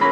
Hey 0.00 0.08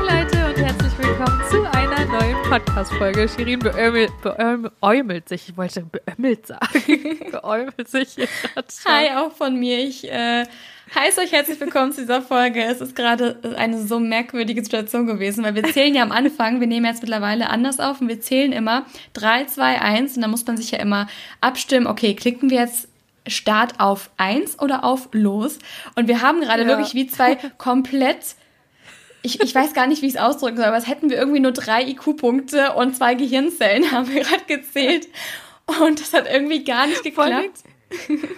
Leute 0.00 0.46
und 0.46 0.56
herzlich 0.56 0.98
willkommen 0.98 1.40
zu 1.48 1.62
einer 1.70 2.04
neuen 2.06 2.42
Podcast-Folge. 2.42 3.28
Shirin 3.28 3.60
beäumelt, 3.60 4.10
beäumelt 4.20 5.28
sich, 5.28 5.50
ich 5.50 5.56
wollte 5.56 5.82
beömmelt 5.82 6.48
sagen, 6.48 7.20
beäumelt 7.30 7.86
sich 7.86 8.08
hier 8.14 8.26
gerade 8.26 8.66
schon. 8.68 8.92
Hi, 8.92 9.10
auch 9.16 9.30
von 9.30 9.60
mir. 9.60 9.78
Ich 9.78 10.10
äh, 10.10 10.44
heiße 10.92 11.20
euch 11.20 11.30
herzlich 11.30 11.60
willkommen 11.60 11.92
zu 11.92 12.00
dieser 12.00 12.20
Folge. 12.20 12.64
Es 12.64 12.80
ist 12.80 12.96
gerade 12.96 13.38
eine 13.56 13.80
so 13.80 14.00
merkwürdige 14.00 14.64
Situation 14.64 15.06
gewesen, 15.06 15.44
weil 15.44 15.54
wir 15.54 15.62
zählen 15.64 15.94
ja 15.94 16.02
am 16.02 16.10
Anfang, 16.10 16.58
wir 16.58 16.66
nehmen 16.66 16.86
jetzt 16.86 17.02
mittlerweile 17.02 17.48
anders 17.50 17.78
auf 17.78 18.00
und 18.00 18.08
wir 18.08 18.20
zählen 18.20 18.50
immer 18.50 18.86
3, 19.12 19.44
2, 19.44 19.80
1 19.80 20.16
und 20.16 20.22
dann 20.22 20.32
muss 20.32 20.44
man 20.44 20.56
sich 20.56 20.72
ja 20.72 20.80
immer 20.80 21.06
abstimmen, 21.40 21.86
okay, 21.86 22.16
klicken 22.16 22.50
wir 22.50 22.58
jetzt 22.58 22.87
Start 23.30 23.80
auf 23.80 24.10
1 24.16 24.60
oder 24.60 24.84
auf 24.84 25.08
Los? 25.12 25.58
Und 25.94 26.08
wir 26.08 26.22
haben 26.22 26.40
gerade 26.40 26.62
Ja. 26.62 26.68
wirklich 26.68 26.94
wie 26.94 27.06
zwei 27.06 27.36
komplett 27.58 28.36
ich, 29.22 29.42
ich 29.42 29.52
weiß 29.54 29.74
gar 29.74 29.86
nicht, 29.88 30.00
wie 30.00 30.06
ich 30.06 30.14
es 30.14 30.20
ausdrücken 30.20 30.56
soll, 30.58 30.66
aber 30.66 30.76
es 30.76 30.86
hätten 30.86 31.10
wir 31.10 31.16
irgendwie 31.18 31.40
nur 31.40 31.50
drei 31.52 31.82
IQ-Punkte 31.82 32.74
und 32.74 32.94
zwei 32.96 33.14
Gehirnzellen, 33.14 33.90
haben 33.92 34.08
wir 34.12 34.22
gerade 34.22 34.44
gezählt. 34.46 35.08
Und 35.80 36.00
das 36.00 36.14
hat 36.14 36.26
irgendwie 36.32 36.62
gar 36.64 36.86
nicht 36.86 37.02
Vor 37.14 37.24
allen 37.24 37.42
geklappt. 37.42 37.64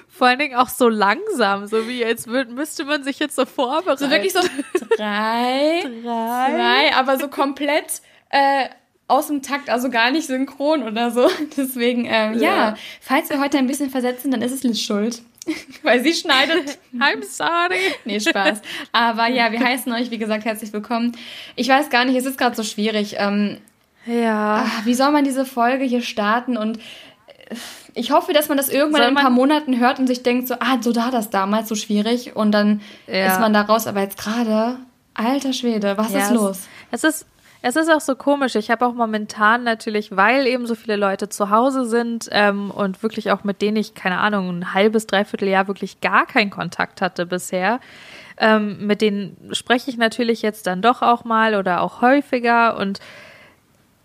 Vor 0.09 0.29
allen 0.29 0.39
Dingen 0.39 0.57
auch 0.57 0.69
so 0.69 0.89
langsam, 0.89 1.67
so 1.67 1.87
wie 1.87 1.99
jetzt 2.01 2.27
müsste 2.27 2.85
man 2.85 3.05
sich 3.05 3.19
jetzt 3.19 3.37
so 3.37 3.45
vorbereiten. 3.45 3.99
So 3.99 4.11
wirklich 4.11 4.33
so 4.33 4.41
drei, 4.97 5.83
drei, 6.03 6.95
aber 6.95 7.19
so 7.19 7.29
komplett 7.29 8.01
äh, 8.31 8.69
aus 9.11 9.27
dem 9.27 9.43
Takt, 9.43 9.69
also 9.71 9.91
gar 9.91 10.11
nicht 10.11 10.27
synchron 10.27 10.83
oder 10.83 11.11
so. 11.11 11.29
Deswegen, 11.57 12.05
ähm, 12.07 12.35
ja. 12.39 12.57
Ja. 12.57 12.75
falls 13.01 13.29
wir 13.31 13.41
heute 13.41 13.59
ein 13.59 13.67
bisschen 13.67 13.91
versetzen, 13.91 14.31
dann 14.31 14.43
ist 14.43 14.53
es 14.53 14.63
Liz 14.63 14.81
schuld. 14.81 15.23
Weil 15.83 16.03
sie 16.03 16.13
schneidet. 16.13 16.79
I'm 16.95 17.23
sorry. 17.25 17.81
Nee, 18.05 18.21
Spaß. 18.21 18.61
Aber 18.93 19.27
ja, 19.29 19.51
wir 19.53 19.61
heißen 19.61 19.91
euch, 19.93 20.11
wie 20.11 20.19
gesagt, 20.19 20.45
herzlich 20.45 20.73
willkommen. 20.73 21.17
Ich 21.57 21.69
weiß 21.69 21.91
gar 21.91 22.05
nicht, 22.05 22.17
es 22.17 22.27
ist 22.27 22.39
gerade 22.39 22.55
so 22.55 22.63
schwierig. 22.63 23.17
Ähm, 23.19 23.59
Ja. 24.07 24.65
ah, 24.67 24.81
wie 24.85 24.95
soll 24.95 25.11
man 25.11 25.25
diese 25.25 25.45
Folge 25.47 25.85
hier 25.85 26.03
starten? 26.03 26.57
Und 26.57 26.77
äh, 26.79 27.57
ich 27.95 28.11
hoffe, 28.13 28.33
dass 28.33 28.49
man 28.49 28.59
das 28.59 28.69
irgendwann 28.69 29.03
in 29.03 29.09
ein 29.17 29.23
paar 29.23 29.31
Monaten 29.31 29.79
hört 29.81 29.99
und 29.99 30.07
sich 30.07 30.23
denkt 30.23 30.47
so, 30.47 30.55
ah, 30.61 30.77
so 30.81 30.93
da 30.93 31.11
das 31.11 31.31
damals 31.31 31.69
so 31.69 31.75
schwierig. 31.75 32.37
Und 32.37 32.53
dann 32.53 32.83
Ja. 33.07 33.33
ist 33.33 33.41
man 33.41 33.53
da 33.55 33.63
raus. 33.63 33.87
Aber 33.87 34.01
jetzt 34.03 34.19
gerade, 34.19 34.77
alter 35.15 35.53
Schwede, 35.55 35.97
was 35.97 36.13
Ja, 36.13 36.21
ist 36.27 36.31
los? 36.33 36.61
Es 36.93 37.03
ist, 37.03 37.27
es 37.63 37.77
ist 37.77 37.91
auch 37.91 38.01
so 38.01 38.17
komisch. 38.17 38.55
Ich 38.55 38.71
habe 38.71 38.87
auch 38.87 38.95
momentan 38.95 39.65
natürlich, 39.65 40.17
weil 40.17 40.47
eben 40.47 40.67
so 40.67 40.75
viele 40.75 40.97
Leute 40.97 41.29
zu 41.29 41.51
Hause 41.51 41.85
sind 41.87 42.29
ähm, 42.33 42.71
und 42.71 43.03
wirklich 43.03 43.31
auch 43.33 43.45
mit 43.45 43.61
denen 43.61 43.77
ich, 43.77 43.95
keine 43.95 44.19
Ahnung, 44.19 44.49
ein 44.49 44.75
halbes, 44.75 45.07
dreiviertel 45.07 45.49
Jahr 45.49 45.69
wirklich 45.69 46.01
gar 46.01 46.27
keinen 46.27 46.51
Kontakt 46.51 47.03
hatte 47.03 47.27
bisher. 47.27 47.81
Ähm, 48.39 48.87
mit 48.87 49.03
denen 49.03 49.37
spreche 49.53 49.91
ich 49.91 49.99
natürlich 49.99 50.41
jetzt 50.41 50.67
dann 50.67 50.81
doch 50.81 51.03
auch 51.03 51.25
mal 51.25 51.55
oder 51.55 51.83
auch 51.83 52.01
häufiger 52.01 52.79
und 52.79 53.01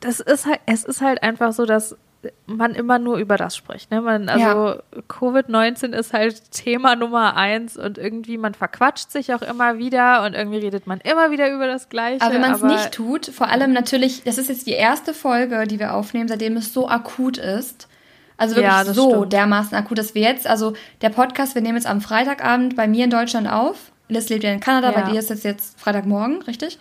das 0.02 0.20
ist 0.20 0.46
halt, 0.46 0.60
es 0.66 0.84
ist 0.84 1.02
halt 1.02 1.24
einfach 1.24 1.54
so, 1.54 1.66
dass 1.66 1.98
man 2.46 2.76
immer 2.76 3.00
nur 3.00 3.18
über 3.18 3.38
das 3.38 3.56
spricht. 3.56 3.92
Ne? 3.92 4.02
Man, 4.02 4.30
also 4.30 4.80
Covid-19 5.10 5.94
ist 5.94 6.14
halt 6.14 6.52
Thema 6.52 6.96
Nummer 6.96 7.36
eins 7.36 7.78
und 7.78 7.98
irgendwie 7.98 8.38
man 8.38 8.54
verquatscht 8.54 9.12
sich 9.12 9.34
auch 9.34 9.42
immer 9.42 9.78
wieder 9.78 10.24
und 10.24 10.34
irgendwie 10.34 10.60
redet 10.60 10.88
man 10.88 11.00
immer 11.02 11.32
wieder 11.32 11.52
über 11.52 11.68
das 11.68 11.90
Gleiche. 11.90 12.22
Aber 12.22 12.34
wenn 12.34 12.42
man 12.42 12.54
es 12.54 12.62
nicht 12.62 12.92
tut, 12.92 13.26
vor 13.28 13.50
allem 13.50 13.74
natürlich, 13.74 14.24
das 14.24 14.38
ist 14.38 14.50
jetzt 14.50 14.68
die 14.68 14.72
erste 14.74 15.14
Folge, 15.14 15.66
die 15.68 15.80
wir 15.80 15.94
aufnehmen, 15.94 16.28
seitdem 16.28 16.58
es 16.58 16.74
so 16.74 16.88
akut 16.90 17.38
ist. 17.38 17.88
Also 18.38 18.56
wirklich 18.58 18.72
Ja, 18.74 18.84
so 18.86 19.10
stimmt. 19.12 19.34
dermaßen 19.34 19.78
akut, 19.78 19.98
dass 19.98 20.14
wir 20.14 20.22
jetzt, 20.22 20.46
also 20.48 20.74
der 21.02 21.10
Podcast, 21.10 21.56
wir 21.56 21.62
nehmen 21.62 21.78
jetzt 21.78 21.88
am 21.88 22.02
Freitagabend 22.02 22.76
bei 22.76 22.88
mir 22.88 23.06
in 23.06 23.10
Deutschland 23.10 23.48
auf. 23.50 23.92
Liz 24.10 24.30
lebt 24.30 24.44
ja 24.44 24.52
in 24.52 24.60
Kanada, 24.60 24.92
Ja. 24.92 25.00
bei 25.02 25.12
dir 25.12 25.20
ist 25.20 25.32
es 25.32 25.44
jetzt 25.44 25.80
Freitagmorgen, 25.80 26.42
richtig? 26.44 26.78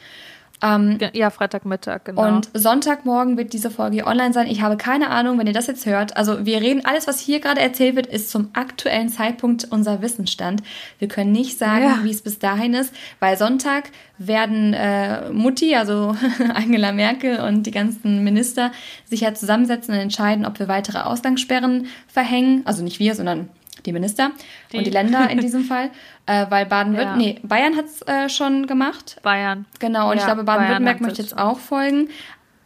Ähm, 0.62 0.98
Ja, 1.12 1.30
Freitagmittag, 1.30 2.05
genau. 2.05 2.27
Und 2.27 2.48
Sonntagmorgen 2.54 3.37
wird 3.37 3.53
diese 3.53 3.70
Folge 3.70 3.97
hier 3.97 4.06
online 4.06 4.32
sein. 4.32 4.47
Ich 4.47 4.62
habe 4.62 4.76
keine 4.76 5.10
Ahnung, 5.10 5.38
wenn 5.38 5.47
ihr 5.47 5.53
das 5.53 5.66
jetzt 5.66 5.84
hört. 5.87 6.16
Also 6.16 6.47
wir 6.47 6.60
reden, 6.60 6.84
alles, 6.84 7.06
was 7.06 7.20
hier 7.20 7.41
gerade 7.41 7.60
erzählt 7.60 7.97
wird, 7.97 8.06
ist 8.06 8.31
zum 8.31 8.48
aktuellen 8.54 9.09
Zeitpunkt 9.09 9.66
unser 9.70 10.00
Wissensstand. 10.00 10.62
Wir 10.98 11.09
können 11.09 11.32
nicht 11.32 11.59
sagen, 11.59 11.84
Ja. 11.84 11.98
wie 12.03 12.10
es 12.10 12.22
bis 12.22 12.38
dahin 12.38 12.75
ist, 12.75 12.94
weil 13.20 13.37
Sonntag 13.37 13.91
werden 14.16 14.72
äh, 14.75 15.31
Mutti, 15.31 15.75
also 15.75 16.14
Angela 16.54 16.93
Merkel 16.93 17.41
und 17.41 17.64
die 17.64 17.70
ganzen 17.72 18.22
Minister 18.25 18.70
sich 19.06 19.20
ja 19.20 19.34
zusammensetzen 19.34 19.93
und 19.94 20.00
entscheiden, 20.00 20.47
ob 20.47 20.59
wir 20.59 20.69
weitere 20.69 20.98
Ausgangssperren 21.00 21.87
verhängen. 22.06 22.62
Also 22.64 22.82
nicht 22.82 23.00
wir, 23.00 23.14
sondern 23.14 23.48
die 23.87 23.93
Minister 23.93 24.31
Die. 24.72 24.78
und 24.78 24.87
die 24.87 24.91
Länder 24.91 25.28
in 25.31 25.39
diesem 25.41 25.65
Fall. 25.65 25.91
Äh, 26.27 26.47
weil 26.50 26.62
Ja. 26.62 26.69
Baden-Württemberg, 26.69 27.17
nee, 27.17 27.39
Bayern 27.43 27.77
hat 27.77 27.84
es 27.87 28.03
äh, 28.03 28.28
schon 28.28 28.67
gemacht. 28.67 29.17
Bayern. 29.22 29.67
Genau, 29.78 30.09
und 30.11 30.15
ich 30.17 30.21
Ja, 30.21 30.27
glaube, 30.27 30.45
Baden-Württemberg 30.45 31.00
möchte 31.00 31.22
jetzt 31.22 31.37
auch 31.39 31.59
folgen. 31.59 32.09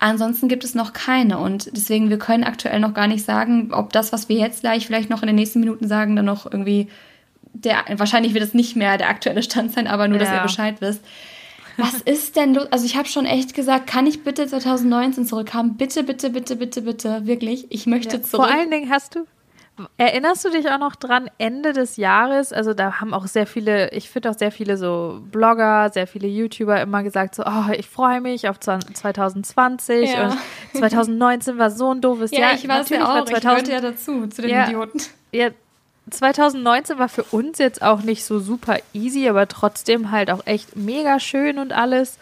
Ansonsten 0.00 0.46
gibt 0.48 0.62
es 0.62 0.76
noch 0.76 0.92
keine 0.92 1.38
und 1.38 1.76
deswegen, 1.76 2.08
wir 2.08 2.18
können 2.18 2.44
aktuell 2.44 2.78
noch 2.78 2.94
gar 2.94 3.08
nicht 3.08 3.24
sagen, 3.24 3.70
ob 3.72 3.92
das, 3.92 4.12
was 4.12 4.28
wir 4.28 4.36
jetzt 4.36 4.60
gleich 4.60 4.86
vielleicht 4.86 5.10
noch 5.10 5.22
in 5.22 5.26
den 5.26 5.34
nächsten 5.34 5.58
Minuten 5.58 5.88
sagen, 5.88 6.14
dann 6.14 6.24
noch 6.24 6.46
irgendwie 6.46 6.86
der, 7.52 7.78
wahrscheinlich 7.96 8.32
wird 8.32 8.44
es 8.44 8.54
nicht 8.54 8.76
mehr 8.76 8.96
der 8.96 9.08
aktuelle 9.08 9.42
Stand 9.42 9.72
sein, 9.72 9.88
aber 9.88 10.06
nur, 10.06 10.18
dass 10.18 10.28
Ja. 10.28 10.36
ihr 10.36 10.42
Bescheid 10.42 10.76
wisst. 10.80 11.02
Was 11.78 11.94
ist 11.94 12.36
denn 12.36 12.54
los? 12.54 12.68
Also 12.70 12.84
ich 12.86 12.96
habe 12.96 13.08
schon 13.08 13.24
echt 13.24 13.54
gesagt, 13.54 13.88
kann 13.88 14.06
ich 14.06 14.22
bitte 14.22 14.46
2019 14.46 15.26
zurückhaben? 15.26 15.76
Bitte, 15.76 16.04
bitte, 16.04 16.30
bitte, 16.30 16.54
bitte, 16.56 16.82
bitte, 16.82 17.26
wirklich. 17.26 17.66
Ich 17.70 17.86
möchte 17.86 18.16
Ja, 18.18 18.22
zurück. 18.22 18.46
Vor 18.46 18.54
allen 18.54 18.70
Dingen 18.70 18.90
hast 18.90 19.14
du, 19.16 19.26
erinnerst 19.96 20.44
du 20.44 20.50
dich 20.50 20.68
auch 20.70 20.78
noch 20.78 20.96
dran, 20.96 21.30
Ende 21.38 21.72
des 21.72 21.96
Jahres, 21.96 22.52
also 22.52 22.74
da 22.74 23.00
haben 23.00 23.14
auch 23.14 23.26
sehr 23.26 23.46
viele, 23.46 23.90
ich 23.92 24.10
finde 24.10 24.30
auch 24.30 24.38
sehr 24.38 24.50
viele 24.52 24.76
so 24.76 25.20
Blogger, 25.30 25.90
sehr 25.92 26.06
viele 26.06 26.28
YouTuber 26.28 26.80
immer 26.80 27.02
gesagt 27.02 27.34
so, 27.34 27.44
oh, 27.44 27.70
ich 27.72 27.88
freue 27.88 28.20
mich 28.20 28.48
auf 28.48 28.58
2020 28.60 30.10
Ja. 30.10 30.28
und 30.28 30.38
2019 30.78 31.58
war 31.58 31.70
so 31.70 31.92
ein 31.94 32.00
doofes 32.00 32.30
ja, 32.30 32.40
Jahr. 32.40 32.54
ich 32.54 32.62
weiß 32.68 32.90
Natürlich 32.90 33.02
ja 33.02 33.08
war 33.08 33.22
auch. 33.22 33.26
Ich 33.28 33.40
gehörte 33.40 33.72
ja 33.72 33.80
dazu, 33.80 34.26
zu 34.26 34.42
den 34.42 34.50
Ja. 34.50 34.66
Idioten. 34.66 35.00
ja, 35.32 35.48
2019 36.10 36.98
war 36.98 37.08
für 37.08 37.22
uns 37.24 37.58
jetzt 37.58 37.82
auch 37.82 38.02
nicht 38.02 38.24
so 38.24 38.38
super 38.40 38.78
easy, 38.94 39.28
aber 39.28 39.46
trotzdem 39.48 40.10
halt 40.10 40.30
auch 40.30 40.46
echt 40.46 40.76
mega 40.76 41.20
schön 41.20 41.58
und 41.58 41.72
alles. 41.72 42.18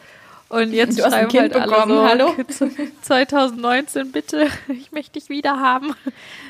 Und 0.49 0.73
jetzt 0.73 0.99
Du 0.99 1.05
hast 1.05 1.13
ein 1.13 1.29
Kind 1.29 1.55
halt 1.55 1.65
bekommen, 1.65 1.89
so, 1.97 2.05
hallo? 2.09 2.35
2019 3.03 4.13
bitte, 4.13 4.47
ich 4.69 4.93
möchte 4.93 5.19
dich 5.19 5.29
wieder 5.29 5.59
haben. 5.61 5.95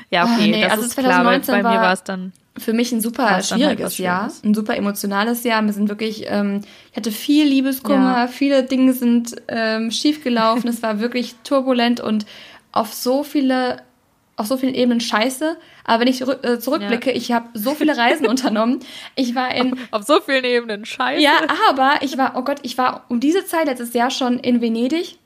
Ja, 0.09 0.23
okay, 0.23 0.33
Ah, 0.35 0.47
nee, 0.47 0.61
das 0.61 0.71
also 0.73 0.85
ist 0.85 0.97
klar, 0.97 1.25
weil 1.25 1.41
2019 1.41 1.63
bei 1.63 1.63
mir 1.63 1.81
war- 1.81 1.93
es 1.93 2.03
dann 2.03 2.31
für 2.57 2.73
mich 2.73 2.91
ein 2.91 3.01
super 3.01 3.29
halt 3.29 3.45
schwieriges 3.45 3.85
was 3.85 3.97
Jahr, 3.99 4.31
ein 4.43 4.53
super 4.55 4.75
emotionales 4.75 5.43
Jahr. 5.43 5.63
Wir 5.63 5.73
sind 5.73 5.89
wirklich, 5.89 6.25
ähm, 6.27 6.61
ich 6.91 6.97
hatte 6.97 7.11
viel 7.11 7.45
Liebeskummer, 7.47 8.17
Ja. 8.21 8.27
viele 8.27 8.63
Dinge 8.63 8.93
sind 8.93 9.35
ähm, 9.47 9.91
schiefgelaufen. 9.91 10.67
es 10.69 10.81
war 10.81 10.99
wirklich 10.99 11.35
turbulent 11.43 11.99
und 11.99 12.25
auf 12.71 12.93
so 12.93 13.23
viele, 13.23 13.77
auf 14.37 14.45
so 14.45 14.55
vielen 14.55 14.75
Ebenen 14.75 15.01
scheiße. 15.01 15.57
Aber 15.83 16.01
wenn 16.01 16.07
ich 16.07 16.21
äh, 16.21 16.59
zurückblicke, 16.59 17.11
ich 17.11 17.31
habe 17.31 17.49
so 17.53 17.73
viele 17.73 17.97
Reisen 17.97 18.27
unternommen. 18.29 18.79
Ich 19.15 19.35
war 19.35 19.53
in 19.53 19.77
auf 19.91 20.03
so 20.03 20.21
vielen 20.21 20.45
Ebenen 20.45 20.85
scheiße. 20.85 21.21
ja, 21.21 21.39
aber 21.69 21.95
ich 22.01 22.17
war, 22.17 22.33
oh 22.35 22.43
Gott, 22.43 22.59
ich 22.61 22.77
war 22.77 23.05
um 23.09 23.19
diese 23.19 23.45
Zeit 23.45 23.65
letztes 23.65 23.93
Jahr 23.93 24.11
schon 24.11 24.39
in 24.39 24.61
Venedig. 24.61 25.17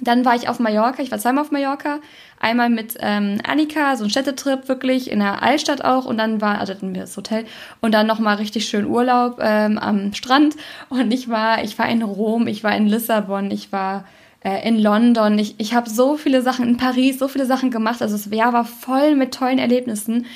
Dann 0.00 0.24
war 0.24 0.36
ich 0.36 0.48
auf 0.48 0.60
Mallorca, 0.60 1.02
ich 1.02 1.10
war 1.10 1.18
zweimal 1.18 1.42
auf 1.42 1.50
Mallorca. 1.50 1.98
Einmal 2.38 2.70
mit 2.70 2.96
ähm, 3.00 3.40
Annika, 3.44 3.96
so 3.96 4.04
ein 4.04 4.10
Städtetrip 4.10 4.68
wirklich, 4.68 5.10
in 5.10 5.18
der 5.18 5.42
Altstadt 5.42 5.84
auch. 5.84 6.04
Und 6.04 6.18
dann 6.18 6.40
war, 6.40 6.60
also 6.60 6.72
hatten 6.72 6.94
wir 6.94 7.00
das 7.00 7.16
Hotel. 7.16 7.46
Und 7.80 7.92
dann 7.92 8.06
nochmal 8.06 8.36
richtig 8.36 8.68
schön 8.68 8.86
Urlaub 8.86 9.38
ähm, 9.40 9.76
am 9.78 10.12
Strand. 10.14 10.54
Und 10.88 11.10
ich 11.10 11.28
war, 11.28 11.64
ich 11.64 11.76
war 11.80 11.88
in 11.88 12.02
Rom, 12.02 12.46
ich 12.46 12.62
war 12.62 12.76
in 12.76 12.86
Lissabon, 12.86 13.50
ich 13.50 13.72
war 13.72 14.04
äh, 14.44 14.66
in 14.66 14.78
London. 14.78 15.38
Ich, 15.38 15.54
ich 15.58 15.74
habe 15.74 15.88
so 15.90 16.16
viele 16.16 16.42
Sachen 16.42 16.66
in 16.68 16.76
Paris, 16.76 17.18
so 17.18 17.28
viele 17.28 17.46
Sachen 17.46 17.70
gemacht. 17.70 18.02
Also 18.02 18.16
das 18.16 18.26
Jahr 18.32 18.52
war 18.52 18.64
voll 18.64 19.14
mit 19.14 19.34
tollen 19.34 19.58
Erlebnissen. 19.58 20.26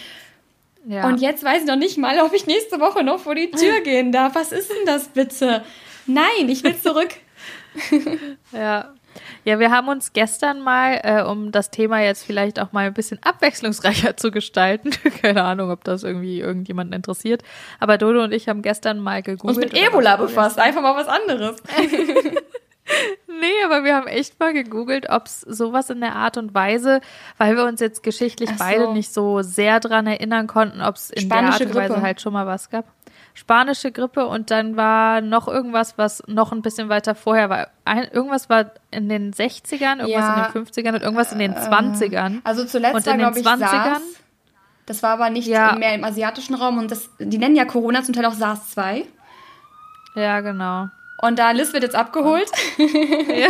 Ja. 0.87 1.07
Und 1.07 1.21
jetzt 1.21 1.45
weiß 1.45 1.63
ich 1.63 1.69
noch 1.69 1.77
nicht 1.77 1.97
mal, 1.99 2.19
ob 2.21 2.33
ich 2.33 2.47
nächste 2.47 2.81
Woche 2.81 3.05
noch 3.05 3.21
vor 3.21 3.35
die 3.35 3.51
Tür 3.51 3.81
gehen 3.85 4.11
darf. 4.13 4.35
Was 4.35 4.53
ist 4.53 4.71
denn 4.71 4.87
das 4.87 5.09
bitte? 5.09 5.63
Nein, 6.07 6.49
ich 6.49 6.65
will 6.65 6.77
zurück. 6.77 7.11
Ja. 8.53 8.93
Ja, 9.45 9.59
wir 9.59 9.71
haben 9.71 9.89
uns 9.89 10.13
gestern 10.13 10.61
mal, 10.61 11.01
äh, 11.03 11.23
um 11.23 11.53
das 11.53 11.71
Thema 11.71 12.01
jetzt 12.01 12.25
vielleicht 12.25 12.61
auch 12.61 12.73
mal 12.73 12.87
ein 12.87 12.95
bisschen 12.95 13.19
abwechslungsreicher 13.23 14.17
zu 14.17 14.31
gestalten, 14.31 14.91
keine 15.23 15.43
Ahnung, 15.43 15.71
ob 15.71 15.85
das 15.85 16.03
irgendwie 16.03 16.41
irgendjemanden 16.41 16.95
interessiert, 16.95 17.43
aber 17.81 17.99
Dodo 17.99 18.23
und 18.23 18.33
ich 18.33 18.49
haben 18.49 18.63
gestern 18.63 19.01
mal 19.01 19.17
Uns 19.19 19.25
gegoogelt. 19.27 19.73
mit 19.73 19.73
oder 19.75 19.87
Ebola 19.87 20.17
befasst. 20.17 20.59
Einfach 20.59 20.81
mal 20.81 20.97
was 20.97 21.09
anderes. 21.09 21.57
Nee, 23.29 23.65
aber 23.65 23.85
wir 23.85 23.95
haben 23.95 24.07
echt 24.09 24.39
mal 24.41 24.53
gegoogelt, 24.53 25.09
ob 25.09 25.27
es 25.27 25.41
sowas 25.41 25.89
in 25.91 26.01
der 26.01 26.17
Art 26.17 26.37
und 26.37 26.53
Weise, 26.55 27.01
weil 27.39 27.57
wir 27.57 27.65
uns 27.65 27.81
jetzt 27.81 28.03
geschichtlich 28.03 28.51
so. 28.51 28.57
beide 28.59 28.93
nicht 28.93 29.13
so 29.13 29.43
sehr 29.43 29.81
dran 29.81 30.07
erinnern 30.07 30.47
konnten, 30.47 30.83
ob 30.83 30.97
es 30.97 31.11
in 31.11 31.29
der 31.29 31.37
Spanische 31.39 31.65
Art 31.65 31.71
und 31.71 31.75
Weise 31.77 32.03
halt 32.03 32.21
schon 32.21 32.33
mal 32.33 32.47
was 32.47 32.71
gab. 32.71 32.85
Spanische 33.35 33.93
Grippe 33.93 34.27
und 34.27 34.51
dann 34.51 34.77
war 34.77 35.21
noch 35.23 35.49
irgendwas, 35.49 35.97
was 35.97 36.23
noch 36.27 36.53
ein 36.53 36.61
bisschen 36.61 36.89
weiter 36.91 37.15
vorher 37.15 37.49
war. 37.49 37.69
Ein, 37.85 38.05
irgendwas 38.11 38.51
war 38.51 38.73
in 38.91 39.09
den 39.09 39.33
60ern, 39.33 40.01
irgendwas 40.01 40.09
Ja, 40.09 40.45
in 40.47 40.53
den 40.53 40.67
50ern 40.67 40.95
und 40.95 41.03
irgendwas 41.03 41.33
in 41.33 41.39
den 41.39 41.55
20ern. 41.55 42.41
Also 42.45 42.65
zuletzt 42.67 42.95
Und 42.95 43.07
war, 43.07 43.15
in 43.15 43.21
den 43.21 43.33
glaube 43.33 43.39
ich, 43.41 43.47
20ern? 43.47 43.59
SARS. 43.59 44.03
Das 44.87 45.03
war 45.03 45.11
aber 45.11 45.31
nicht 45.31 45.47
Ja. 45.47 45.77
mehr 45.77 45.95
im 45.95 46.05
asiatischen 46.05 46.55
Raum 46.57 46.77
und 46.79 46.91
das, 46.91 47.09
die 47.19 47.39
nennen 47.39 47.57
ja 47.57 47.65
Corona 47.65 48.03
zum 48.03 48.15
Teil 48.15 48.27
auch 48.27 48.35
SARS-2. 48.35 49.05
Ja, 50.15 50.41
genau. 50.41 50.89
Und 51.23 51.39
da 51.39 51.53
Liz 51.53 51.73
wird 51.73 51.85
jetzt 51.85 51.95
abgeholt. 51.97 52.51
Ja, 52.79 53.49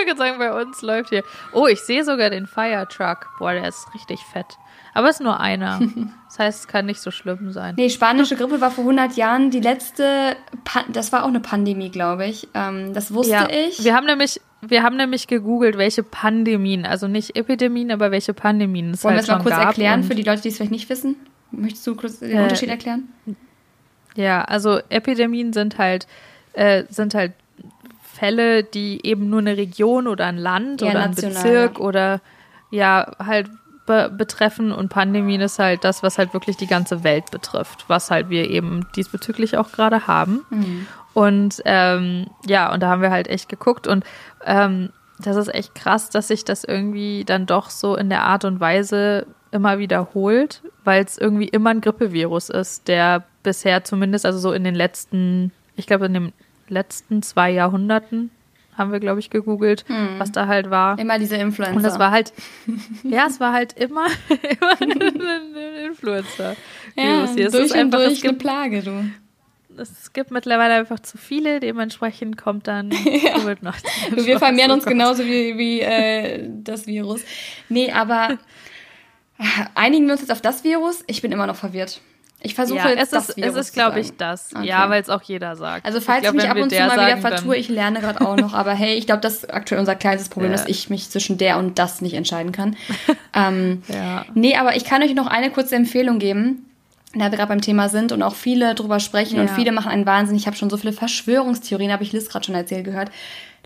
ich 0.00 0.06
würde 0.06 0.16
sagen, 0.16 0.38
bei 0.38 0.52
uns 0.62 0.80
läuft 0.80 1.10
hier. 1.10 1.22
Oh, 1.52 1.66
ich 1.66 1.80
sehe 1.80 2.04
sogar 2.04 2.30
den 2.30 2.46
Fire 2.46 2.86
Truck. 2.88 3.28
Boah, 3.38 3.52
der 3.52 3.68
ist 3.68 3.86
richtig 3.94 4.20
fett. 4.20 4.46
Aber 4.94 5.08
es 5.08 5.16
ist 5.16 5.22
nur 5.22 5.38
einer. 5.38 5.80
Das 6.30 6.38
heißt, 6.38 6.60
es 6.60 6.68
kann 6.68 6.86
nicht 6.86 7.00
so 7.00 7.10
schlimm 7.10 7.50
sein. 7.50 7.74
Nee, 7.76 7.90
spanische 7.90 8.36
Grippe 8.36 8.60
war 8.60 8.70
vor 8.70 8.84
100 8.84 9.16
Jahren 9.16 9.50
die 9.50 9.58
letzte, 9.58 10.36
pa 10.62 10.84
das 10.92 11.10
war 11.10 11.24
auch 11.24 11.28
eine 11.28 11.40
Pandemie, 11.40 11.90
glaube 11.90 12.24
ich. 12.26 12.46
Ähm, 12.54 12.94
das 12.94 13.12
wusste 13.12 13.32
ja, 13.32 13.48
ich. 13.50 13.82
Wir 13.82 13.96
haben 13.96 14.06
nämlich, 14.06 14.40
wir 14.60 14.84
haben 14.84 14.96
nämlich 14.96 15.26
gegoogelt, 15.26 15.76
welche 15.76 16.04
Pandemien, 16.04 16.86
also 16.86 17.08
nicht 17.08 17.34
Epidemien, 17.34 17.90
aber 17.90 18.12
welche 18.12 18.32
Pandemien 18.32 18.92
es 18.92 19.02
Wollen 19.02 19.14
wir 19.14 19.16
halt 19.16 19.24
es 19.24 19.28
mal 19.28 19.34
schon 19.38 19.42
kurz 19.42 19.56
erklären 19.56 20.04
für 20.04 20.14
die 20.14 20.22
Leute, 20.22 20.42
die 20.42 20.50
es 20.50 20.56
vielleicht 20.56 20.70
nicht 20.70 20.88
wissen? 20.88 21.16
Möchtest 21.50 21.84
du 21.88 21.96
kurz 21.96 22.20
den 22.20 22.30
Äh, 22.30 22.42
Unterschied 22.42 22.68
erklären? 22.68 23.08
Ja, 24.14 24.42
also 24.42 24.78
Epidemien 24.88 25.52
sind 25.52 25.78
halt, 25.78 26.06
äh, 26.60 26.84
sind 26.90 27.14
halt 27.14 27.32
Fälle, 28.02 28.62
die 28.62 29.00
eben 29.06 29.30
nur 29.30 29.38
eine 29.38 29.56
Region 29.56 30.06
oder 30.06 30.26
ein 30.26 30.36
Land 30.36 30.82
Ja, 30.82 30.90
oder 30.90 31.00
ein 31.00 31.10
national, 31.10 31.42
Bezirk 31.42 31.78
ja. 31.78 31.84
oder 31.84 32.20
ja 32.70 33.12
halt 33.18 33.48
be 33.86 34.12
betreffen 34.14 34.70
und 34.70 34.90
Pandemien 34.90 35.40
ist 35.40 35.58
halt 35.58 35.84
das, 35.84 36.02
was 36.02 36.18
halt 36.18 36.34
wirklich 36.34 36.58
die 36.58 36.66
ganze 36.66 37.02
Welt 37.02 37.30
betrifft, 37.30 37.86
was 37.88 38.10
halt 38.10 38.28
wir 38.28 38.50
eben 38.50 38.86
diesbezüglich 38.94 39.56
auch 39.56 39.72
gerade 39.72 40.06
haben. 40.06 40.44
Mhm. 40.50 40.86
Und 41.14 41.62
ähm, 41.64 42.26
ja, 42.46 42.72
und 42.72 42.80
da 42.80 42.90
haben 42.90 43.02
wir 43.02 43.10
halt 43.10 43.28
echt 43.28 43.48
geguckt 43.48 43.86
und 43.86 44.04
ähm, 44.44 44.90
das 45.18 45.36
ist 45.36 45.54
echt 45.54 45.74
krass, 45.74 46.10
dass 46.10 46.28
sich 46.28 46.44
das 46.44 46.64
irgendwie 46.64 47.24
dann 47.24 47.46
doch 47.46 47.70
so 47.70 47.96
in 47.96 48.10
der 48.10 48.24
Art 48.24 48.44
und 48.44 48.60
Weise 48.60 49.26
immer 49.50 49.78
wiederholt, 49.78 50.62
weil 50.84 51.02
es 51.04 51.16
irgendwie 51.16 51.48
immer 51.48 51.70
ein 51.70 51.80
Grippevirus 51.80 52.50
ist, 52.50 52.86
der 52.86 53.24
bisher 53.42 53.82
zumindest, 53.82 54.26
also 54.26 54.38
so 54.38 54.52
in 54.52 54.62
den 54.62 54.74
letzten, 54.74 55.52
ich 55.74 55.86
glaube 55.86 56.06
in 56.06 56.14
den 56.14 56.32
letzten 56.70 57.22
zwei 57.22 57.50
Jahrhunderten 57.50 58.30
haben 58.80 58.92
wir, 58.92 59.00
glaube 59.00 59.20
ich, 59.20 59.28
gegoogelt, 59.28 59.84
was 60.18 60.32
da 60.32 60.46
halt 60.46 60.70
war. 60.70 60.98
Immer 60.98 61.18
diese 61.18 61.36
Influencer. 61.36 61.76
Und 61.76 61.82
das 61.82 61.98
war 61.98 62.10
halt, 62.10 62.32
ja, 63.02 63.26
es 63.26 63.38
war 63.38 63.52
halt 63.52 63.74
immer, 63.74 64.06
immer 64.28 64.80
ein 64.80 65.86
Influencer. 65.86 66.56
ja, 66.96 67.26
hier. 67.34 67.46
Es 67.46 67.52
durch 67.52 67.66
ist 67.66 67.72
und 67.72 67.78
einfach, 67.78 67.98
durch 67.98 68.12
es 68.14 68.22
gibt 68.22 68.28
eine 68.30 68.38
Plage, 68.38 68.82
du. 68.82 69.10
es 69.76 70.12
gibt 70.14 70.30
mittlerweile 70.30 70.74
einfach 70.74 71.00
zu 71.00 71.18
viele, 71.18 71.60
dementsprechend 71.60 72.38
kommt 72.38 72.68
dann 72.68 72.90
Covid-19. 72.90 74.24
Wir 74.24 74.38
vermehren 74.38 74.70
uns 74.70 74.86
genauso 74.86 75.24
wie, 75.24 75.58
wie 75.58 75.80
äh, 75.80 76.48
das 76.48 76.86
Virus. 76.86 77.22
Nee, 77.68 77.92
aber 77.92 78.38
äh, 79.38 79.44
einigen 79.74 80.06
wir 80.06 80.12
uns 80.12 80.22
jetzt 80.22 80.32
auf 80.32 80.40
das 80.40 80.64
Virus. 80.64 81.04
Ich 81.06 81.20
bin 81.20 81.32
immer 81.32 81.46
noch 81.46 81.56
verwirrt. 81.56 82.00
Ich 82.42 82.54
versuche 82.54 82.78
Ja, 82.78 82.88
jetzt 82.90 83.12
es 83.12 83.28
ist, 83.30 83.38
es 83.38 83.54
ist, 83.54 83.74
glaube 83.74 84.00
ich, 84.00 84.16
das. 84.16 84.48
Okay. 84.54 84.66
Ja, 84.66 84.88
weil 84.88 85.02
es 85.02 85.10
auch 85.10 85.20
jeder 85.22 85.56
sagt. 85.56 85.84
Also 85.84 86.00
falls 86.00 86.18
ich 86.18 86.22
glaub, 86.22 86.34
ich 86.36 86.42
mich 86.42 86.50
ab 86.50 86.56
und 86.56 86.70
zu 86.70 86.78
mal 86.80 87.06
wieder 87.06 87.18
vertue, 87.18 87.56
ich 87.56 87.68
lerne 87.68 88.00
gerade 88.00 88.26
auch 88.26 88.36
noch. 88.36 88.54
Aber 88.54 88.72
hey, 88.72 88.94
ich 88.94 89.04
glaube, 89.06 89.20
das 89.20 89.34
ist 89.38 89.52
aktuell 89.52 89.78
unser 89.78 89.94
kleinstes 89.94 90.30
Problem, 90.30 90.50
Ja. 90.50 90.56
dass 90.56 90.66
ich 90.66 90.88
mich 90.88 91.10
zwischen 91.10 91.36
der 91.36 91.58
und 91.58 91.78
das 91.78 92.00
nicht 92.00 92.14
entscheiden 92.14 92.52
kann. 92.52 92.76
ähm, 93.34 93.82
Ja. 93.88 94.24
Nee, 94.34 94.56
aber 94.56 94.74
ich 94.76 94.84
kann 94.84 95.02
euch 95.02 95.14
noch 95.14 95.26
eine 95.26 95.50
kurze 95.50 95.76
Empfehlung 95.76 96.18
geben, 96.18 96.64
da 97.12 97.30
wir 97.30 97.36
gerade 97.36 97.48
beim 97.48 97.60
Thema 97.60 97.88
sind 97.90 98.10
und 98.12 98.22
auch 98.22 98.34
viele 98.34 98.74
drüber 98.74 99.00
sprechen 99.00 99.38
und 99.38 99.48
Ja. 99.48 99.54
viele 99.54 99.72
machen 99.72 99.90
einen 99.90 100.06
Wahnsinn. 100.06 100.36
Ich 100.36 100.46
habe 100.46 100.56
schon 100.56 100.70
so 100.70 100.76
viele 100.78 100.92
Verschwörungstheorien, 100.94 101.92
habe 101.92 102.04
ich 102.04 102.12
Liz 102.12 102.28
gerade 102.30 102.46
schon 102.46 102.54
erzählt 102.54 102.84
gehört. 102.84 103.10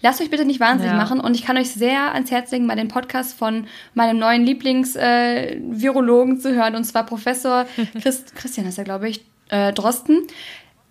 Lasst 0.00 0.20
euch 0.20 0.30
bitte 0.30 0.44
nicht 0.44 0.60
wahnsinnig 0.60 0.92
Ja. 0.92 0.98
machen 0.98 1.20
und 1.20 1.34
ich 1.34 1.44
kann 1.44 1.56
euch 1.56 1.70
sehr 1.70 2.12
ans 2.14 2.30
Herz 2.30 2.50
legen, 2.50 2.66
mal 2.66 2.76
den 2.76 2.88
Podcast 2.88 3.38
von 3.38 3.66
meinem 3.94 4.18
neuen 4.18 4.44
Lieblings-Virologen 4.44 6.36
äh, 6.36 6.38
zu 6.40 6.54
hören 6.54 6.74
und 6.76 6.84
zwar 6.84 7.04
Professor 7.06 7.66
Christ, 8.02 8.34
Christian 8.36 8.66
ist 8.66 8.78
er, 8.78 8.84
glaube 8.84 9.08
ich, 9.08 9.24
äh, 9.48 9.72
Drosten. 9.72 10.22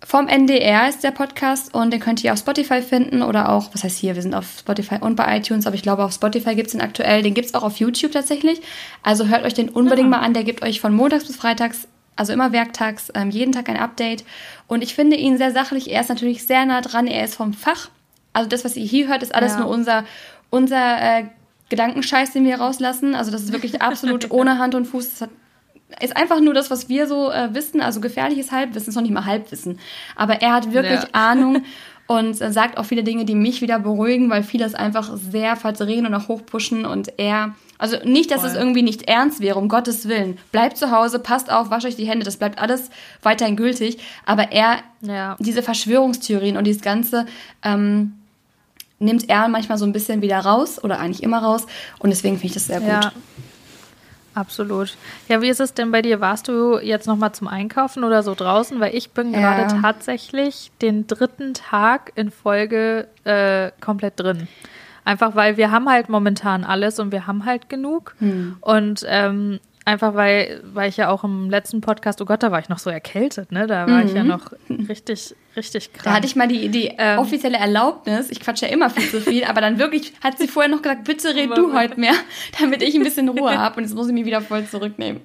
Vom 0.04 0.28
NDR 0.28 0.88
ist 0.88 1.02
der 1.02 1.12
Podcast 1.12 1.72
und 1.74 1.90
den 1.90 1.98
könnt 2.00 2.22
ihr 2.22 2.32
auf 2.34 2.38
Spotify 2.38 2.82
finden 2.82 3.22
oder 3.22 3.48
auch, 3.50 3.70
was 3.72 3.84
heißt 3.84 3.96
hier, 3.98 4.14
wir 4.14 4.20
sind 4.22 4.34
auf 4.34 4.58
Spotify 4.58 4.96
und 5.00 5.16
bei 5.16 5.38
iTunes, 5.38 5.66
aber 5.66 5.76
ich 5.76 5.82
glaube 5.82 6.04
auf 6.04 6.12
Spotify 6.12 6.54
gibt 6.54 6.66
es 6.66 6.72
den 6.72 6.82
aktuell, 6.82 7.22
den 7.22 7.32
gibt 7.32 7.46
es 7.46 7.54
auch 7.54 7.62
auf 7.62 7.78
YouTube 7.78 8.12
tatsächlich. 8.12 8.60
Also 9.02 9.28
hört 9.28 9.44
euch 9.44 9.54
den 9.54 9.70
unbedingt 9.70 10.10
mal 10.10 10.18
an, 10.18 10.34
der 10.34 10.44
gibt 10.44 10.62
euch 10.62 10.80
von 10.82 10.94
montags 10.94 11.24
bis 11.26 11.36
freitags, 11.36 11.88
also 12.16 12.34
immer 12.34 12.52
werktags, 12.52 13.10
ähm, 13.14 13.30
jeden 13.30 13.52
Tag 13.52 13.68
ein 13.70 13.78
Update. 13.78 14.24
Und 14.66 14.82
ich 14.82 14.94
finde 14.94 15.16
ihn 15.16 15.38
sehr 15.38 15.52
sachlich, 15.52 15.90
er 15.90 16.02
ist 16.02 16.10
natürlich 16.10 16.46
sehr 16.46 16.66
nah 16.66 16.82
dran, 16.82 17.06
er 17.06 17.24
ist 17.24 17.36
vom 17.36 17.54
Fach. 17.54 17.88
Also 18.34 18.48
das, 18.50 18.64
was 18.64 18.76
ihr 18.76 18.84
hier 18.84 19.08
hört, 19.08 19.22
ist 19.22 19.34
alles 19.34 19.52
Ja. 19.54 19.60
nur 19.60 19.68
unser, 19.68 20.04
unser 20.50 21.00
äh, 21.20 21.24
Gedankenscheiß, 21.70 22.32
den 22.32 22.44
wir 22.44 22.56
rauslassen. 22.60 23.14
Also 23.14 23.30
das 23.30 23.42
ist 23.42 23.52
wirklich 23.52 23.80
absolut 23.80 24.30
ohne 24.30 24.58
Hand 24.58 24.74
und 24.74 24.84
Fuß. 24.86 25.10
Das 25.10 25.20
hat 25.22 25.30
ist 26.00 26.16
einfach 26.16 26.40
nur 26.40 26.54
das, 26.54 26.70
was 26.72 26.88
wir 26.88 27.06
so 27.06 27.30
äh, 27.30 27.54
wissen, 27.54 27.80
also 27.80 28.00
gefährliches 28.00 28.50
Halbwissen, 28.50 28.88
ist 28.88 28.94
noch 28.96 29.02
nicht 29.02 29.12
mal 29.12 29.26
Halbwissen. 29.26 29.78
Aber 30.16 30.42
er 30.42 30.52
hat 30.52 30.72
wirklich 30.72 31.00
Ja. 31.02 31.08
Ahnung 31.12 31.62
und 32.08 32.40
äh, 32.40 32.50
sagt 32.52 32.78
auch 32.78 32.84
viele 32.84 33.04
Dinge, 33.04 33.24
die 33.24 33.36
mich 33.36 33.60
wieder 33.60 33.78
beruhigen, 33.78 34.28
weil 34.28 34.42
viele 34.42 34.64
es 34.64 34.74
einfach 34.74 35.16
sehr 35.16 35.54
verdrehen 35.56 36.04
und 36.06 36.14
auch 36.14 36.26
hochpushen 36.26 36.84
und 36.84 37.12
er, 37.18 37.54
also 37.78 37.98
nicht, 38.04 38.30
dass 38.32 38.42
es 38.42 38.52
Voll. 38.52 38.60
irgendwie 38.62 38.82
nicht 38.82 39.02
ernst 39.08 39.40
wäre, 39.40 39.58
um 39.58 39.68
Gottes 39.68 40.08
Willen. 40.08 40.38
Bleibt 40.50 40.78
zu 40.78 40.90
Hause, 40.90 41.18
passt 41.20 41.52
auf, 41.52 41.70
wascht 41.70 41.86
euch 41.86 41.96
die 41.96 42.08
Hände, 42.08 42.24
das 42.24 42.38
bleibt 42.38 42.58
alles 42.58 42.90
weiterhin 43.22 43.54
gültig. 43.56 43.98
Aber 44.26 44.50
er, 44.52 44.78
Ja. 45.00 45.36
diese 45.38 45.62
Verschwörungstheorien 45.62 46.56
und 46.56 46.64
dieses 46.66 46.82
Ganze, 46.82 47.26
ähm, 47.62 48.14
nimmt 48.98 49.28
er 49.28 49.48
manchmal 49.48 49.78
so 49.78 49.84
ein 49.84 49.92
bisschen 49.92 50.22
wieder 50.22 50.38
raus 50.38 50.82
oder 50.82 50.98
eigentlich 51.00 51.22
immer 51.22 51.42
raus 51.42 51.66
und 51.98 52.10
deswegen 52.10 52.36
finde 52.36 52.46
ich 52.48 52.54
das 52.54 52.66
sehr 52.66 52.80
gut. 52.80 52.88
Ja. 52.88 53.12
Absolut. 54.34 54.96
Ja, 55.28 55.40
wie 55.42 55.48
ist 55.48 55.60
es 55.60 55.74
denn 55.74 55.92
bei 55.92 56.02
dir? 56.02 56.20
Warst 56.20 56.48
du 56.48 56.78
jetzt 56.78 57.06
noch 57.06 57.16
mal 57.16 57.32
zum 57.32 57.46
Einkaufen 57.46 58.02
oder 58.02 58.24
so 58.24 58.34
draußen? 58.34 58.80
Weil 58.80 58.94
ich 58.94 59.12
bin 59.12 59.32
Ja. 59.32 59.40
gerade 59.62 59.80
tatsächlich 59.80 60.72
den 60.82 61.06
dritten 61.06 61.54
Tag 61.54 62.10
in 62.16 62.32
Folge 62.32 63.06
äh, 63.22 63.70
komplett 63.80 64.18
drin. 64.18 64.48
Einfach 65.04 65.36
weil 65.36 65.56
wir 65.56 65.70
haben 65.70 65.88
halt 65.88 66.08
momentan 66.08 66.64
alles 66.64 66.98
und 66.98 67.12
wir 67.12 67.28
haben 67.28 67.44
halt 67.44 67.68
genug. 67.68 68.16
Hm. 68.18 68.56
Und 68.60 69.04
ähm, 69.06 69.60
einfach 69.84 70.14
weil, 70.14 70.62
weil 70.72 70.88
ich 70.88 70.96
ja 70.96 71.10
auch 71.10 71.22
im 71.22 71.48
letzten 71.48 71.80
Podcast, 71.80 72.20
oh 72.20 72.24
Gott, 72.24 72.42
da 72.42 72.50
war 72.50 72.58
ich 72.58 72.68
noch 72.68 72.78
so 72.78 72.90
erkältet, 72.90 73.52
ne? 73.52 73.68
Da 73.68 73.86
war 73.86 74.02
ich 74.04 74.14
ja 74.14 74.24
noch 74.24 74.50
richtig, 74.88 75.36
richtig. 75.56 75.90
Mhm. 75.92 75.98
Da 76.04 76.12
hatte 76.12 76.26
ich 76.26 76.36
mal 76.36 76.48
die, 76.48 76.68
die 76.68 76.94
Ähm. 76.98 77.18
offizielle 77.18 77.58
Erlaubnis, 77.58 78.30
ich 78.30 78.40
quatsche 78.40 78.66
ja 78.66 78.72
immer 78.72 78.90
viel 78.90 79.08
zu 79.08 79.20
viel, 79.20 79.44
aber 79.44 79.60
dann 79.60 79.78
wirklich 79.78 80.12
hat 80.22 80.38
sie 80.38 80.48
vorher 80.48 80.70
noch 80.70 80.82
gesagt, 80.82 81.04
bitte 81.04 81.34
red 81.34 81.56
du 81.56 81.72
heute 81.72 81.98
mehr, 81.98 82.14
damit 82.60 82.82
ich 82.82 82.94
ein 82.94 83.02
bisschen 83.02 83.28
Ruhe 83.28 83.58
habe 83.58 83.76
und 83.78 83.84
jetzt 83.84 83.94
muss 83.94 84.08
ich 84.08 84.14
mich 84.14 84.24
wieder 84.24 84.40
voll 84.40 84.66
zurücknehmen. 84.66 85.20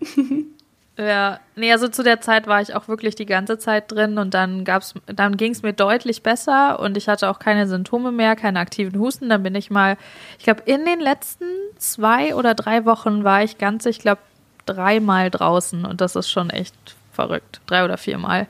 Ja, 1.00 1.40
nee, 1.56 1.72
also 1.72 1.88
zu 1.88 2.04
der 2.04 2.20
Zeit 2.20 2.46
war 2.48 2.62
ich 2.62 2.76
auch 2.76 2.90
wirklich 2.90 3.16
die 3.16 3.26
ganze 3.26 3.58
Zeit 3.58 3.90
drin 3.90 4.18
und 4.18 4.34
dann 4.34 4.66
gab's, 4.66 4.96
dann 5.06 5.38
ging 5.38 5.54
es 5.54 5.62
mir 5.62 5.72
deutlich 5.72 6.24
besser 6.24 6.78
und 6.82 6.98
ich 6.98 7.08
hatte 7.08 7.30
auch 7.30 7.40
keine 7.40 7.68
Symptome 7.68 8.12
mehr, 8.12 8.36
keine 8.36 8.60
aktiven 8.60 9.00
Husten. 9.00 9.30
Dann 9.30 9.42
bin 9.42 9.56
ich 9.56 9.72
mal, 9.72 9.96
ich 10.38 10.44
glaube, 10.44 10.64
in 10.66 10.84
den 10.84 11.00
letzten 11.00 11.46
zwei 11.78 12.36
oder 12.36 12.54
drei 12.54 12.84
Wochen 12.84 13.24
war 13.24 13.44
ich 13.44 13.58
ganz, 13.58 13.86
ich 13.86 14.00
glaube, 14.00 14.20
dreimal 14.66 15.32
draußen 15.32 15.86
und 15.86 16.02
das 16.02 16.18
ist 16.18 16.30
schon 16.30 16.50
echt 16.50 16.76
verrückt. 17.14 17.62
Drei 17.66 17.86
oder 17.86 17.98
viermal. 17.98 18.48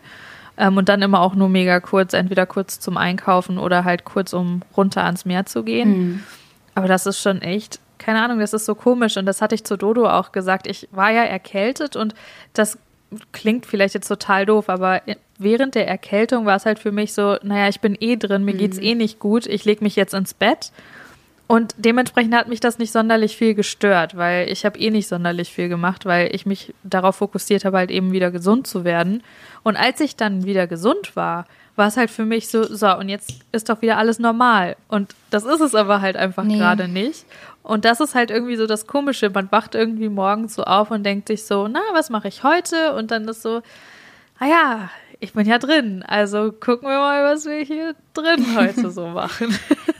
Ähm, 0.59 0.77
und 0.77 0.89
dann 0.89 1.01
immer 1.01 1.21
auch 1.21 1.33
nur 1.33 1.49
mega 1.49 1.79
kurz, 1.79 2.13
entweder 2.13 2.45
kurz 2.45 2.79
zum 2.79 2.97
Einkaufen 2.97 3.57
oder 3.57 3.85
halt 3.85 4.03
kurz, 4.03 4.33
um 4.33 4.61
runter 4.75 5.05
ans 5.05 5.25
Meer 5.25 5.45
zu 5.45 5.63
gehen. 5.63 6.23
Aber 6.75 6.87
das 6.87 7.05
ist 7.05 7.21
schon 7.21 7.41
echt, 7.41 7.79
keine 7.97 8.21
Ahnung, 8.21 8.39
das 8.39 8.53
ist 8.53 8.65
so 8.65 8.75
komisch. 8.75 9.17
Und 9.17 9.25
das 9.25 9.41
hatte 9.41 9.55
ich 9.55 9.63
zu 9.63 9.77
Dodo 9.77 10.07
auch 10.09 10.31
gesagt. 10.33 10.67
Ich 10.67 10.87
war 10.91 11.11
ja 11.11 11.23
erkältet 11.23 11.95
und 11.95 12.13
das 12.53 12.77
klingt 13.31 13.65
vielleicht 13.65 13.95
jetzt 13.95 14.07
total 14.07 14.45
doof, 14.45 14.69
aber 14.69 15.01
während 15.39 15.73
der 15.75 15.87
Erkältung 15.87 16.45
war 16.45 16.57
es 16.57 16.65
halt 16.65 16.77
für 16.77 16.91
mich 16.91 17.13
so, 17.13 17.37
naja, 17.41 17.67
ich 17.69 17.79
bin 17.79 17.97
eh 17.99 18.17
drin, 18.17 18.43
mir 18.43 18.53
geht's 18.53 18.77
eh 18.77 18.93
nicht 18.93 19.19
gut, 19.19 19.47
ich 19.47 19.65
lege 19.65 19.83
mich 19.83 19.95
jetzt 19.95 20.13
ins 20.13 20.33
Bett. 20.33 20.71
Und 21.51 21.73
dementsprechend 21.79 22.35
hat 22.35 22.47
mich 22.47 22.59
das 22.59 22.77
nicht 22.77 22.91
sonderlich 22.91 23.35
viel 23.35 23.55
gestört, 23.55 24.15
weil 24.15 24.47
ich 24.51 24.65
habe 24.65 24.77
eh 24.77 24.91
nicht 24.91 25.07
sonderlich 25.07 25.51
viel 25.51 25.67
gemacht, 25.67 26.05
weil 26.05 26.29
ich 26.35 26.45
mich 26.45 26.75
darauf 26.83 27.15
fokussiert 27.15 27.65
habe, 27.65 27.77
halt 27.77 27.89
eben 27.89 28.11
wieder 28.11 28.29
gesund 28.29 28.67
zu 28.67 28.83
werden. 28.83 29.23
Und 29.63 29.75
als 29.75 29.99
ich 29.99 30.15
dann 30.15 30.45
wieder 30.45 30.67
gesund 30.67 31.15
war, 31.15 31.47
war 31.75 31.87
es 31.87 31.97
halt 31.97 32.11
für 32.11 32.23
mich 32.23 32.49
so, 32.49 32.61
so, 32.63 32.95
und 32.95 33.09
jetzt 33.09 33.33
ist 33.51 33.67
doch 33.67 33.81
wieder 33.81 33.97
alles 33.97 34.19
normal. 34.19 34.75
Und 34.89 35.15
das 35.31 35.43
ist 35.43 35.59
es 35.59 35.73
aber 35.73 36.01
halt 36.01 36.17
einfach 36.17 36.43
Nee. 36.43 36.59
gerade 36.59 36.87
nicht. 36.87 37.25
Und 37.63 37.83
das 37.83 37.99
ist 37.99 38.13
halt 38.13 38.29
irgendwie 38.29 38.55
so 38.55 38.67
das 38.67 38.85
Komische. 38.85 39.31
Man 39.31 39.51
wacht 39.51 39.73
irgendwie 39.73 40.09
morgens 40.09 40.53
so 40.53 40.65
auf 40.65 40.91
und 40.91 41.01
denkt 41.03 41.29
sich 41.29 41.45
so, 41.45 41.67
na, 41.67 41.81
was 41.93 42.11
mache 42.11 42.27
ich 42.27 42.43
heute? 42.43 42.93
Und 42.93 43.09
dann 43.09 43.27
ist 43.27 43.41
so, 43.41 43.63
ah 44.37 44.45
ja, 44.45 44.89
ich 45.19 45.33
bin 45.33 45.45
ja 45.47 45.57
drin. 45.57 46.03
Also 46.07 46.51
gucken 46.51 46.87
wir 46.87 46.97
mal, 46.99 47.23
was 47.33 47.45
wir 47.45 47.59
hier 47.59 47.95
drin 48.13 48.45
heute 48.55 48.89
so 48.91 49.07
machen. 49.09 49.53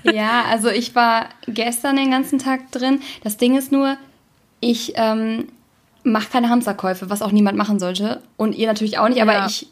Ja, 0.03 0.43
also 0.49 0.69
ich 0.69 0.95
war 0.95 1.25
gestern 1.47 1.95
den 1.97 2.11
ganzen 2.11 2.39
Tag 2.39 2.71
drin. 2.71 3.01
Das 3.23 3.37
Ding 3.37 3.57
ist 3.57 3.71
nur, 3.71 3.97
ich 4.61 4.93
ähm, 4.95 5.47
mache 6.03 6.29
keine 6.31 6.49
Hamsterkäufe, 6.49 7.09
was 7.09 7.21
auch 7.21 7.31
niemand 7.31 7.57
machen 7.57 7.79
sollte. 7.79 8.21
Und 8.37 8.55
ihr 8.55 8.67
natürlich 8.67 8.97
auch 8.97 9.09
nicht, 9.09 9.21
aber 9.21 9.33
Ja. 9.33 9.45
ich 9.47 9.67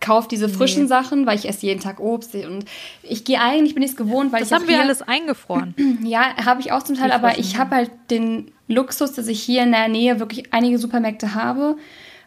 kaufe 0.00 0.28
diese 0.28 0.48
frischen 0.48 0.82
Nee. 0.82 0.88
Sachen, 0.88 1.26
weil 1.26 1.38
ich 1.38 1.48
esse 1.48 1.66
jeden 1.66 1.80
Tag 1.80 2.00
Obst 2.00 2.34
und 2.34 2.64
ich 3.02 3.24
gehe 3.24 3.40
eigentlich, 3.40 3.74
bin 3.74 3.82
ich 3.82 3.90
es 3.92 3.96
gewohnt, 3.96 4.30
weil 4.30 4.40
Das 4.40 4.50
ich 4.50 4.54
haben 4.54 4.68
wir 4.68 4.74
hier, 4.76 4.84
alles 4.84 5.02
eingefroren. 5.02 5.74
Ja, 6.04 6.36
habe 6.44 6.60
ich 6.60 6.70
auch 6.72 6.82
zum 6.82 6.96
Teil, 6.96 7.08
Die 7.08 7.14
aber 7.14 7.38
ich 7.38 7.58
habe 7.58 7.74
halt 7.76 7.90
den 8.10 8.52
Luxus, 8.68 9.12
dass 9.14 9.26
ich 9.26 9.42
hier 9.42 9.62
in 9.62 9.72
der 9.72 9.88
Nähe 9.88 10.20
wirklich 10.20 10.52
einige 10.52 10.78
Supermärkte 10.78 11.34
habe. 11.34 11.76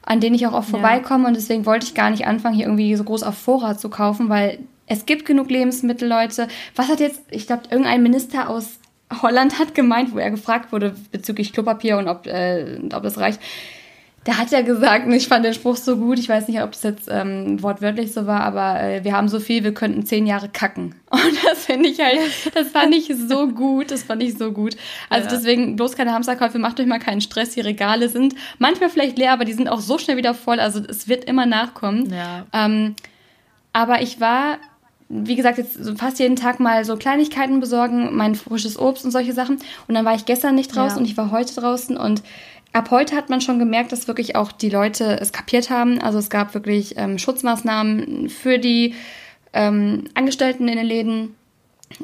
An 0.03 0.19
denen 0.19 0.35
ich 0.35 0.47
auch 0.47 0.53
oft 0.53 0.69
vorbeikomme. 0.69 1.27
Und 1.27 1.35
deswegen 1.35 1.65
wollte 1.65 1.85
ich 1.85 1.93
gar 1.93 2.09
nicht 2.09 2.25
anfangen, 2.25 2.55
hier 2.55 2.65
irgendwie 2.65 2.95
so 2.95 3.03
groß 3.03 3.23
auf 3.23 3.37
Vorrat 3.37 3.79
zu 3.79 3.89
kaufen, 3.89 4.29
weil 4.29 4.59
es 4.87 5.05
gibt 5.05 5.25
genug 5.25 5.49
Lebensmittel, 5.49 6.07
Leute. 6.07 6.47
Was 6.75 6.87
hat 6.87 6.99
jetzt, 6.99 7.21
ich 7.29 7.47
glaube, 7.47 7.63
irgendein 7.69 8.01
Minister 8.03 8.49
aus 8.49 8.79
Holland 9.21 9.59
hat 9.59 9.75
gemeint, 9.75 10.13
wo 10.13 10.19
er 10.19 10.31
gefragt 10.31 10.71
wurde 10.71 10.95
bezüglich 11.11 11.53
Klopapier 11.53 11.97
und 11.97 12.07
ob, 12.07 12.27
äh, 12.27 12.79
ob 12.93 13.03
das 13.03 13.17
reicht. 13.17 13.39
Der 14.29 14.37
hat 14.37 14.51
ja 14.51 14.61
gesagt, 14.61 15.11
ich 15.11 15.27
fand 15.27 15.43
den 15.43 15.55
Spruch 15.55 15.75
so 15.75 15.97
gut, 15.97 16.19
ich 16.19 16.29
weiß 16.29 16.49
nicht, 16.49 16.61
ob 16.61 16.73
es 16.73 16.83
jetzt 16.83 17.07
ähm, 17.09 17.63
wortwörtlich 17.63 18.13
so 18.13 18.27
war, 18.27 18.41
aber 18.41 18.79
äh, 18.79 19.03
wir 19.03 19.13
haben 19.13 19.27
so 19.27 19.39
viel, 19.39 19.63
wir 19.63 19.73
könnten 19.73 20.05
zehn 20.05 20.27
Jahre 20.27 20.49
kacken. 20.49 20.93
Und 21.09 21.43
das 21.43 21.65
finde 21.65 21.89
ich 21.89 21.99
halt, 21.99 22.19
das 22.53 22.67
fand 22.67 22.93
ich 22.93 23.11
so 23.27 23.47
gut, 23.47 23.89
das 23.89 24.03
fand 24.03 24.21
ich 24.21 24.37
so 24.37 24.51
gut. 24.51 24.77
Also 25.09 25.27
ja. 25.27 25.35
deswegen 25.35 25.75
bloß 25.75 25.95
keine 25.95 26.13
Hamsterkäufe, 26.13 26.59
macht 26.59 26.79
euch 26.79 26.85
mal 26.85 26.99
keinen 26.99 27.21
Stress, 27.21 27.55
die 27.55 27.61
Regale 27.61 28.07
sind 28.07 28.35
manchmal 28.59 28.91
vielleicht 28.91 29.17
leer, 29.17 29.33
aber 29.33 29.45
die 29.45 29.53
sind 29.53 29.67
auch 29.67 29.79
so 29.79 29.97
schnell 29.97 30.15
wieder 30.15 30.35
voll, 30.35 30.59
also 30.59 30.79
es 30.87 31.07
wird 31.07 31.23
immer 31.23 31.47
nachkommen. 31.47 32.13
Ja. 32.13 32.45
Ähm, 32.53 32.95
aber 33.73 34.03
ich 34.03 34.21
war 34.21 34.59
wie 35.11 35.35
gesagt, 35.35 35.57
jetzt 35.57 35.79
fast 35.97 36.19
jeden 36.19 36.35
Tag 36.35 36.59
mal 36.59 36.85
so 36.85 36.95
Kleinigkeiten 36.95 37.59
besorgen, 37.59 38.15
mein 38.15 38.35
frisches 38.35 38.77
Obst 38.77 39.03
und 39.05 39.09
solche 39.09 39.33
Sachen. 39.33 39.57
Und 39.87 39.95
dann 39.95 40.05
war 40.05 40.13
ich 40.13 40.25
gestern 40.25 40.53
nicht 40.53 40.75
draußen 40.75 40.97
ja. 40.97 41.01
und 41.01 41.05
ich 41.05 41.17
war 41.17 41.31
heute 41.31 41.55
draußen 41.55 41.97
und 41.97 42.21
ab 42.73 42.91
heute 42.91 43.15
hat 43.15 43.29
man 43.29 43.41
schon 43.41 43.59
gemerkt, 43.59 43.91
dass 43.91 44.07
wirklich 44.07 44.35
auch 44.35 44.51
die 44.51 44.69
Leute 44.69 45.19
es 45.19 45.31
kapiert 45.31 45.69
haben. 45.69 45.99
Also 46.01 46.19
es 46.19 46.29
gab 46.29 46.53
wirklich 46.53 46.95
ähm, 46.97 47.17
Schutzmaßnahmen 47.17 48.29
für 48.29 48.59
die 48.59 48.95
ähm, 49.53 50.05
Angestellten 50.13 50.67
in 50.67 50.77
den 50.77 50.85
Läden. 50.85 51.35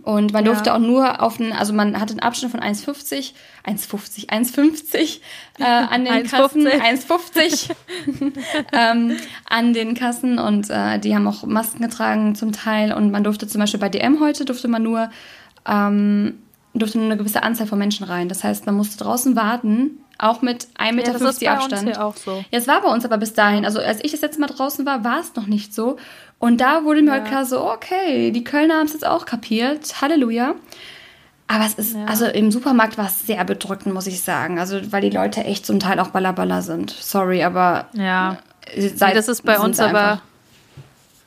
Und 0.02 0.34
man 0.34 0.44
durfte 0.44 0.72
ja. 0.72 0.76
auch 0.76 0.80
nur 0.80 1.22
auf 1.22 1.40
einen, 1.40 1.52
also 1.52 1.72
man 1.72 2.00
hatte 2.00 2.14
einen 2.14 2.20
Abstand 2.20 2.52
von 2.52 2.60
1,50, 2.60 3.34
1,50, 3.66 4.30
1,50 4.30 5.20
äh, 5.60 5.64
an 5.64 6.06
den 6.06 6.14
1, 6.14 6.32
Kassen, 6.32 6.68
1,50 6.68 7.70
ähm, 8.74 9.18
an 9.48 9.74
den 9.74 9.94
Kassen 9.94 10.40
und 10.40 10.72
äh, 10.72 10.98
die 10.98 11.14
haben 11.14 11.28
auch 11.28 11.44
Masken 11.46 11.84
getragen 11.84 12.34
zum 12.34 12.52
Teil 12.52 12.94
und 12.94 13.12
man 13.12 13.24
durfte 13.24 13.48
zum 13.48 13.62
Beispiel 13.62 13.80
bei 13.80 13.90
DM 13.90 14.20
heute 14.20 14.44
durfte 14.44 14.68
man 14.68 14.82
nur 14.82 15.12
ähm, 15.68 16.40
durfte 16.74 16.98
nur 16.98 17.06
eine 17.06 17.18
gewisse 17.18 17.44
Anzahl 17.44 17.68
von 17.68 17.80
Menschen 17.80 18.06
rein. 18.06 18.28
Das 18.28 18.44
heißt, 18.44 18.66
man 18.66 18.76
musste 18.76 19.04
draußen 19.04 19.36
warten, 19.36 20.00
auch 20.18 20.42
mit 20.42 20.68
1,50 20.78 20.94
Meter 20.94 21.12
ja, 21.12 21.18
das 21.18 21.22
ist 21.22 21.48
Abstand. 21.48 21.88
Uns 21.88 21.98
hier 21.98 22.06
auch 22.06 22.16
so. 22.16 22.44
Ja, 22.52 22.60
es 22.60 22.68
war 22.68 22.82
bei 22.82 22.90
uns 22.90 23.06
aber 23.06 23.18
bis 23.18 23.34
dahin. 23.34 23.66
Also 23.66 23.80
als 23.80 24.04
ich 24.04 24.12
das 24.12 24.22
letzte 24.22 24.42
Mal 24.42 24.48
draußen 24.48 24.86
war, 24.86 25.04
war 25.04 25.20
es 25.20 25.36
noch 25.36 25.48
nicht 25.48 25.74
so. 25.74 25.98
Und 26.40 26.62
da 26.62 26.84
wurde 26.84 27.02
mir 27.02 27.08
ja. 27.08 27.14
halt 27.14 27.26
klar 27.26 27.46
so, 27.46 27.70
okay, 27.70 28.32
die 28.32 28.44
Kölner 28.44 28.76
haben 28.76 28.88
es 28.88 28.94
jetzt 28.94 29.06
auch 29.06 29.26
kapiert. 29.26 30.02
Halleluja. 30.02 30.56
Aber 31.48 31.66
es 31.66 31.76
ist, 31.76 31.96
ja. 31.96 32.06
also 32.06 32.26
im 32.26 32.52
Supermarkt 32.52 32.98
war 32.98 33.06
es 33.06 33.28
sehr 33.28 33.44
bedrückend, 33.44 33.94
muss 33.94 34.08
ich 34.08 34.22
sagen. 34.22 34.58
Also, 34.60 34.92
weil 34.92 35.02
die 35.02 35.12
Leute 35.12 35.44
echt 35.44 35.66
zum 35.66 35.80
Teil 35.80 36.00
auch 36.00 36.10
ballerballer 36.10 36.62
sind. 36.62 36.90
Sorry, 36.90 37.44
aber. 37.44 37.88
Ja. 37.94 38.38
Seid, 38.76 39.16
das 39.16 39.28
ist 39.28 39.44
bei 39.44 39.60
uns 39.60 39.80
aber. 39.80 40.22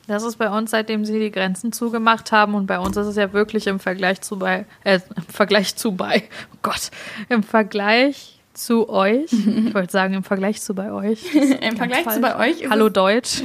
Das 0.07 0.23
ist 0.23 0.37
bei 0.37 0.49
uns, 0.49 0.71
seitdem 0.71 1.05
sie 1.05 1.19
die 1.19 1.29
Grenzen 1.29 1.71
zugemacht 1.71 2.31
haben. 2.31 2.55
Und 2.55 2.65
bei 2.65 2.79
uns 2.79 2.97
ist 2.97 3.05
es 3.05 3.15
ja 3.15 3.31
wirklich 3.31 3.67
im 3.67 3.79
Vergleich 3.79 4.21
zu 4.21 4.39
bei, 4.39 4.65
äh, 4.83 4.99
im 5.15 5.23
Vergleich 5.23 5.75
zu 5.75 5.91
bei, 5.91 6.23
oh 6.51 6.57
Gott, 6.63 6.89
im 7.29 7.43
Vergleich 7.43 8.38
zu 8.59 8.89
euch. 8.89 9.31
Ich 9.69 9.73
wollte 9.73 9.91
sagen, 9.91 10.13
im 10.13 10.23
Vergleich 10.23 10.61
zu 10.61 10.73
bei 10.73 10.91
euch. 10.91 11.33
Im 11.61 11.77
Vergleich 11.77 12.03
falsch. 12.03 12.15
zu 12.15 12.21
bei 12.21 12.35
euch. 12.37 12.69
Hallo 12.69 12.89
Deutsch. 12.89 13.43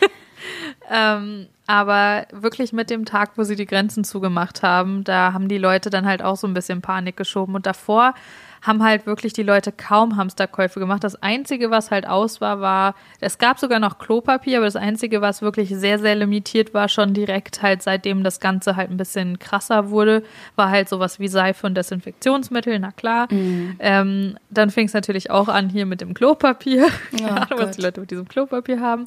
ähm, 0.90 1.46
aber 1.66 2.26
wirklich 2.32 2.72
mit 2.72 2.90
dem 2.90 3.04
Tag, 3.04 3.32
wo 3.36 3.44
sie 3.44 3.56
die 3.56 3.66
Grenzen 3.66 4.04
zugemacht 4.04 4.62
haben, 4.62 5.04
da 5.04 5.32
haben 5.32 5.48
die 5.48 5.58
Leute 5.58 5.90
dann 5.90 6.06
halt 6.06 6.22
auch 6.22 6.36
so 6.36 6.46
ein 6.46 6.54
bisschen 6.54 6.80
Panik 6.82 7.16
geschoben. 7.16 7.54
Und 7.54 7.66
davor 7.66 8.14
haben 8.62 8.82
halt 8.82 9.06
wirklich 9.06 9.32
die 9.32 9.42
Leute 9.42 9.72
kaum 9.72 10.16
Hamsterkäufe 10.16 10.80
gemacht. 10.80 11.04
Das 11.04 11.22
Einzige, 11.22 11.70
was 11.70 11.90
halt 11.90 12.06
aus 12.06 12.40
war, 12.40 12.60
war, 12.60 12.94
es 13.20 13.38
gab 13.38 13.58
sogar 13.58 13.78
noch 13.78 13.98
Klopapier, 13.98 14.58
aber 14.58 14.66
das 14.66 14.76
Einzige, 14.76 15.20
was 15.20 15.42
wirklich 15.42 15.70
sehr, 15.70 15.98
sehr 15.98 16.14
limitiert 16.14 16.74
war, 16.74 16.88
schon 16.88 17.14
direkt 17.14 17.62
halt 17.62 17.82
seitdem 17.82 18.24
das 18.24 18.40
Ganze 18.40 18.76
halt 18.76 18.90
ein 18.90 18.96
bisschen 18.96 19.38
krasser 19.38 19.90
wurde, 19.90 20.22
war 20.56 20.70
halt 20.70 20.88
sowas 20.88 21.20
wie 21.20 21.28
Seife 21.28 21.66
und 21.66 21.74
Desinfektionsmittel, 21.74 22.78
na 22.78 22.92
klar. 22.92 23.28
Mhm. 23.30 23.76
Ähm, 23.78 24.36
dann 24.50 24.70
fing 24.70 24.86
es 24.86 24.94
natürlich 24.94 25.30
auch 25.30 25.48
an 25.48 25.68
hier 25.68 25.86
mit 25.86 26.00
dem 26.00 26.14
Klopapier. 26.14 26.88
Keine 27.10 27.30
oh, 27.30 27.34
Ahnung, 27.34 27.58
was 27.58 27.76
die 27.76 27.82
Leute 27.82 28.00
mit 28.00 28.10
diesem 28.10 28.28
Klopapier 28.28 28.80
haben. 28.80 29.06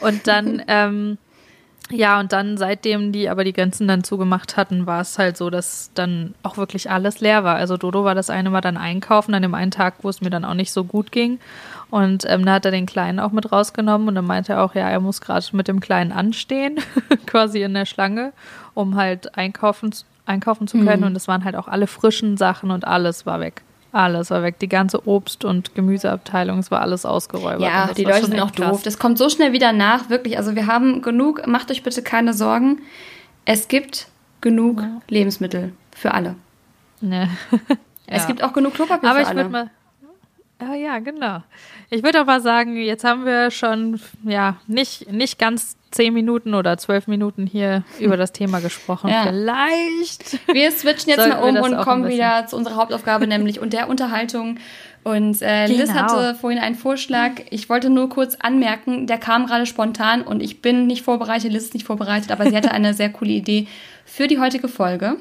Und 0.00 0.26
dann, 0.26 0.62
ähm, 0.68 1.18
ja, 1.90 2.20
und 2.20 2.32
dann, 2.32 2.56
seitdem 2.58 3.12
die 3.12 3.28
aber 3.28 3.44
die 3.44 3.52
Grenzen 3.52 3.88
dann 3.88 4.04
zugemacht 4.04 4.56
hatten, 4.56 4.86
war 4.86 5.00
es 5.00 5.18
halt 5.18 5.36
so, 5.36 5.48
dass 5.48 5.90
dann 5.94 6.34
auch 6.42 6.56
wirklich 6.56 6.90
alles 6.90 7.20
leer 7.20 7.44
war. 7.44 7.56
Also 7.56 7.76
Dodo 7.76 8.04
war 8.04 8.14
das 8.14 8.30
eine 8.30 8.50
Mal 8.50 8.60
dann 8.60 8.76
einkaufen 8.76 9.34
an 9.34 9.42
dem 9.42 9.54
einen 9.54 9.70
Tag, 9.70 9.94
wo 10.02 10.08
es 10.08 10.20
mir 10.20 10.30
dann 10.30 10.44
auch 10.44 10.54
nicht 10.54 10.72
so 10.72 10.84
gut 10.84 11.12
ging. 11.12 11.38
Und 11.90 12.24
ähm, 12.28 12.44
da 12.44 12.54
hat 12.54 12.66
er 12.66 12.70
den 12.70 12.84
Kleinen 12.84 13.18
auch 13.18 13.32
mit 13.32 13.50
rausgenommen 13.50 14.08
und 14.08 14.14
dann 14.14 14.26
meinte 14.26 14.52
er 14.52 14.62
auch, 14.62 14.74
ja, 14.74 14.88
er 14.88 15.00
muss 15.00 15.22
gerade 15.22 15.44
mit 15.52 15.68
dem 15.68 15.80
Kleinen 15.80 16.12
anstehen, 16.12 16.78
quasi 17.26 17.62
in 17.62 17.72
der 17.72 17.86
Schlange, 17.86 18.32
um 18.74 18.96
halt 18.96 19.38
einkaufen, 19.38 19.94
einkaufen 20.26 20.68
zu 20.68 20.78
können. 20.78 21.00
Mhm. 21.00 21.06
Und 21.06 21.16
es 21.16 21.28
waren 21.28 21.44
halt 21.44 21.56
auch 21.56 21.68
alle 21.68 21.86
frischen 21.86 22.36
Sachen 22.36 22.70
und 22.70 22.86
alles 22.86 23.24
war 23.24 23.40
weg. 23.40 23.62
Alles 23.92 24.30
war 24.30 24.42
weg. 24.42 24.58
Die 24.58 24.68
ganze 24.68 25.06
Obst- 25.06 25.44
und 25.44 25.74
Gemüseabteilung, 25.74 26.58
es 26.58 26.70
war 26.70 26.82
alles 26.82 27.06
ausgeräumt. 27.06 27.62
Ja, 27.62 27.90
die 27.94 28.04
Leute 28.04 28.26
sind 28.26 28.40
auch 28.40 28.52
krass. 28.52 28.70
doof. 28.70 28.82
Das 28.82 28.98
kommt 28.98 29.16
so 29.16 29.28
schnell 29.30 29.52
wieder 29.52 29.72
nach, 29.72 30.10
wirklich. 30.10 30.36
Also 30.36 30.54
wir 30.54 30.66
haben 30.66 31.00
genug, 31.00 31.46
macht 31.46 31.70
euch 31.70 31.82
bitte 31.82 32.02
keine 32.02 32.34
Sorgen. 32.34 32.80
Es 33.44 33.68
gibt 33.68 34.08
genug 34.40 34.82
ja. 34.82 35.00
Lebensmittel 35.08 35.72
für 35.92 36.12
alle. 36.12 36.34
Ne. 37.00 37.30
es 38.06 38.22
ja. 38.22 38.26
gibt 38.26 38.42
auch 38.42 38.52
genug 38.52 38.74
Klopapier 38.74 39.10
Aber 39.10 39.20
für 39.20 39.26
alle. 39.26 39.48
Mal, 39.48 39.70
ja, 40.60 40.74
ja, 40.74 40.98
genau. 40.98 41.42
Ich 41.90 42.02
würde 42.02 42.20
aber 42.20 42.40
sagen, 42.40 42.76
jetzt 42.76 43.04
haben 43.04 43.24
wir 43.24 43.50
schon 43.50 44.00
ja 44.24 44.56
nicht, 44.66 45.10
nicht 45.12 45.38
ganz 45.38 45.76
zehn 45.90 46.12
Minuten 46.12 46.54
oder 46.54 46.76
zwölf 46.78 47.06
Minuten 47.06 47.46
hier 47.46 47.84
über 48.00 48.16
das 48.16 48.32
Thema 48.32 48.60
gesprochen. 48.60 49.08
Ja. 49.08 49.24
Vielleicht. 49.24 50.38
Wir 50.52 50.70
switchen 50.72 51.10
jetzt 51.10 51.28
mal 51.28 51.42
um 51.42 51.56
und 51.56 51.78
kommen 51.78 52.08
wieder 52.08 52.46
zu 52.46 52.56
unserer 52.56 52.76
Hauptaufgabe, 52.76 53.26
nämlich 53.26 53.60
und 53.60 53.72
der 53.72 53.88
Unterhaltung. 53.88 54.58
Und 55.04 55.40
äh, 55.42 55.66
genau. 55.66 55.78
Liz 55.80 55.92
hatte 55.92 56.34
vorhin 56.34 56.58
einen 56.58 56.74
Vorschlag. 56.74 57.32
Ich 57.50 57.68
wollte 57.68 57.88
nur 57.88 58.08
kurz 58.08 58.34
anmerken, 58.34 59.06
der 59.06 59.18
kam 59.18 59.46
gerade 59.46 59.64
spontan 59.64 60.22
und 60.22 60.42
ich 60.42 60.60
bin 60.60 60.86
nicht 60.86 61.02
vorbereitet, 61.02 61.52
Liz 61.52 61.64
ist 61.64 61.74
nicht 61.74 61.86
vorbereitet, 61.86 62.30
aber 62.32 62.50
sie 62.50 62.56
hatte 62.56 62.72
eine 62.72 62.94
sehr 62.94 63.10
coole 63.10 63.30
Idee 63.30 63.68
für 64.04 64.26
die 64.26 64.38
heutige 64.38 64.68
Folge. 64.68 65.16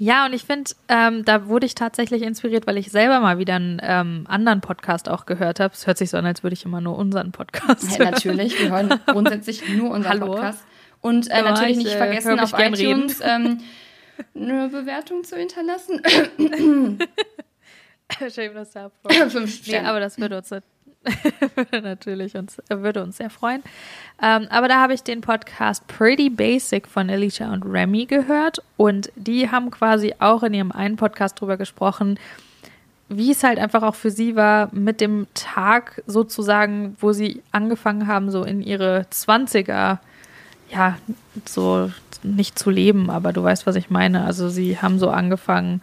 Ja, 0.00 0.26
und 0.26 0.32
ich 0.32 0.44
finde, 0.44 0.70
ähm, 0.88 1.24
da 1.24 1.48
wurde 1.48 1.66
ich 1.66 1.74
tatsächlich 1.74 2.22
inspiriert, 2.22 2.68
weil 2.68 2.78
ich 2.78 2.92
selber 2.92 3.18
mal 3.18 3.38
wieder 3.38 3.56
einen 3.56 3.80
ähm, 3.82 4.24
anderen 4.28 4.60
Podcast 4.60 5.08
auch 5.08 5.26
gehört 5.26 5.58
habe. 5.58 5.74
Es 5.74 5.88
hört 5.88 5.98
sich 5.98 6.10
so 6.10 6.16
an, 6.16 6.24
als 6.24 6.44
würde 6.44 6.54
ich 6.54 6.64
immer 6.64 6.80
nur 6.80 6.96
unseren 6.96 7.32
Podcast 7.32 7.82
ja, 7.92 7.98
hören. 7.98 8.10
Natürlich, 8.12 8.60
wir 8.60 8.70
hören 8.70 9.00
grundsätzlich 9.06 9.68
nur 9.68 9.90
unseren 9.90 10.20
Hallo. 10.20 10.26
Podcast. 10.34 10.64
Und 11.00 11.28
äh, 11.28 11.38
ja, 11.38 11.42
natürlich 11.42 11.78
nicht 11.78 11.94
äh, 11.94 11.96
vergessen, 11.96 12.38
auf 12.38 12.52
iTunes 12.56 13.20
ähm, 13.24 13.60
eine 14.36 14.68
Bewertung 14.68 15.24
zu 15.24 15.36
hinterlassen. 15.36 16.00
Shameless 18.32 18.72
Self. 18.72 18.92
Fünf 19.28 19.52
Sterne. 19.52 19.82
Nee, 19.82 19.88
aber 19.88 20.00
das 20.00 20.18
würde 20.18 20.38
uns 20.38 20.50
natürlich 21.82 22.36
uns, 22.36 22.60
würde 22.68 23.02
uns 23.02 23.16
sehr 23.16 23.30
freuen. 23.30 23.62
Ähm, 24.22 24.46
aber 24.50 24.68
da 24.68 24.80
habe 24.80 24.94
ich 24.94 25.02
den 25.02 25.20
Podcast 25.20 25.86
Pretty 25.86 26.30
Basic 26.30 26.86
von 26.88 27.08
Alicia 27.08 27.52
und 27.52 27.64
Remy 27.64 28.06
gehört 28.06 28.62
und 28.76 29.10
die 29.16 29.50
haben 29.50 29.70
quasi 29.70 30.14
auch 30.18 30.42
in 30.42 30.54
ihrem 30.54 30.72
einen 30.72 30.96
Podcast 30.96 31.40
drüber 31.40 31.56
gesprochen, 31.56 32.18
wie 33.08 33.30
es 33.30 33.42
halt 33.42 33.58
einfach 33.58 33.82
auch 33.82 33.94
für 33.94 34.10
sie 34.10 34.36
war, 34.36 34.68
mit 34.72 35.00
dem 35.00 35.26
Tag 35.34 36.02
sozusagen, 36.06 36.96
wo 37.00 37.12
sie 37.12 37.42
angefangen 37.52 38.06
haben, 38.06 38.30
so 38.30 38.44
in 38.44 38.60
ihre 38.60 39.06
20er, 39.10 39.98
ja, 40.70 40.98
so 41.46 41.90
nicht 42.22 42.58
zu 42.58 42.70
leben, 42.70 43.08
aber 43.08 43.32
du 43.32 43.42
weißt, 43.42 43.66
was 43.66 43.76
ich 43.76 43.88
meine. 43.88 44.24
Also 44.24 44.50
sie 44.50 44.78
haben 44.78 44.98
so 44.98 45.08
angefangen, 45.08 45.80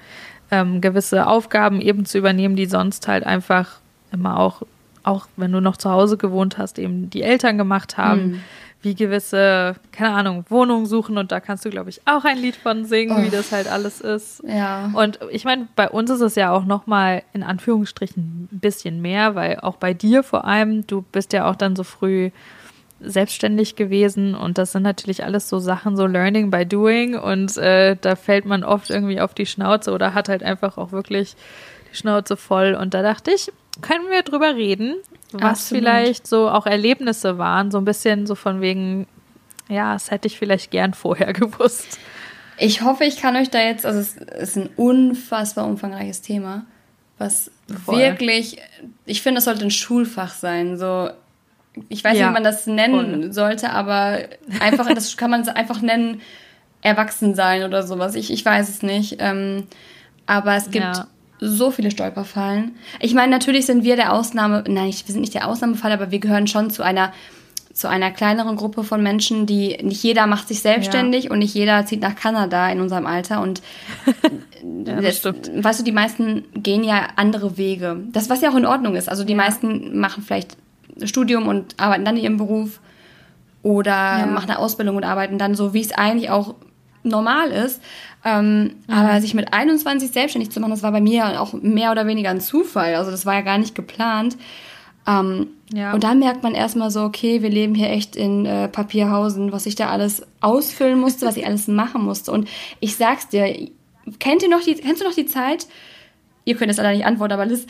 ähm, 0.52 0.82
gewisse 0.82 1.26
Aufgaben 1.26 1.82
eben 1.82 2.06
zu 2.06 2.20
übernehmen, 2.20 2.56
die 2.56 2.68
sonst 2.68 3.08
halt 3.08 3.26
einfach 3.26 3.80
immer 4.12 4.40
auch 4.40 4.62
auch 5.06 5.28
wenn 5.38 5.52
du 5.52 5.62
noch 5.62 5.78
zu 5.78 5.90
Hause 5.90 6.18
gewohnt 6.18 6.58
hast, 6.58 6.80
eben 6.80 7.10
die 7.10 7.22
Eltern 7.22 7.58
gemacht 7.58 7.98
haben, 7.98 8.28
mhm. 8.28 8.42
wie 8.82 8.96
gewisse, 8.96 9.76
keine 9.92 10.14
Ahnung, 10.14 10.46
Wohnungen 10.50 10.86
suchen 10.86 11.18
und 11.18 11.32
da 11.32 11.40
kannst 11.40 11.66
du, 11.66 11.70
glaube 11.70 11.90
ich, 11.90 12.02
auch 12.06 12.26
ein 12.26 12.38
Lied 12.38 12.56
von 12.56 12.86
singen, 12.86 13.18
oh. 13.18 13.24
wie 13.24 13.30
das 13.30 13.52
halt 13.52 13.72
alles 13.72 14.02
ist. 14.02 14.44
Ja. 14.48 14.92
Und 14.94 15.20
ich 15.32 15.46
meine, 15.46 15.68
bei 15.76 15.90
uns 15.90 16.10
ist 16.10 16.22
es 16.22 16.36
ja 16.36 16.52
auch 16.52 16.66
nochmal 16.66 17.24
in 17.34 17.44
Anführungsstrichen 17.44 18.50
ein 18.52 18.60
bisschen 18.60 19.02
mehr, 19.02 19.36
weil 19.36 19.60
auch 19.60 19.78
bei 19.78 19.94
dir 19.94 20.24
vor 20.24 20.46
allem, 20.46 20.88
du 20.88 21.04
bist 21.12 21.34
ja 21.34 21.50
auch 21.50 21.56
dann 21.56 21.76
so 21.76 21.84
früh 21.84 22.32
selbstständig 23.02 23.76
gewesen 23.76 24.36
und 24.36 24.58
das 24.58 24.72
sind 24.72 24.84
natürlich 24.84 25.24
alles 25.24 25.50
so 25.50 25.60
Sachen, 25.60 25.96
so 25.96 26.06
Learning 26.06 26.50
by 26.50 26.66
Doing 26.66 27.16
und 27.16 27.58
äh, 27.58 27.98
da 28.00 28.16
fällt 28.16 28.46
man 28.46 28.64
oft 28.64 28.90
irgendwie 28.90 29.20
auf 29.20 29.34
die 29.34 29.46
Schnauze 29.46 29.92
oder 29.92 30.14
hat 30.14 30.30
halt 30.30 30.44
einfach 30.44 30.78
auch 30.78 30.92
wirklich 30.92 31.36
die 31.92 31.98
Schnauze 31.98 32.38
voll 32.38 32.74
und 32.74 32.94
da 32.94 33.02
dachte 33.02 33.32
ich, 33.32 33.52
können 33.82 34.10
wir 34.10 34.24
drüber 34.24 34.56
reden, 34.56 34.96
was 35.32 35.44
Absolut. 35.44 35.84
vielleicht 35.84 36.28
so 36.28 36.50
auch 36.50 36.66
Erlebnisse 36.66 37.38
waren, 37.38 37.72
so 37.72 37.78
ein 37.78 37.86
bisschen 37.86 38.26
so 38.28 38.36
von 38.36 38.62
wegen, 38.62 39.08
ja, 39.70 39.94
das 39.94 40.12
hätte 40.12 40.28
ich 40.28 40.38
vielleicht 40.38 40.72
gern 40.72 40.94
vorher 40.94 41.34
gewusst. 41.34 42.00
Ich 42.58 42.82
hoffe, 42.82 43.04
ich 43.04 43.18
kann 43.18 43.36
euch 43.36 43.50
da 43.50 43.60
jetzt, 43.60 43.86
also 43.86 44.00
es 44.00 44.16
ist 44.16 44.58
ein 44.58 44.70
unfassbar 44.78 45.66
umfangreiches 45.66 46.22
Thema. 46.22 46.66
was 47.18 47.52
Voll. 47.86 47.98
wirklich, 47.98 48.58
ich 49.06 49.22
finde, 49.22 49.40
das 49.40 49.46
sollte 49.46 49.66
ein 49.66 49.72
Schulfach 49.72 50.34
sein. 50.34 50.78
So, 50.78 51.10
ich 51.90 52.04
weiß 52.04 52.18
ja, 52.18 52.26
nicht, 52.26 52.30
wie 52.30 52.34
man 52.34 52.44
das 52.44 52.68
nennen 52.68 53.22
voll. 53.24 53.34
sollte, 53.34 53.72
aber 53.72 54.20
einfach, 54.60 54.88
das 54.94 55.18
kann 55.18 55.32
man 55.32 55.48
einfach 55.50 55.82
nennen, 55.82 56.22
erwachsen 56.82 57.34
sein 57.34 57.64
oder 57.64 57.84
sowas. 57.84 58.16
Ich, 58.16 58.32
ich 58.32 58.46
weiß 58.46 58.70
es 58.70 58.84
nicht. 58.84 59.18
Ähm, 59.20 59.66
aber 60.28 60.56
es 60.56 60.66
gibt 60.70 60.86
ja. 60.86 61.08
So 61.40 61.72
viele 61.72 61.92
Stolperfallen. 61.92 62.76
Ich 63.00 63.14
meine, 63.14 63.32
natürlich 63.32 63.66
sind 63.66 63.84
wir 63.84 63.96
der 63.96 64.14
Ausnahme, 64.14 64.64
nein, 64.68 64.88
wir 64.88 65.14
sind 65.14 65.22
nicht 65.22 65.34
der 65.34 65.48
Ausnahmefall, 65.48 65.92
aber 65.92 66.12
wir 66.12 66.20
gehören 66.20 66.48
schon 66.48 66.70
zu 66.70 66.84
einer 66.84 67.12
zu 67.74 67.90
einer 67.90 68.10
kleineren 68.10 68.56
Gruppe 68.56 68.86
von 68.86 69.04
Menschen, 69.04 69.46
die 69.46 69.78
nicht 69.84 70.02
jeder 70.02 70.28
macht 70.28 70.48
sich 70.48 70.62
selbstständig 70.62 71.26
ja. 71.26 71.32
und 71.32 71.40
nicht 71.40 71.54
jeder 71.54 71.86
zieht 71.86 72.00
nach 72.00 72.16
Kanada 72.16 72.70
in 72.70 72.80
unserem 72.80 73.06
Alter 73.06 73.42
und 73.42 73.62
ja, 74.86 75.02
das, 75.02 75.22
das 75.22 75.36
weißt 75.54 75.82
du, 75.82 75.84
die 75.84 75.92
meisten 75.92 76.46
gehen 76.54 76.86
ja 76.86 77.10
andere 77.18 77.58
Wege. 77.58 77.98
Das 78.14 78.30
was 78.30 78.40
ja 78.40 78.50
auch 78.50 78.56
in 78.56 78.66
Ordnung 78.66 78.96
ist. 78.96 79.10
Also 79.10 79.26
die 79.26 79.34
ja. 79.34 79.38
meisten 79.38 80.00
machen 80.00 80.24
vielleicht 80.24 80.56
Studium 81.04 81.50
und 81.50 81.78
arbeiten 81.78 82.06
dann 82.06 82.16
in 82.16 82.24
ihrem 82.24 82.38
Beruf 82.38 82.80
oder 83.62 84.26
machen 84.26 84.50
eine 84.50 84.60
Ausbildung 84.60 84.96
und 84.96 85.04
arbeiten 85.04 85.38
dann 85.38 85.54
so, 85.54 85.74
wie 85.74 85.82
es 85.82 85.92
eigentlich 85.92 86.30
auch 86.30 86.56
normal 87.06 87.52
ist. 87.52 87.82
Ähm, 88.24 88.64
mhm. 88.64 88.74
Aber 88.88 89.22
sich 89.22 89.34
mit 89.34 89.54
21 89.54 90.12
selbstständig 90.12 90.52
zu 90.52 90.60
machen, 90.60 90.72
das 90.72 90.84
war 90.84 90.92
bei 90.92 91.02
mir 91.02 91.42
auch 91.42 91.54
mehr 91.54 91.92
oder 91.92 92.08
weniger 92.08 92.32
ein 92.32 92.42
Zufall. 92.42 92.96
Also 92.96 93.12
das 93.12 93.26
war 93.26 93.36
ja 93.36 93.42
gar 93.42 93.58
nicht 93.58 93.76
geplant. 93.76 94.38
Ähm, 95.08 95.48
ja. 95.72 95.94
Und 95.94 96.04
dann 96.04 96.20
merkt 96.20 96.44
man 96.44 96.56
erstmal 96.56 96.92
so, 96.92 97.04
okay, 97.04 97.42
wir 97.42 97.50
leben 97.50 97.76
hier 97.76 97.90
echt 97.90 98.16
in 98.16 98.46
äh, 98.46 98.68
Papierhausen, 98.68 99.52
was 99.52 99.66
ich 99.66 99.76
da 99.76 99.90
alles 99.90 100.24
ausfüllen 100.42 101.00
musste, 101.00 101.26
was 101.26 101.38
ich 101.38 101.46
alles 101.46 101.68
machen 101.68 102.04
musste. 102.04 102.32
Und 102.32 102.50
ich 102.80 102.96
sag's 102.96 103.30
dir, 103.30 103.70
kennt 104.20 104.44
ihr 104.44 104.50
noch 104.50 104.62
die, 104.62 104.76
kennst 104.76 105.02
du 105.02 105.06
noch 105.06 105.16
die 105.16 105.26
Zeit? 105.26 105.68
Ihr 106.46 106.56
könnt 106.56 106.70
es 106.70 106.78
leider 106.78 106.92
nicht 106.92 107.06
antworten, 107.06 107.34
aber 107.34 107.46
Liz, 107.46 107.66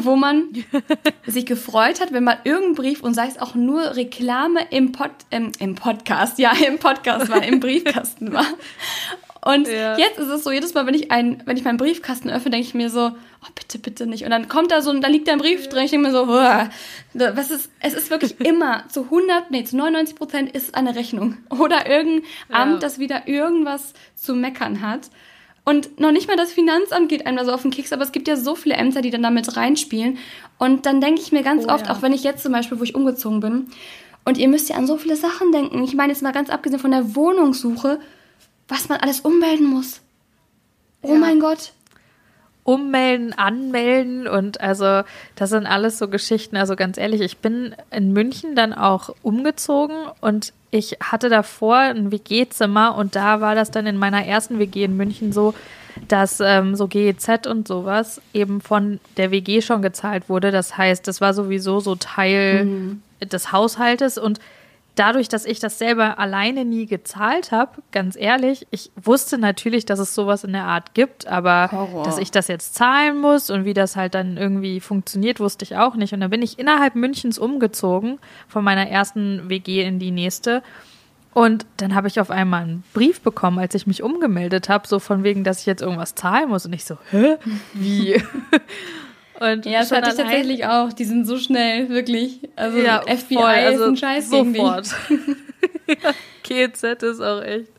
wo 0.00 0.14
man 0.14 0.48
sich 1.26 1.46
gefreut 1.46 2.00
hat, 2.00 2.12
wenn 2.12 2.24
mal 2.24 2.38
irgendein 2.44 2.74
Brief 2.74 3.02
und 3.02 3.14
sei 3.14 3.26
es 3.26 3.38
auch 3.38 3.54
nur 3.54 3.96
Reklame 3.96 4.60
im, 4.70 4.92
Pod, 4.92 5.10
ähm, 5.30 5.50
im 5.58 5.74
Podcast, 5.74 6.38
ja, 6.38 6.52
im 6.66 6.78
Podcast 6.78 7.30
war, 7.30 7.42
im 7.42 7.58
Briefkasten 7.60 8.32
war. 8.32 8.46
Und 9.40 9.66
ja. 9.66 9.96
jetzt 9.96 10.18
ist 10.18 10.28
es 10.28 10.44
so, 10.44 10.50
jedes 10.50 10.74
Mal, 10.74 10.86
wenn 10.86 10.94
ich, 10.94 11.10
ein, 11.10 11.42
wenn 11.46 11.56
ich 11.56 11.64
meinen 11.64 11.78
Briefkasten 11.78 12.28
öffne, 12.28 12.50
denke 12.50 12.66
ich 12.66 12.74
mir 12.74 12.90
so, 12.90 13.12
oh, 13.12 13.48
bitte, 13.54 13.78
bitte 13.78 14.06
nicht. 14.06 14.24
Und 14.24 14.30
dann 14.30 14.48
kommt 14.48 14.72
da 14.72 14.82
so, 14.82 14.92
da 14.92 15.08
liegt 15.08 15.26
da 15.26 15.32
ein 15.32 15.38
Brief 15.38 15.68
drin, 15.68 15.84
ich 15.84 15.90
denke 15.90 16.08
mir 16.08 16.12
so, 16.12 16.28
was 16.28 17.50
ist, 17.50 17.70
es 17.80 17.94
ist 17.94 18.10
wirklich 18.10 18.38
immer 18.44 18.86
zu 18.88 19.04
100, 19.04 19.50
nee, 19.50 19.64
zu 19.64 19.76
99 19.78 20.16
Prozent 20.16 20.52
ist 20.52 20.68
es 20.68 20.74
eine 20.74 20.96
Rechnung. 20.96 21.38
Oder 21.48 21.88
irgendein 21.88 22.28
ja. 22.50 22.56
Amt, 22.56 22.82
das 22.82 22.98
wieder 22.98 23.26
irgendwas 23.26 23.94
zu 24.14 24.34
meckern 24.34 24.82
hat. 24.82 25.08
Und 25.68 26.00
noch 26.00 26.12
nicht 26.12 26.28
mal 26.28 26.36
das 26.38 26.50
Finanzamt 26.50 27.10
geht 27.10 27.26
einem 27.26 27.36
da 27.36 27.44
so 27.44 27.52
auf 27.52 27.60
den 27.60 27.70
Keks, 27.70 27.92
aber 27.92 28.02
es 28.02 28.12
gibt 28.12 28.26
ja 28.26 28.36
so 28.36 28.54
viele 28.54 28.76
Ämter, 28.76 29.02
die 29.02 29.10
dann 29.10 29.22
damit 29.22 29.54
reinspielen. 29.54 30.16
Und 30.56 30.86
dann 30.86 31.02
denke 31.02 31.20
ich 31.20 31.30
mir 31.30 31.42
ganz 31.42 31.66
oh, 31.66 31.68
oft, 31.68 31.90
auch 31.90 32.00
wenn 32.00 32.14
ich 32.14 32.24
jetzt 32.24 32.42
zum 32.42 32.52
Beispiel, 32.52 32.80
wo 32.80 32.84
ich 32.84 32.94
umgezogen 32.94 33.40
bin, 33.40 33.66
und 34.24 34.38
ihr 34.38 34.48
müsst 34.48 34.70
ja 34.70 34.76
an 34.76 34.86
so 34.86 34.96
viele 34.96 35.14
Sachen 35.14 35.52
denken. 35.52 35.84
Ich 35.84 35.94
meine 35.94 36.10
jetzt 36.10 36.22
mal 36.22 36.32
ganz 36.32 36.48
abgesehen 36.48 36.80
von 36.80 36.90
der 36.90 37.14
Wohnungssuche, 37.14 38.00
was 38.66 38.88
man 38.88 39.00
alles 39.00 39.20
ummelden 39.20 39.66
muss. 39.66 40.00
Oh 41.02 41.12
ja. 41.12 41.18
mein 41.18 41.38
Gott. 41.38 41.72
Ummelden, 42.68 43.32
anmelden 43.32 44.28
und 44.28 44.60
also 44.60 45.00
das 45.36 45.48
sind 45.48 45.64
alles 45.64 45.96
so 45.96 46.06
Geschichten. 46.06 46.54
Also 46.54 46.76
ganz 46.76 46.98
ehrlich, 46.98 47.22
ich 47.22 47.38
bin 47.38 47.74
in 47.90 48.12
München 48.12 48.54
dann 48.54 48.74
auch 48.74 49.08
umgezogen 49.22 49.96
und 50.20 50.52
ich 50.70 50.98
hatte 51.02 51.30
davor 51.30 51.78
ein 51.78 52.12
WG-Zimmer 52.12 52.94
und 52.94 53.16
da 53.16 53.40
war 53.40 53.54
das 53.54 53.70
dann 53.70 53.86
in 53.86 53.96
meiner 53.96 54.26
ersten 54.26 54.58
WG 54.58 54.84
in 54.84 54.98
München 54.98 55.32
so, 55.32 55.54
dass 56.08 56.40
ähm, 56.40 56.76
so 56.76 56.88
GEZ 56.88 57.46
und 57.46 57.66
sowas 57.66 58.20
eben 58.34 58.60
von 58.60 59.00
der 59.16 59.30
WG 59.30 59.62
schon 59.62 59.80
gezahlt 59.80 60.28
wurde. 60.28 60.50
Das 60.50 60.76
heißt, 60.76 61.08
das 61.08 61.22
war 61.22 61.32
sowieso 61.32 61.80
so 61.80 61.94
Teil 61.94 62.66
mhm. 62.66 63.02
des 63.24 63.50
Haushaltes 63.50 64.18
und 64.18 64.40
dadurch, 64.98 65.28
dass 65.28 65.44
ich 65.44 65.60
das 65.60 65.78
selber 65.78 66.18
alleine 66.18 66.64
nie 66.64 66.86
gezahlt 66.86 67.52
habe, 67.52 67.82
ganz 67.92 68.16
ehrlich, 68.16 68.66
ich 68.70 68.90
wusste 68.96 69.38
natürlich, 69.38 69.86
dass 69.86 69.98
es 69.98 70.14
sowas 70.14 70.44
in 70.44 70.52
der 70.52 70.64
Art 70.64 70.94
gibt, 70.94 71.26
aber 71.26 71.70
Horror. 71.70 72.04
dass 72.04 72.18
ich 72.18 72.30
das 72.30 72.48
jetzt 72.48 72.74
zahlen 72.74 73.18
muss 73.20 73.50
und 73.50 73.64
wie 73.64 73.74
das 73.74 73.96
halt 73.96 74.14
dann 74.14 74.36
irgendwie 74.36 74.80
funktioniert, 74.80 75.40
wusste 75.40 75.64
ich 75.64 75.76
auch 75.76 75.94
nicht. 75.94 76.12
Und 76.12 76.20
dann 76.20 76.30
bin 76.30 76.42
ich 76.42 76.58
innerhalb 76.58 76.94
Münchens 76.94 77.38
umgezogen, 77.38 78.18
von 78.48 78.64
meiner 78.64 78.88
ersten 78.88 79.48
WG 79.48 79.82
in 79.82 79.98
die 79.98 80.10
nächste. 80.10 80.62
Und 81.34 81.66
dann 81.76 81.94
habe 81.94 82.08
ich 82.08 82.18
auf 82.18 82.30
einmal 82.30 82.62
einen 82.62 82.84
Brief 82.94 83.20
bekommen, 83.20 83.58
als 83.58 83.74
ich 83.74 83.86
mich 83.86 84.02
umgemeldet 84.02 84.68
habe, 84.68 84.88
so 84.88 84.98
von 84.98 85.22
wegen, 85.22 85.44
dass 85.44 85.60
ich 85.60 85.66
jetzt 85.66 85.82
irgendwas 85.82 86.16
zahlen 86.16 86.48
muss. 86.48 86.66
Und 86.66 86.72
ich 86.72 86.84
so, 86.84 86.98
hä? 87.10 87.36
Wie? 87.74 88.20
Und 89.40 89.66
ja, 89.66 89.80
das 89.80 89.92
hatte 89.92 90.10
ich 90.10 90.16
tatsächlich 90.16 90.66
auch. 90.66 90.92
Die 90.92 91.04
sind 91.04 91.26
so 91.26 91.38
schnell, 91.38 91.88
wirklich. 91.88 92.40
Also 92.56 92.78
ja, 92.78 93.02
FBI 93.02 93.34
voll, 93.34 93.44
also 93.44 93.84
ist 93.84 93.88
ein 93.90 93.96
Scheiß 93.96 94.30
sofort. 94.30 94.88
ja, 95.86 96.12
GZ 96.42 97.02
ist 97.02 97.20
auch 97.20 97.42
echt. 97.42 97.70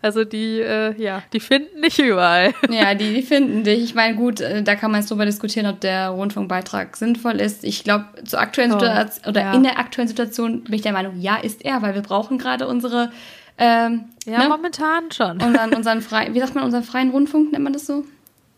Also 0.00 0.24
die, 0.24 0.58
äh, 0.60 1.00
ja, 1.00 1.22
die 1.32 1.38
finden 1.38 1.82
dich 1.82 1.98
überall. 1.98 2.54
Ja, 2.70 2.94
die, 2.94 3.14
die 3.14 3.22
finden 3.22 3.62
dich. 3.62 3.84
Ich 3.84 3.94
meine, 3.94 4.16
gut, 4.16 4.40
äh, 4.40 4.62
da 4.62 4.74
kann 4.74 4.90
man 4.90 5.00
jetzt 5.00 5.10
drüber 5.10 5.26
diskutieren, 5.26 5.66
ob 5.66 5.80
der 5.80 6.08
Rundfunkbeitrag 6.08 6.96
sinnvoll 6.96 7.40
ist. 7.40 7.62
Ich 7.62 7.84
glaube, 7.84 8.06
zur 8.24 8.40
aktuellen 8.40 8.72
oh, 8.72 8.80
Situation 8.80 9.28
oder 9.28 9.40
ja. 9.40 9.54
in 9.54 9.62
der 9.62 9.78
aktuellen 9.78 10.08
Situation 10.08 10.64
bin 10.64 10.74
ich 10.74 10.82
der 10.82 10.92
Meinung, 10.92 11.20
ja, 11.20 11.36
ist 11.36 11.64
er, 11.64 11.82
weil 11.82 11.94
wir 11.94 12.02
brauchen 12.02 12.38
gerade 12.38 12.66
unsere 12.66 13.12
ähm, 13.58 14.06
ja, 14.24 14.38
ne? 14.38 14.48
momentan 14.48 15.12
schon. 15.12 15.40
Unseren, 15.40 15.74
unseren 15.74 16.00
frei, 16.00 16.28
wie 16.32 16.40
sagt 16.40 16.54
man, 16.54 16.64
unseren 16.64 16.82
freien 16.82 17.10
Rundfunk, 17.10 17.52
nennt 17.52 17.62
man 17.62 17.72
das 17.72 17.86
so? 17.86 18.04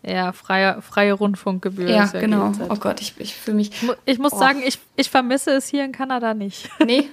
Ja, 0.07 0.33
freie, 0.33 0.81
freie 0.81 1.13
Rundfunkgebühr. 1.13 1.89
Ja, 1.89 2.09
ja 2.11 2.19
genau. 2.19 2.51
Oh 2.69 2.75
Gott, 2.75 3.01
ich, 3.01 3.15
ich 3.17 3.33
fühle 3.33 3.57
mich. 3.57 3.71
Ich 4.05 4.19
muss 4.19 4.33
oh. 4.33 4.39
sagen, 4.39 4.61
ich, 4.65 4.77
ich 4.95 5.09
vermisse 5.09 5.51
es 5.51 5.67
hier 5.67 5.83
in 5.83 5.91
Kanada 5.91 6.33
nicht. 6.33 6.69
Nee, 6.85 7.09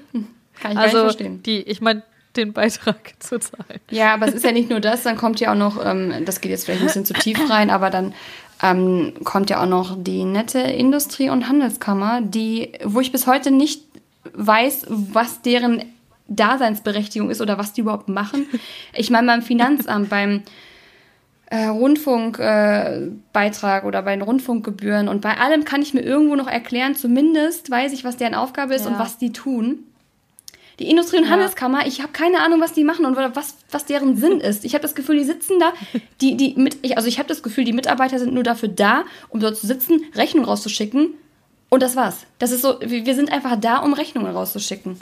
kann 0.61 0.73
ich 0.73 0.79
also 0.79 0.99
gar 0.99 1.05
nicht 1.05 1.17
verstehen. 1.17 1.43
Die, 1.43 1.63
ich 1.63 1.81
meine, 1.81 2.03
den 2.37 2.53
Beitrag 2.53 3.15
zu 3.19 3.41
zahlen. 3.41 3.81
Ja, 3.91 4.15
aber 4.15 4.29
es 4.29 4.35
ist 4.35 4.45
ja 4.45 4.53
nicht 4.53 4.69
nur 4.69 4.81
das, 4.81 5.03
dann 5.03 5.17
kommt 5.17 5.41
ja 5.41 5.53
auch 5.53 5.57
noch, 5.57 5.85
ähm, 5.85 6.25
das 6.25 6.41
geht 6.41 6.51
jetzt 6.51 6.65
vielleicht 6.65 6.83
ein 6.83 6.87
bisschen 6.87 7.07
zu 7.07 7.15
tief 7.15 7.39
rein, 7.49 7.71
aber 7.71 7.89
dann 7.89 8.15
ähm, 8.63 9.15
kommt 9.25 9.51
ja 9.51 9.63
auch 9.63 9.69
noch 9.69 9.97
die 9.99 10.25
nette 10.25 10.61
Industrie- 10.61 11.31
und 11.31 11.49
Handelskammer, 11.49 12.21
die, 12.23 12.73
wo 12.85 13.01
ich 13.01 13.11
bis 13.11 13.27
heute 13.27 13.51
nicht 13.51 13.83
weiß, 14.35 14.87
was 14.89 15.43
deren 15.43 15.85
Daseinsberechtigung 16.29 17.31
ist 17.31 17.41
oder 17.41 17.59
was 17.59 17.73
die 17.73 17.81
überhaupt 17.81 18.09
machen. 18.09 18.47
Ich 18.95 19.11
meine, 19.11 19.27
beim 19.27 19.43
Finanzamt, 19.43 20.09
beim 20.09 20.43
äh, 21.53 21.67
Rundfunkbeitrag 21.67 23.85
äh, 23.85 23.87
oder 23.87 24.01
bei 24.01 24.17
den 24.17 24.23
Rundfunkgebühren 24.23 25.09
und 25.09 25.21
bei 25.21 25.37
allem 25.37 25.67
kann 25.67 25.83
ich 25.83 25.93
mir 25.93 26.01
irgendwo 26.01 26.35
noch 26.35 26.49
erklären, 26.49 26.95
zumindest 26.95 27.71
weiß 27.71 27.93
ich, 27.93 28.05
was 28.05 28.17
deren 28.17 28.35
Aufgabe 28.35 28.75
ist 28.75 28.87
ja. 28.87 28.91
und 28.91 28.99
was 28.99 29.19
die 29.19 29.35
tun. 29.35 29.81
Die 30.79 30.89
Industrie- 30.89 31.19
und 31.19 31.25
ja. 31.25 31.31
Handelskammer, 31.31 31.87
ich 31.87 32.01
habe 32.01 32.13
keine 32.13 32.41
Ahnung, 32.41 32.63
was 32.63 32.73
die 32.73 32.85
machen 32.85 33.05
und 33.05 33.19
was, 33.37 33.57
was 33.71 33.85
deren 33.85 34.17
Sinn 34.21 34.41
ist. 34.41 34.65
Ich 34.65 34.73
habe 34.73 34.81
das 34.81 34.95
Gefühl, 34.95 35.19
die 35.19 35.25
sitzen 35.25 35.61
da, 35.61 35.75
die, 36.23 36.39
die 36.39 36.55
mit, 36.57 36.79
ich, 36.81 36.97
also 36.97 37.07
ich 37.07 37.19
habe 37.19 37.29
das 37.29 37.43
Gefühl, 37.43 37.65
die 37.65 37.75
Mitarbeiter 37.75 38.19
sind 38.19 38.33
nur 38.33 38.45
dafür 38.45 38.71
da, 38.71 39.05
um 39.29 39.39
dort 39.39 39.59
zu 39.59 39.67
sitzen, 39.67 40.07
Rechnungen 40.15 40.49
rauszuschicken 40.49 41.13
und 41.69 41.83
das 41.83 41.97
war's. 41.97 42.25
Das 42.39 42.51
ist 42.51 42.63
so, 42.63 42.81
wir 42.81 43.15
sind 43.15 43.31
einfach 43.31 43.61
da, 43.61 43.81
um 43.81 43.93
Rechnungen 43.93 44.35
rauszuschicken. 44.35 44.99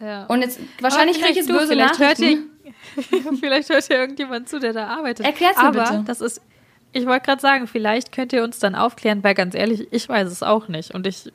Ja. 0.00 0.26
Und 0.26 0.42
jetzt, 0.42 0.60
wahrscheinlich 0.80 1.16
kriege 1.16 1.30
ich 1.30 1.36
jetzt 1.36 1.48
böse 1.48 1.76
Nachrichten. 1.76 2.50
vielleicht 3.40 3.70
hört 3.70 3.88
ja 3.88 3.96
irgendjemand 3.96 4.48
zu, 4.48 4.58
der 4.60 4.72
da 4.72 4.86
arbeitet. 4.86 5.26
Erklärt's 5.26 5.58
mir 5.58 5.68
Aber 5.68 5.84
bitte. 5.84 6.04
das 6.06 6.20
ist, 6.20 6.40
ich 6.92 7.06
wollte 7.06 7.26
gerade 7.26 7.40
sagen, 7.40 7.66
vielleicht 7.66 8.12
könnt 8.12 8.32
ihr 8.32 8.42
uns 8.42 8.58
dann 8.58 8.74
aufklären, 8.74 9.22
weil 9.22 9.34
ganz 9.34 9.54
ehrlich, 9.54 9.88
ich 9.90 10.08
weiß 10.08 10.28
es 10.28 10.42
auch 10.42 10.68
nicht 10.68 10.94
und 10.94 11.06
ich 11.06 11.30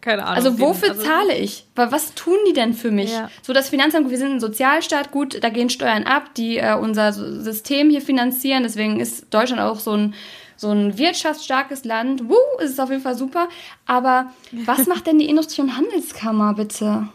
keine 0.00 0.24
Ahnung. 0.24 0.36
Also 0.36 0.58
wofür 0.58 0.90
also, 0.90 1.02
zahle 1.02 1.36
ich? 1.36 1.66
Was 1.74 2.14
tun 2.14 2.38
die 2.48 2.54
denn 2.54 2.72
für 2.74 2.90
mich? 2.90 3.12
Ja. 3.12 3.30
So 3.42 3.52
das 3.52 3.68
Finanzamt, 3.68 4.08
wir 4.10 4.18
sind 4.18 4.32
ein 4.32 4.40
Sozialstaat, 4.40 5.10
gut, 5.10 5.42
da 5.42 5.50
gehen 5.50 5.70
Steuern 5.70 6.04
ab, 6.04 6.34
die 6.34 6.58
äh, 6.58 6.74
unser 6.74 7.12
System 7.12 7.90
hier 7.90 8.00
finanzieren. 8.00 8.62
Deswegen 8.62 9.00
ist 9.00 9.32
Deutschland 9.32 9.60
auch 9.60 9.78
so 9.78 9.92
ein 9.92 10.14
so 10.58 10.70
ein 10.70 10.96
wirtschaftsstarkes 10.96 11.84
Land. 11.84 12.28
Wuh, 12.28 12.60
ist 12.60 12.72
es 12.72 12.80
auf 12.80 12.88
jeden 12.90 13.02
Fall 13.02 13.14
super. 13.14 13.48
Aber 13.84 14.32
was 14.64 14.86
macht 14.86 15.06
denn 15.06 15.18
die 15.18 15.28
Industrie- 15.28 15.62
und 15.62 15.76
Handelskammer 15.76 16.54
bitte? 16.54 17.08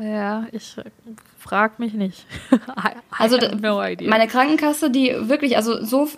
Ja, 0.00 0.46
ich 0.50 0.76
frag 1.42 1.78
mich 1.78 1.92
nicht. 1.94 2.24
also 3.18 3.36
no 3.36 3.82
meine 4.08 4.28
Krankenkasse, 4.28 4.90
die 4.90 5.14
wirklich, 5.22 5.56
also 5.56 5.84
so, 5.84 6.08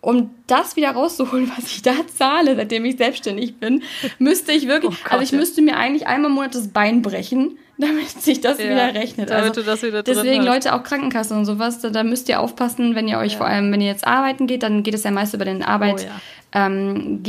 um 0.00 0.30
das 0.46 0.76
wieder 0.76 0.90
rauszuholen, 0.90 1.50
was 1.56 1.66
ich 1.66 1.82
da 1.82 1.94
zahle, 2.14 2.56
seitdem 2.56 2.84
ich 2.84 2.96
selbstständig 2.96 3.56
bin, 3.56 3.82
müsste 4.18 4.52
ich 4.52 4.66
wirklich, 4.66 4.92
oh 4.92 5.02
Gott, 5.04 5.12
also 5.12 5.24
ich 5.24 5.30
ja. 5.30 5.38
müsste 5.38 5.62
mir 5.62 5.76
eigentlich 5.76 6.06
einmal 6.06 6.30
im 6.30 6.34
Monat 6.34 6.54
das 6.54 6.68
Bein 6.68 7.02
brechen, 7.02 7.56
damit 7.78 8.10
sich 8.10 8.40
das 8.40 8.58
ja, 8.58 8.64
wieder 8.64 8.94
rechnet. 8.94 9.30
Also, 9.30 9.62
wieder 9.82 10.02
deswegen. 10.02 10.42
Leute, 10.42 10.74
auch 10.74 10.82
Krankenkasse 10.82 11.34
und 11.34 11.44
sowas, 11.44 11.80
da, 11.80 11.90
da, 11.90 12.02
müsst 12.02 12.28
ihr 12.28 12.40
aufpassen, 12.40 12.94
wenn 12.94 13.08
ihr 13.08 13.18
euch 13.18 13.32
ja. 13.32 13.38
vor 13.38 13.46
allem, 13.46 13.72
wenn 13.72 13.80
ihr 13.80 13.88
jetzt 13.88 14.06
arbeiten 14.06 14.46
geht, 14.46 14.62
dann 14.62 14.82
geht 14.82 14.94
es 14.94 15.04
ja 15.04 15.10
meist 15.10 15.34
über 15.34 15.44
den 15.44 15.62
Arbeitgeber. 15.62 16.12
Oh, 16.54 16.58
ähm, 16.58 17.22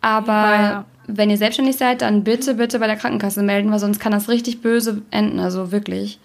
aber 0.00 0.84
wenn 1.06 1.30
ihr 1.30 1.36
selbstständig 1.36 1.76
seid, 1.76 2.02
dann 2.02 2.24
bitte, 2.24 2.54
bitte 2.54 2.78
bei 2.78 2.86
der 2.86 2.96
Krankenkasse 2.96 3.42
melden, 3.42 3.70
weil 3.70 3.78
sonst 3.78 4.00
kann 4.00 4.12
das 4.12 4.28
richtig 4.28 4.60
böse 4.60 5.02
enden. 5.10 5.38
Also 5.38 5.72
wirklich. 5.72 6.18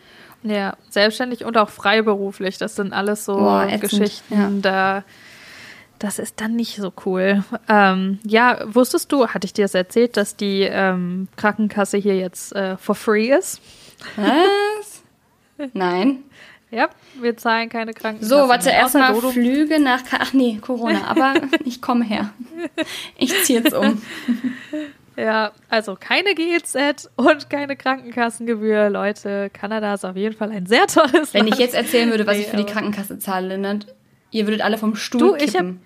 Ja, 0.44 0.76
selbstständig 0.90 1.46
und 1.46 1.58
auch 1.58 1.70
freiberuflich. 1.70 2.58
Das 2.58 2.76
sind 2.76 2.94
alles 2.94 3.26
so 3.26 3.36
Boah, 3.36 3.68
Geschichten. 3.80 4.34
Ja. 4.34 4.50
Da, 4.62 5.04
das 6.00 6.18
ist 6.18 6.42
dann 6.42 6.56
nicht 6.56 6.78
so 6.78 6.92
cool. 7.06 7.44
Ähm, 7.70 8.20
ja, 8.24 8.60
wusstest 8.66 9.12
du, 9.12 9.28
hatte 9.28 9.46
ich 9.46 9.54
dir 9.54 9.66
das 9.66 9.76
erzählt, 9.76 10.18
dass 10.18 10.36
die 10.36 10.62
ähm, 10.62 11.28
Krankenkasse 11.36 11.98
hier 11.98 12.18
jetzt 12.18 12.56
äh, 12.56 12.76
for 12.78 12.96
free 12.96 13.32
ist? 13.32 13.62
Was? 14.16 15.04
Nein. 15.74 16.24
Ja, 16.72 16.90
wir 17.20 17.36
zahlen 17.36 17.70
keine 17.70 17.94
Krankenkasse. 17.94 18.30
So, 18.30 18.48
warte, 18.48 18.70
erstmal 18.70 19.14
Flüge 19.16 19.80
nach. 19.80 20.02
Ach 20.18 20.32
nee, 20.34 20.58
Corona, 20.62 21.06
aber 21.06 21.34
ich 21.66 21.82
komme 21.82 22.06
her. 22.06 22.32
Ich 23.18 23.44
ziehe 23.44 23.60
jetzt 23.60 23.74
um. 23.74 24.02
Ja, 25.18 25.52
also 25.70 25.98
keine 26.00 26.36
GEZ 26.36 27.10
und 27.16 27.50
keine 27.50 27.76
Krankenkassengebühr. 27.76 28.90
Leute, 28.90 29.50
Kanada 29.50 29.94
ist 29.94 30.06
auf 30.06 30.16
jeden 30.16 30.36
Fall 30.36 30.52
ein 30.52 30.66
sehr 30.66 30.88
tolles 30.88 31.34
Wenn 31.34 31.46
Land. 31.46 31.56
ich 31.56 31.60
jetzt 31.60 31.76
erzählen 31.76 32.10
würde, 32.10 32.26
was 32.26 32.38
nee, 32.38 32.44
ich 32.44 32.50
für 32.50 32.58
die 32.58 32.66
Krankenkasse 32.66 33.20
zahle, 33.20 33.50
Lennart, 33.50 33.88
ihr 34.32 34.48
würdet 34.48 34.62
alle 34.62 34.78
vom 34.78 34.96
Stuhl 34.96 35.20
du, 35.20 35.34
kippen. 35.34 35.82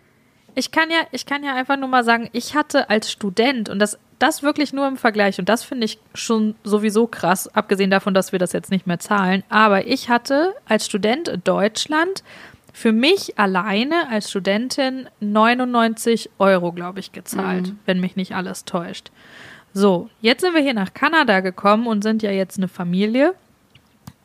Ich, 0.53 0.65
ich, 0.67 0.71
kann 0.71 0.89
ja, 0.89 0.99
ich 1.11 1.25
kann 1.25 1.43
ja 1.43 1.55
einfach 1.55 1.77
nur 1.77 1.89
mal 1.89 2.03
sagen, 2.03 2.29
ich 2.33 2.55
hatte 2.55 2.89
als 2.89 3.11
Student 3.11 3.69
und 3.69 3.79
das, 3.79 3.97
das 4.19 4.43
wirklich 4.43 4.73
nur 4.73 4.87
im 4.87 4.97
Vergleich 4.97 5.39
und 5.39 5.49
das 5.49 5.63
finde 5.63 5.85
ich 5.85 5.99
schon 6.13 6.55
sowieso 6.63 7.07
krass, 7.07 7.53
abgesehen 7.53 7.89
davon, 7.89 8.13
dass 8.13 8.31
wir 8.31 8.39
das 8.39 8.53
jetzt 8.53 8.71
nicht 8.71 8.85
mehr 8.85 8.99
zahlen, 8.99 9.43
aber 9.49 9.87
ich 9.87 10.09
hatte 10.09 10.53
als 10.65 10.85
Student 10.85 11.27
in 11.27 11.43
Deutschland 11.43 12.23
für 12.75 12.91
mich 12.91 13.39
alleine 13.39 14.09
als 14.09 14.29
Studentin 14.29 15.07
99 15.21 16.29
Euro, 16.39 16.73
glaube 16.73 16.99
ich, 16.99 17.13
gezahlt, 17.13 17.67
mhm. 17.67 17.79
wenn 17.85 18.01
mich 18.01 18.17
nicht 18.17 18.35
alles 18.35 18.65
täuscht. 18.65 19.11
So, 19.73 20.09
jetzt 20.19 20.41
sind 20.41 20.53
wir 20.53 20.61
hier 20.61 20.73
nach 20.73 20.93
Kanada 20.93 21.39
gekommen 21.39 21.87
und 21.87 22.03
sind 22.03 22.21
ja 22.21 22.31
jetzt 22.31 22.57
eine 22.57 22.67
Familie. 22.67 23.33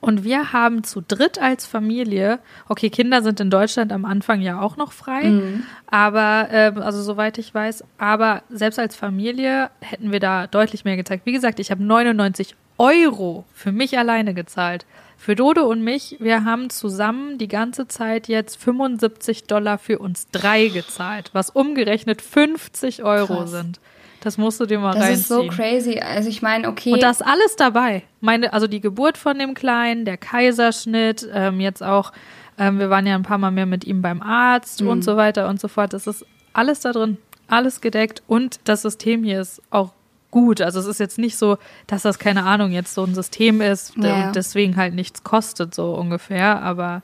Und 0.01 0.25
wir 0.25 0.53
haben 0.53 0.83
zu 0.83 1.01
dritt 1.01 1.41
als 1.41 1.65
Familie, 1.65 2.41
okay, 2.69 2.91
Kinder 2.91 3.23
sind 3.23 3.39
in 3.39 3.51
Deutschland 3.51 3.93
am 3.93 4.05
Anfang 4.05 4.41
ja 4.41 4.61
auch 4.61 4.77
noch 4.77 4.91
frei, 4.91 5.25
mhm. 5.25 5.63
aber, 5.87 6.49
äh, 6.51 6.73
also 6.75 7.03
soweit 7.03 7.39
ich 7.39 7.55
weiß, 7.55 7.85
aber 7.99 8.43
selbst 8.49 8.81
als 8.81 8.97
Familie 8.97 9.71
hätten 9.81 10.11
wir 10.11 10.19
da 10.19 10.49
deutlich 10.49 10.85
mehr 10.85 10.97
gezeigt. 10.97 11.25
Wie 11.25 11.33
gesagt, 11.33 11.61
ich 11.61 11.71
habe 11.71 11.85
99 11.85 12.57
Euro 12.81 13.45
für 13.53 13.73
mich 13.73 13.99
alleine 13.99 14.33
gezahlt. 14.33 14.87
Für 15.19 15.37
Dodo 15.37 15.67
und 15.67 15.85
mich, 15.85 16.17
wir 16.19 16.47
haben 16.47 16.71
zusammen 16.71 17.37
die 17.37 17.47
ganze 17.47 17.87
Zeit 17.87 18.27
jetzt 18.27 18.57
75 18.57 19.45
Dollar 19.45 19.77
für 19.77 19.99
uns 19.99 20.29
drei 20.33 20.69
gezahlt, 20.69 21.29
was 21.35 21.51
umgerechnet 21.51 22.23
50 22.23 23.05
Euro 23.05 23.37
Krass. 23.37 23.51
sind. 23.51 23.81
Das 24.23 24.39
musst 24.39 24.61
du 24.61 24.67
dir 24.67 24.79
mal 24.79 24.95
das 24.95 25.03
reinziehen. 25.03 25.19
Das 25.19 25.21
ist 25.21 25.29
so 25.29 25.47
crazy. 25.49 25.99
Also 25.99 26.31
ich 26.31 26.41
meine, 26.41 26.69
okay. 26.69 26.93
Und 26.93 27.03
da 27.03 27.11
ist 27.11 27.21
alles 27.21 27.57
dabei. 27.57 28.03
Meine, 28.23 28.55
also 28.55 28.67
die 28.67 28.81
Geburt 28.81 29.19
von 29.19 29.39
dem 29.39 29.53
Kleinen, 29.53 30.07
der 30.07 30.17
Kaiserschnitt, 30.17 31.29
ähm, 31.35 31.61
jetzt 31.61 31.83
auch, 31.83 32.13
ähm, 32.59 32.79
wir 32.79 32.89
waren 32.89 33.07
ja 33.07 33.15
ein 33.15 33.25
paar 33.25 33.39
Mal 33.39 33.51
mehr 33.51 33.67
mit 33.67 33.85
ihm 33.85 34.01
beim 34.01 34.23
Arzt 34.23 34.81
mhm. 34.81 34.89
und 34.89 35.05
so 35.05 35.19
weiter 35.19 35.51
und 35.51 35.61
so 35.61 35.69
fort. 35.69 35.93
Das 35.93 36.07
ist 36.07 36.25
alles 36.55 36.81
da 36.81 36.93
drin, 36.93 37.19
alles 37.47 37.83
gedeckt 37.83 38.23
und 38.27 38.61
das 38.65 38.81
System 38.81 39.23
hier 39.23 39.43
ist 39.43 39.61
auch 39.69 39.93
gut. 40.31 40.61
Also 40.61 40.81
es 40.81 40.87
ist 40.87 41.01
jetzt 41.01 41.19
nicht 41.19 41.37
so, 41.37 41.59
dass 41.87 42.03
das, 42.03 42.19
keine 42.19 42.45
Ahnung, 42.45 42.73
jetzt 42.73 42.95
so 42.95 43.05
ein 43.05 43.15
System 43.15 43.61
ist 43.61 43.95
ja. 43.97 44.27
und 44.27 44.37
deswegen 44.37 44.77
halt 44.77 44.95
nichts 44.95 45.23
kostet, 45.23 45.75
so 45.75 45.95
ungefähr. 45.95 46.63
Aber 46.63 47.03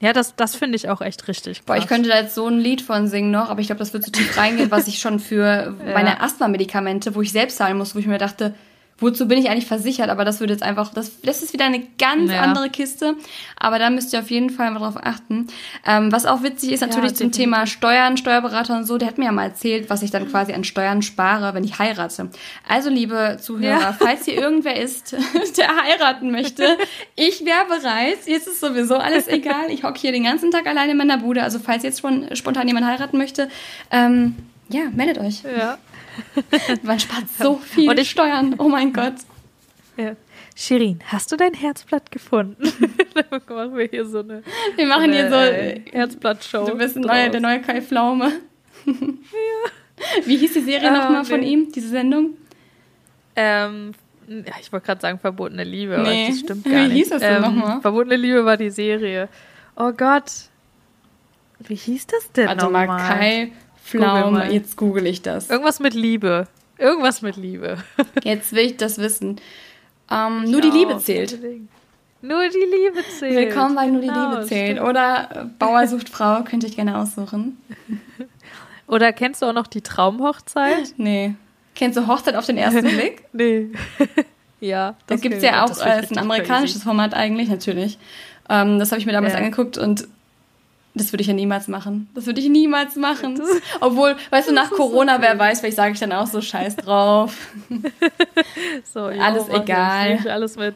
ja, 0.00 0.12
das, 0.12 0.34
das 0.34 0.54
finde 0.54 0.76
ich 0.76 0.88
auch 0.88 1.00
echt 1.00 1.28
richtig. 1.28 1.58
Krass. 1.58 1.66
Boah, 1.66 1.76
ich 1.76 1.86
könnte 1.86 2.08
da 2.08 2.16
jetzt 2.16 2.34
so 2.34 2.46
ein 2.46 2.58
Lied 2.58 2.80
von 2.80 3.06
singen 3.08 3.30
noch, 3.30 3.50
aber 3.50 3.60
ich 3.60 3.66
glaube, 3.66 3.80
das 3.80 3.92
wird 3.92 4.04
zu 4.04 4.10
tief 4.10 4.36
reingehen, 4.36 4.70
was 4.70 4.88
ich 4.88 4.98
schon 4.98 5.20
für 5.20 5.44
ja. 5.86 5.92
meine 5.94 6.20
Asthma-Medikamente, 6.20 7.14
wo 7.14 7.22
ich 7.22 7.32
selbst 7.32 7.58
zahlen 7.58 7.76
muss, 7.76 7.94
wo 7.94 7.98
ich 7.98 8.06
mir 8.06 8.18
dachte, 8.18 8.54
wozu 9.00 9.26
bin 9.26 9.38
ich 9.38 9.50
eigentlich 9.50 9.66
versichert? 9.66 10.10
Aber 10.10 10.24
das 10.24 10.40
würde 10.40 10.52
jetzt 10.52 10.62
einfach, 10.62 10.92
das, 10.92 11.20
das 11.22 11.42
ist 11.42 11.52
wieder 11.52 11.64
eine 11.64 11.82
ganz 11.98 12.30
ja. 12.30 12.40
andere 12.40 12.70
Kiste. 12.70 13.16
Aber 13.56 13.78
da 13.78 13.90
müsst 13.90 14.12
ihr 14.12 14.20
auf 14.20 14.30
jeden 14.30 14.50
Fall 14.50 14.70
mal 14.70 14.78
drauf 14.78 14.96
achten. 15.02 15.46
Ähm, 15.86 16.12
was 16.12 16.26
auch 16.26 16.42
witzig 16.42 16.72
ist 16.72 16.80
natürlich 16.80 17.12
ja, 17.12 17.16
zum 17.16 17.32
Thema 17.32 17.66
Steuern, 17.66 18.16
Steuerberater 18.16 18.76
und 18.76 18.84
so, 18.84 18.98
der 18.98 19.08
hat 19.08 19.18
mir 19.18 19.26
ja 19.26 19.32
mal 19.32 19.44
erzählt, 19.44 19.90
was 19.90 20.02
ich 20.02 20.10
dann 20.10 20.28
quasi 20.28 20.52
an 20.52 20.64
Steuern 20.64 21.02
spare, 21.02 21.54
wenn 21.54 21.64
ich 21.64 21.78
heirate. 21.78 22.30
Also, 22.68 22.90
liebe 22.90 23.38
Zuhörer, 23.40 23.80
ja. 23.80 23.96
falls 23.98 24.24
hier 24.24 24.34
irgendwer 24.34 24.80
ist, 24.80 25.12
der 25.56 25.68
heiraten 25.76 26.30
möchte, 26.30 26.76
ich 27.16 27.44
wäre 27.44 27.66
bereit. 27.66 28.18
Jetzt 28.26 28.48
ist 28.48 28.60
sowieso 28.60 28.96
alles 28.96 29.28
egal. 29.28 29.70
Ich 29.70 29.84
hocke 29.84 29.98
hier 29.98 30.12
den 30.12 30.24
ganzen 30.24 30.50
Tag 30.50 30.66
alleine 30.66 30.92
in 30.92 30.98
meiner 30.98 31.18
Bude. 31.18 31.42
Also, 31.42 31.58
falls 31.58 31.82
jetzt 31.82 32.00
schon 32.00 32.34
spontan 32.34 32.68
jemand 32.68 32.86
heiraten 32.86 33.18
möchte, 33.18 33.48
ähm, 33.90 34.36
ja, 34.68 34.82
meldet 34.92 35.18
euch. 35.18 35.42
Ja. 35.42 35.78
Man 36.82 37.00
spart 37.00 37.24
so 37.38 37.56
viel 37.58 37.88
Und 37.88 38.06
Steuern. 38.06 38.54
Oh 38.58 38.68
mein 38.68 38.92
Gott. 38.92 39.14
Ja. 39.96 40.16
Shirin, 40.56 41.00
hast 41.06 41.32
du 41.32 41.36
dein 41.36 41.54
Herzblatt 41.54 42.10
gefunden? 42.10 42.62
Dann 43.14 43.24
machen 43.30 43.76
wir 43.76 43.86
hier 43.86 44.04
so 44.04 44.20
eine, 44.20 44.42
wir 44.76 44.86
machen 44.86 45.04
eine, 45.04 45.14
hier 45.14 45.30
so 45.30 45.36
äh, 45.36 45.80
Herzblatt-Show. 45.92 46.66
Du 46.66 46.76
bist 46.76 46.96
neue, 46.96 47.30
der 47.30 47.40
neue 47.40 47.60
Kai 47.60 47.80
Pflaume. 47.80 48.32
ja. 48.86 48.94
Wie 50.24 50.36
hieß 50.36 50.52
die 50.54 50.60
Serie 50.60 50.88
ähm, 50.88 50.94
nochmal 50.94 51.24
von 51.24 51.40
nee. 51.40 51.52
ihm, 51.52 51.72
diese 51.72 51.88
Sendung? 51.88 52.34
Ähm, 53.36 53.92
ja, 54.28 54.54
ich 54.60 54.72
wollte 54.72 54.86
gerade 54.86 55.00
sagen 55.00 55.18
verbotene 55.18 55.64
Liebe, 55.64 55.98
nee. 55.98 56.24
aber 56.24 56.30
das 56.30 56.40
stimmt 56.40 56.64
gar 56.64 56.72
nicht. 56.72 56.90
Wie 56.90 56.94
hieß 56.98 57.08
das 57.10 57.20
denn 57.20 57.36
ähm, 57.36 57.42
nochmal? 57.42 57.80
Verbotene 57.80 58.16
Liebe 58.16 58.44
war 58.44 58.56
die 58.56 58.70
Serie. 58.70 59.28
Oh 59.76 59.92
Gott. 59.92 60.30
Wie 61.60 61.74
hieß 61.74 62.06
das 62.06 62.32
denn 62.32 62.56
nochmal? 62.56 62.88
Warte 62.88 63.02
mal, 63.02 63.18
Kai 63.18 63.52
Pflaume. 63.84 64.40
Google 64.40 64.52
Jetzt 64.52 64.76
google 64.76 65.06
ich 65.06 65.22
das. 65.22 65.50
Irgendwas 65.50 65.80
mit 65.80 65.94
Liebe. 65.94 66.46
Irgendwas 66.78 67.22
mit 67.22 67.36
Liebe. 67.36 67.78
Jetzt 68.24 68.52
will 68.52 68.64
ich 68.64 68.76
das 68.76 68.98
wissen. 68.98 69.40
Ähm, 70.10 70.44
nur 70.44 70.60
die 70.60 70.70
Liebe 70.70 70.98
zählt. 70.98 71.38
Nur 72.22 72.48
die 72.48 72.58
Liebe 72.58 73.02
zählt. 73.18 73.36
Willkommen 73.36 73.74
bei 73.74 73.86
Nur 73.86 74.00
die 74.00 74.08
genau, 74.08 74.30
Liebe 74.30 74.46
zählt. 74.46 74.76
Stimmt. 74.76 74.88
Oder 74.88 75.28
äh, 75.32 75.44
Bauer 75.58 75.86
sucht 75.86 76.08
Frau, 76.08 76.42
könnte 76.44 76.66
ich 76.66 76.76
gerne 76.76 76.98
aussuchen. 76.98 77.58
Oder 78.86 79.12
kennst 79.12 79.40
du 79.40 79.46
auch 79.46 79.52
noch 79.52 79.66
die 79.66 79.82
Traumhochzeit? 79.82 80.94
Nee. 80.96 81.34
Kennst 81.74 81.96
du 81.96 82.06
Hochzeit 82.06 82.34
auf 82.34 82.46
den 82.46 82.58
ersten 82.58 82.82
Blick? 82.82 83.22
nee. 83.32 83.68
ja. 84.60 84.96
Das 85.06 85.20
da 85.20 85.28
gibt 85.28 85.36
es 85.36 85.42
ja 85.42 85.64
auch, 85.64 85.68
das 85.68 85.78
ist 85.78 86.12
ein 86.12 86.18
amerikanisches 86.18 86.76
crazy. 86.76 86.84
Format 86.84 87.14
eigentlich, 87.14 87.48
natürlich. 87.48 87.98
Ähm, 88.48 88.78
das 88.78 88.90
habe 88.90 88.98
ich 88.98 89.06
mir 89.06 89.12
damals 89.12 89.34
ja. 89.34 89.38
angeguckt 89.38 89.78
und 89.78 90.08
das 90.94 91.12
würde 91.12 91.22
ich 91.22 91.28
ja 91.28 91.34
niemals 91.34 91.68
machen. 91.68 92.08
Das 92.14 92.26
würde 92.26 92.40
ich 92.40 92.48
niemals 92.48 92.96
machen. 92.96 93.40
Obwohl, 93.80 94.16
weißt 94.30 94.48
du, 94.48 94.52
nach 94.54 94.70
Corona, 94.70 95.16
so 95.16 95.22
wer 95.22 95.38
weiß, 95.38 95.60
vielleicht 95.60 95.76
sage 95.76 95.92
ich 95.92 96.00
dann 96.00 96.12
auch 96.12 96.26
so 96.26 96.40
Scheiß 96.40 96.76
drauf. 96.76 97.36
so, 98.92 99.10
jo, 99.10 99.20
alles 99.20 99.48
egal. 99.48 100.18
Ich 100.20 100.30
alles 100.30 100.56
mit. 100.56 100.74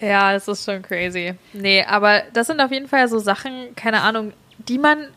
Ja, 0.00 0.34
es 0.34 0.48
ist 0.48 0.64
schon 0.64 0.82
crazy. 0.82 1.34
Nee, 1.52 1.84
aber 1.84 2.22
das 2.32 2.46
sind 2.46 2.60
auf 2.60 2.70
jeden 2.70 2.88
Fall 2.88 3.08
so 3.08 3.18
Sachen, 3.18 3.74
keine 3.76 4.00
Ahnung, 4.00 4.32
die 4.58 4.78
man, 4.78 5.08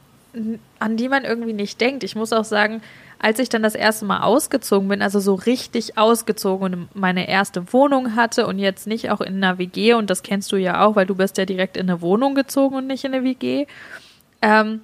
an 0.79 0.97
die 0.97 1.09
man 1.09 1.23
irgendwie 1.23 1.53
nicht 1.53 1.79
denkt. 1.79 2.03
Ich 2.03 2.15
muss 2.15 2.33
auch 2.33 2.45
sagen, 2.45 2.81
als 3.19 3.39
ich 3.39 3.49
dann 3.49 3.63
das 3.63 3.75
erste 3.75 4.05
Mal 4.05 4.21
ausgezogen 4.21 4.87
bin, 4.87 5.01
also 5.01 5.19
so 5.19 5.35
richtig 5.35 5.97
ausgezogen 5.97 6.73
und 6.73 6.95
meine 6.95 7.27
erste 7.27 7.73
Wohnung 7.73 8.15
hatte 8.15 8.47
und 8.47 8.59
jetzt 8.59 8.87
nicht 8.87 9.09
auch 9.09 9.21
in 9.21 9.43
einer 9.43 9.57
WG, 9.57 9.93
und 9.93 10.09
das 10.09 10.23
kennst 10.23 10.51
du 10.51 10.57
ja 10.57 10.85
auch, 10.85 10.95
weil 10.95 11.05
du 11.05 11.15
bist 11.15 11.37
ja 11.37 11.45
direkt 11.45 11.77
in 11.77 11.89
eine 11.89 12.01
Wohnung 12.01 12.35
gezogen 12.35 12.75
und 12.75 12.87
nicht 12.87 13.03
in 13.03 13.13
eine 13.13 13.23
WG, 13.23 13.65
ähm, 14.41 14.81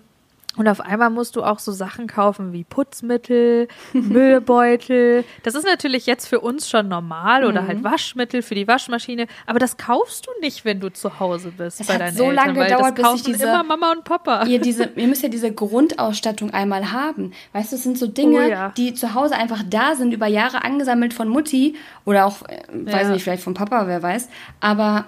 und 0.55 0.67
auf 0.67 0.81
einmal 0.81 1.09
musst 1.09 1.35
du 1.35 1.43
auch 1.43 1.57
so 1.57 1.71
Sachen 1.71 2.05
kaufen 2.05 2.53
wie 2.53 2.63
Putzmittel, 2.63 3.67
Müllbeutel. 3.93 5.25
Das 5.41 5.55
ist 5.55 5.65
natürlich 5.65 6.05
jetzt 6.05 6.27
für 6.27 6.41
uns 6.41 6.69
schon 6.69 6.87
normal 6.87 7.43
oder 7.43 7.67
halt 7.67 7.79
mhm. 7.79 7.83
halt 7.85 7.93
Waschmittel 7.93 8.43
für 8.43 8.53
die 8.53 8.67
Waschmaschine. 8.67 9.27
Aber 9.47 9.57
das 9.57 9.77
kaufst 9.77 10.27
du 10.27 10.31
nicht, 10.41 10.63
wenn 10.63 10.79
du 10.79 10.91
zu 10.91 11.19
Hause 11.19 11.51
bist 11.57 11.81
es 11.81 11.87
bei 11.87 11.95
hat 11.95 12.01
deinen 12.01 12.15
so 12.15 12.29
Eltern, 12.29 12.55
lange 12.55 12.67
gedauert, 12.67 12.95
bis 12.95 13.13
ich 13.15 13.23
diese 13.23 13.43
immer 13.43 13.63
Mama 13.63 13.91
und 13.91 14.03
Papa. 14.03 14.45
Ihr 14.45 14.59
diese, 14.59 14.83
ihr 14.95 15.07
müsst 15.07 15.23
ja 15.23 15.29
diese 15.29 15.51
Grundausstattung 15.51 16.51
einmal 16.51 16.91
haben. 16.91 17.33
Weißt 17.53 17.71
du, 17.71 17.75
es 17.75 17.83
sind 17.83 17.97
so 17.97 18.05
Dinge, 18.05 18.45
oh, 18.45 18.49
ja. 18.49 18.69
die 18.77 18.93
zu 18.93 19.15
Hause 19.15 19.35
einfach 19.35 19.63
da 19.67 19.95
sind, 19.95 20.13
über 20.13 20.27
Jahre 20.27 20.63
angesammelt 20.63 21.13
von 21.13 21.29
Mutti 21.29 21.75
oder 22.05 22.25
auch, 22.25 22.43
äh, 22.47 22.61
weiß 22.71 23.07
ja. 23.07 23.09
nicht, 23.09 23.23
vielleicht 23.23 23.43
von 23.43 23.55
Papa, 23.55 23.87
wer 23.87 24.03
weiß. 24.03 24.29
Aber 24.59 25.05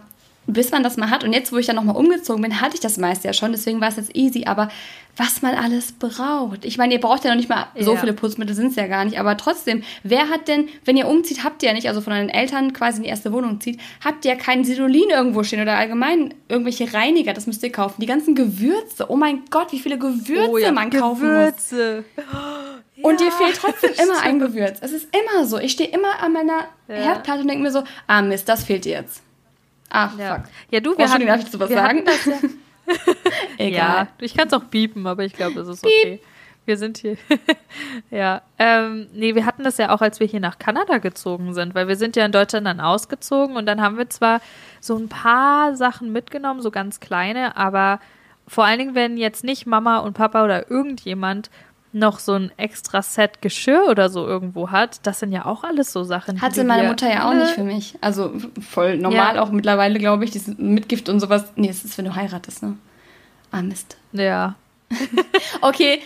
bis 0.48 0.72
man 0.72 0.84
das 0.84 0.98
mal 0.98 1.10
hat. 1.10 1.24
Und 1.24 1.34
jetzt, 1.34 1.52
wo 1.52 1.58
ich 1.58 1.66
dann 1.66 1.76
nochmal 1.76 1.96
umgezogen 1.96 2.42
bin, 2.42 2.62
hatte 2.62 2.76
ich 2.76 2.80
das 2.80 2.98
meiste 2.98 3.28
ja 3.28 3.34
schon. 3.34 3.52
Deswegen 3.52 3.82
war 3.82 3.90
es 3.90 3.96
jetzt 3.96 4.16
easy. 4.16 4.46
Aber 4.46 4.70
was 5.18 5.42
man 5.42 5.56
alles 5.56 5.94
braucht. 5.94 6.66
Ich 6.66 6.78
meine, 6.78 6.94
ihr 6.94 7.00
braucht 7.00 7.24
ja 7.24 7.30
noch 7.30 7.38
nicht 7.38 7.50
mal 7.50 7.68
so 7.80 7.94
ja. 7.94 8.00
viele 8.00 8.14
Putzmittel, 8.14 8.56
sind 8.56 8.68
es 8.68 8.76
ja 8.76 8.88
gar 8.88 9.06
nicht. 9.06 9.20
Aber 9.20 9.38
trotzdem, 9.38 9.84
wer 10.04 10.30
hat 10.30 10.48
denn, 10.48 10.68
wenn 10.84 10.98
ihr 10.98 11.08
umzieht, 11.08 11.44
habt 11.44 11.64
ihr 11.64 11.70
ja 11.70 11.76
nicht, 11.76 11.88
also 11.88 12.02
von 12.02 12.14
euren 12.14 12.30
Eltern 12.30 12.74
quasi 12.74 12.98
in 12.98 13.04
die 13.04 13.10
erste 13.10 13.32
Wohnung 13.32 13.62
zieht, 13.62 13.80
habt 14.04 14.26
ihr 14.26 14.32
ja 14.32 14.38
keinen 14.38 14.66
Sidolin 14.66 15.10
irgendwo 15.10 15.44
stehen 15.44 15.62
oder 15.62 15.78
allgemein 15.78 16.34
irgendwelche 16.50 16.94
Reiniger. 16.94 17.34
Das 17.34 17.48
müsst 17.48 17.64
ihr 17.64 17.72
kaufen. 17.72 18.02
Die 18.02 18.08
ganzen 18.08 18.36
Gewürze. 18.36 19.10
Oh 19.10 19.16
mein 19.16 19.44
Gott, 19.50 19.72
wie 19.72 19.80
viele 19.80 19.98
Gewürze 19.98 20.50
oh 20.50 20.58
ja, 20.58 20.72
man 20.72 20.90
kaufen 20.90 21.22
Gewürze. 21.22 22.04
muss. 22.16 23.04
Und 23.04 23.20
dir 23.20 23.32
fehlt 23.32 23.56
trotzdem 23.56 23.92
immer 24.04 24.22
ein 24.22 24.40
Gewürz. 24.40 24.80
Es 24.82 24.92
ist 24.92 25.08
immer 25.16 25.46
so. 25.46 25.60
Ich 25.60 25.74
stehe 25.74 25.90
immer 25.90 26.22
an 26.22 26.34
meiner. 26.34 26.66
Herdplatte 26.88 27.42
und 27.42 27.48
denke 27.48 27.64
mir 27.64 27.72
so, 27.72 27.84
ah 28.06 28.22
Mist, 28.22 28.48
das 28.48 28.64
fehlt 28.64 28.86
dir 28.86 29.00
jetzt. 29.00 29.24
Ach, 29.90 30.18
ja. 30.20 30.36
fuck. 30.36 30.46
Ja, 30.72 30.80
du, 30.82 30.98
wir 30.98 31.06
oh, 31.06 31.10
hatten, 31.10 31.26
darf 31.26 31.42
ich 31.42 31.50
sowas 31.50 31.70
sagen? 31.70 32.04
Das. 32.06 32.30
Egal. 33.58 34.06
Ja, 34.06 34.08
ich 34.20 34.36
kann 34.36 34.48
es 34.48 34.54
auch 34.54 34.64
biepen, 34.64 35.06
aber 35.08 35.24
ich 35.24 35.34
glaube, 35.34 35.60
es 35.62 35.68
ist 35.68 35.82
Piep. 35.82 35.92
okay. 35.92 36.20
Wir 36.66 36.78
sind 36.78 36.98
hier. 36.98 37.18
ja. 38.10 38.42
Ähm, 38.58 39.08
nee, 39.14 39.36
wir 39.36 39.46
hatten 39.46 39.64
das 39.64 39.78
ja 39.78 39.94
auch, 39.94 40.02
als 40.02 40.20
wir 40.20 40.26
hier 40.26 40.40
nach 40.40 40.58
Kanada 40.58 40.98
gezogen 40.98 41.54
sind, 41.54 41.76
weil 41.76 41.88
wir 41.88 41.96
sind 41.96 42.16
ja 42.16 42.26
in 42.26 42.32
Deutschland 42.32 42.66
dann 42.66 42.80
ausgezogen 42.80 43.56
und 43.56 43.68
dann 43.68 43.82
haben 43.82 43.98
wir 43.98 44.10
zwar 44.10 44.42
so 44.80 44.98
ein 44.98 45.08
paar 45.08 45.76
Sachen 45.76 46.12
mitgenommen, 46.12 46.62
so 46.62 46.72
ganz 46.72 47.00
kleine, 47.00 47.56
aber 47.56 48.00
vor 48.48 48.66
allen 48.66 48.80
Dingen, 48.80 48.96
wenn 48.96 49.18
jetzt 49.18 49.44
nicht 49.44 49.66
Mama 49.66 50.00
und 50.00 50.14
Papa 50.14 50.44
oder 50.44 50.70
irgendjemand 50.70 51.50
noch 51.96 52.20
so 52.20 52.34
ein 52.34 52.52
extra 52.58 53.02
Set 53.02 53.42
Geschirr 53.42 53.86
oder 53.90 54.10
so 54.10 54.28
irgendwo 54.28 54.70
hat, 54.70 55.00
das 55.04 55.22
sind 55.22 55.32
ja 55.32 55.46
auch 55.46 55.64
alles 55.64 55.94
so 55.94 56.04
Sachen. 56.04 56.42
Hatte 56.42 56.66
meine 56.66 56.90
Mutter 56.90 57.10
ja 57.10 57.30
auch 57.30 57.34
nicht 57.34 57.52
für 57.52 57.64
mich. 57.64 57.98
Also 58.02 58.34
voll 58.70 58.98
normal 58.98 59.36
ja. 59.36 59.42
auch 59.42 59.50
mittlerweile, 59.50 59.98
glaube 59.98 60.26
ich, 60.26 60.32
dieses 60.32 60.58
Mitgift 60.58 61.08
und 61.08 61.22
sowas. 61.22 61.46
Nee, 61.56 61.70
das 61.70 61.86
ist, 61.86 61.98
wenn 61.98 62.06
du 62.06 62.14
heiratest, 62.14 62.64
ne? 62.64 62.76
Ah, 63.52 63.62
Mist. 63.62 63.96
Ja. 64.12 64.56
okay, 65.62 66.02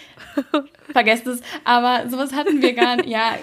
vergesst 0.92 1.26
es. 1.26 1.42
Aber 1.66 2.08
sowas 2.08 2.34
hatten 2.34 2.62
wir 2.62 2.74
gar 2.74 2.98
nicht. 2.98 3.10
Ja, 3.10 3.34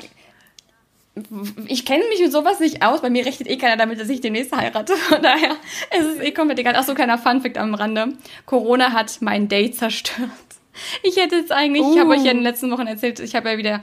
ich 1.66 1.84
kenne 1.84 2.04
mich 2.10 2.20
mit 2.20 2.30
sowas 2.30 2.60
nicht 2.60 2.82
aus. 2.84 3.02
Bei 3.02 3.10
mir 3.10 3.26
rechnet 3.26 3.48
eh 3.48 3.56
keiner 3.56 3.76
damit, 3.76 3.98
dass 3.98 4.08
ich 4.08 4.20
demnächst 4.20 4.54
heirate. 4.54 4.94
Von 4.96 5.20
daher 5.20 5.56
es 5.90 6.06
ist 6.06 6.18
es 6.18 6.20
eh 6.20 6.30
komplett 6.30 6.60
egal. 6.60 6.74
Ach 6.76 6.84
so, 6.84 6.94
kleiner 6.94 7.18
Funfact 7.18 7.58
am 7.58 7.74
Rande. 7.74 8.12
Corona 8.44 8.92
hat 8.92 9.18
mein 9.20 9.48
Date 9.48 9.74
zerstört. 9.74 10.30
Ich 11.02 11.16
hätte 11.16 11.36
jetzt 11.36 11.52
eigentlich, 11.52 11.82
uh. 11.82 11.94
ich 11.94 12.00
habe 12.00 12.10
euch 12.10 12.24
ja 12.24 12.30
in 12.30 12.38
den 12.38 12.44
letzten 12.44 12.70
Wochen 12.70 12.86
erzählt, 12.86 13.20
ich 13.20 13.34
habe 13.34 13.50
ja 13.50 13.58
wieder, 13.58 13.80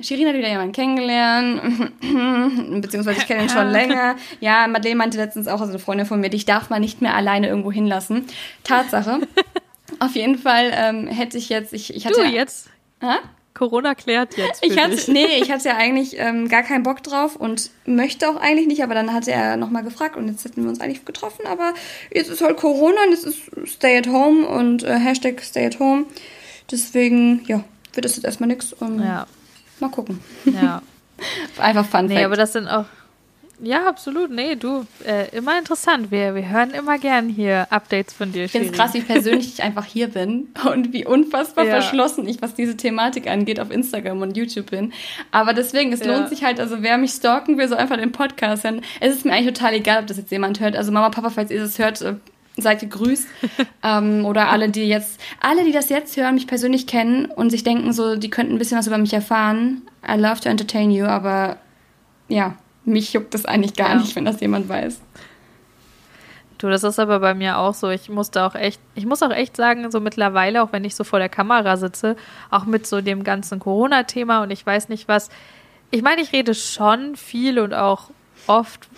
Shirin 0.00 0.26
hat 0.26 0.34
wieder 0.34 0.48
jemanden 0.48 0.72
kennengelernt, 0.72 1.60
beziehungsweise 2.82 3.20
ich 3.20 3.26
kenne 3.26 3.44
ihn 3.44 3.48
schon 3.48 3.68
länger. 3.72 4.16
Ja, 4.40 4.66
Madeleine 4.66 4.96
meinte 4.96 5.18
letztens 5.18 5.48
auch, 5.48 5.60
also 5.60 5.72
eine 5.72 5.78
Freundin 5.78 6.06
von 6.06 6.20
mir, 6.20 6.30
dich 6.30 6.44
darf 6.44 6.70
man 6.70 6.80
nicht 6.80 7.02
mehr 7.02 7.14
alleine 7.14 7.48
irgendwo 7.48 7.72
hinlassen. 7.72 8.26
Tatsache. 8.64 9.20
Auf 9.98 10.14
jeden 10.14 10.38
Fall 10.38 10.72
ähm, 10.74 11.06
hätte 11.06 11.36
ich 11.36 11.48
jetzt, 11.48 11.72
ich, 11.72 11.94
ich 11.94 12.06
hatte. 12.06 12.22
Du 12.22 12.26
jetzt? 12.26 12.70
Ha? 13.02 13.18
Corona 13.54 13.94
klärt 13.94 14.36
jetzt. 14.36 14.64
ich 14.64 14.78
hatte, 14.78 14.96
dich. 14.96 15.08
nee, 15.08 15.38
ich 15.40 15.50
hatte 15.50 15.68
ja 15.68 15.76
eigentlich 15.76 16.18
ähm, 16.18 16.48
gar 16.48 16.62
keinen 16.62 16.82
Bock 16.82 17.02
drauf 17.02 17.36
und 17.36 17.70
möchte 17.84 18.28
auch 18.28 18.36
eigentlich 18.36 18.66
nicht, 18.66 18.82
aber 18.82 18.94
dann 18.94 19.12
hat 19.12 19.28
er 19.28 19.56
nochmal 19.56 19.82
gefragt 19.82 20.16
und 20.16 20.28
jetzt 20.28 20.44
hätten 20.44 20.62
wir 20.62 20.70
uns 20.70 20.80
eigentlich 20.80 21.04
getroffen, 21.04 21.46
aber 21.46 21.74
jetzt 22.12 22.30
ist 22.30 22.40
halt 22.40 22.56
Corona 22.56 22.96
und 23.06 23.12
es 23.12 23.24
ist 23.24 23.38
Stay 23.66 23.98
at 23.98 24.06
Home 24.06 24.46
und 24.46 24.82
äh, 24.84 24.98
Hashtag 24.98 25.42
Stay 25.42 25.66
at 25.66 25.78
Home. 25.78 26.06
Deswegen, 26.70 27.44
ja, 27.46 27.62
wird 27.92 28.04
das 28.04 28.16
jetzt 28.16 28.24
erstmal 28.24 28.48
nichts 28.48 28.72
und 28.72 29.00
ja. 29.00 29.26
mal 29.80 29.90
gucken. 29.90 30.20
Ja. 30.44 30.82
Einfach 31.58 31.86
Fun 31.86 32.06
Nee, 32.06 32.24
aber 32.24 32.36
das 32.36 32.52
sind 32.52 32.68
auch, 32.68 32.86
ja, 33.64 33.86
absolut. 33.86 34.30
Nee, 34.30 34.56
du, 34.56 34.84
äh, 35.06 35.28
immer 35.36 35.56
interessant. 35.56 36.10
Wir, 36.10 36.34
wir 36.34 36.48
hören 36.48 36.70
immer 36.70 36.98
gern 36.98 37.28
hier 37.28 37.68
Updates 37.70 38.12
von 38.12 38.32
dir. 38.32 38.44
Ich 38.44 38.50
finde 38.50 38.70
es 38.70 38.72
krass, 38.72 38.92
wie 38.94 39.02
persönlich 39.02 39.46
ich 39.54 39.62
einfach 39.62 39.84
hier 39.84 40.08
bin 40.08 40.48
und 40.68 40.92
wie 40.92 41.06
unfassbar 41.06 41.64
ja. 41.64 41.80
verschlossen 41.80 42.26
ich, 42.26 42.42
was 42.42 42.54
diese 42.54 42.76
Thematik 42.76 43.28
angeht, 43.28 43.60
auf 43.60 43.70
Instagram 43.70 44.20
und 44.20 44.36
YouTube 44.36 44.70
bin. 44.70 44.92
Aber 45.30 45.54
deswegen, 45.54 45.92
es 45.92 46.00
ja. 46.00 46.06
lohnt 46.06 46.28
sich 46.28 46.42
halt, 46.42 46.58
also 46.58 46.82
wer 46.82 46.98
mich 46.98 47.12
stalken 47.12 47.56
will, 47.56 47.68
so 47.68 47.76
einfach 47.76 47.96
den 47.96 48.10
Podcast 48.10 48.64
hören. 48.64 48.80
Es 48.98 49.14
ist 49.14 49.24
mir 49.24 49.32
eigentlich 49.32 49.54
total 49.54 49.74
egal, 49.74 50.00
ob 50.00 50.08
das 50.08 50.16
jetzt 50.16 50.32
jemand 50.32 50.58
hört. 50.58 50.74
Also 50.74 50.90
Mama, 50.90 51.10
Papa, 51.10 51.30
falls 51.30 51.52
ihr 51.52 51.60
das 51.60 51.78
hört, 51.78 52.02
äh, 52.02 52.14
seid 52.56 52.80
gegrüßt. 52.80 53.28
ähm, 53.84 54.24
oder 54.24 54.48
alle, 54.48 54.70
die 54.70 54.88
jetzt, 54.88 55.20
alle, 55.40 55.64
die 55.64 55.72
das 55.72 55.88
jetzt 55.88 56.16
hören, 56.16 56.34
mich 56.34 56.48
persönlich 56.48 56.88
kennen 56.88 57.26
und 57.26 57.50
sich 57.50 57.62
denken, 57.62 57.92
so, 57.92 58.16
die 58.16 58.28
könnten 58.30 58.54
ein 58.54 58.58
bisschen 58.58 58.78
was 58.78 58.88
über 58.88 58.98
mich 58.98 59.12
erfahren. 59.12 59.82
I 60.04 60.18
love 60.18 60.40
to 60.40 60.48
entertain 60.48 60.90
you, 60.90 61.04
aber 61.04 61.58
ja, 62.28 62.56
mich 62.84 63.12
juckt 63.12 63.34
das 63.34 63.44
eigentlich 63.44 63.74
gar 63.74 63.90
ja. 63.90 63.94
nicht, 63.96 64.14
wenn 64.16 64.24
das 64.24 64.40
jemand 64.40 64.68
weiß. 64.68 65.00
Du, 66.58 66.68
das 66.68 66.84
ist 66.84 67.00
aber 67.00 67.18
bei 67.18 67.34
mir 67.34 67.58
auch 67.58 67.74
so. 67.74 67.90
Ich 67.90 68.08
musste 68.08 68.44
auch 68.44 68.54
echt, 68.54 68.80
ich 68.94 69.04
muss 69.04 69.22
auch 69.22 69.32
echt 69.32 69.56
sagen, 69.56 69.90
so 69.90 69.98
mittlerweile, 69.98 70.62
auch 70.62 70.72
wenn 70.72 70.84
ich 70.84 70.94
so 70.94 71.02
vor 71.02 71.18
der 71.18 71.28
Kamera 71.28 71.76
sitze, 71.76 72.14
auch 72.50 72.66
mit 72.66 72.86
so 72.86 73.00
dem 73.00 73.24
ganzen 73.24 73.58
Corona-Thema 73.58 74.42
und 74.42 74.52
ich 74.52 74.64
weiß 74.64 74.88
nicht 74.88 75.08
was. 75.08 75.28
Ich 75.90 76.02
meine, 76.02 76.22
ich 76.22 76.32
rede 76.32 76.54
schon 76.54 77.16
viel 77.16 77.58
und 77.58 77.74
auch 77.74 78.10
oft 78.46 78.88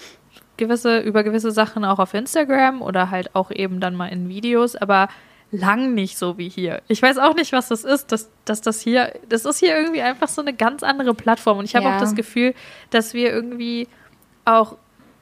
gewisse, 0.58 1.00
über 1.00 1.22
gewisse 1.24 1.52
Sachen 1.52 1.84
auch 1.84 1.98
auf 1.98 2.12
Instagram 2.14 2.82
oder 2.82 3.10
halt 3.10 3.34
auch 3.34 3.50
eben 3.50 3.80
dann 3.80 3.94
mal 3.94 4.08
in 4.08 4.28
Videos, 4.28 4.76
aber 4.76 5.08
lang 5.54 5.94
nicht 5.94 6.18
so 6.18 6.36
wie 6.38 6.48
hier. 6.48 6.82
Ich 6.88 7.00
weiß 7.00 7.18
auch 7.18 7.34
nicht, 7.34 7.52
was 7.52 7.68
das 7.68 7.84
ist, 7.84 8.12
dass, 8.12 8.30
dass 8.44 8.60
das 8.60 8.80
hier, 8.80 9.12
das 9.28 9.44
ist 9.44 9.58
hier 9.58 9.76
irgendwie 9.76 10.02
einfach 10.02 10.28
so 10.28 10.42
eine 10.42 10.52
ganz 10.52 10.82
andere 10.82 11.14
Plattform. 11.14 11.58
Und 11.58 11.64
ich 11.64 11.76
habe 11.76 11.86
ja. 11.86 11.96
auch 11.96 12.00
das 12.00 12.14
Gefühl, 12.14 12.54
dass 12.90 13.14
wir 13.14 13.32
irgendwie 13.32 13.88
auch, 14.44 14.76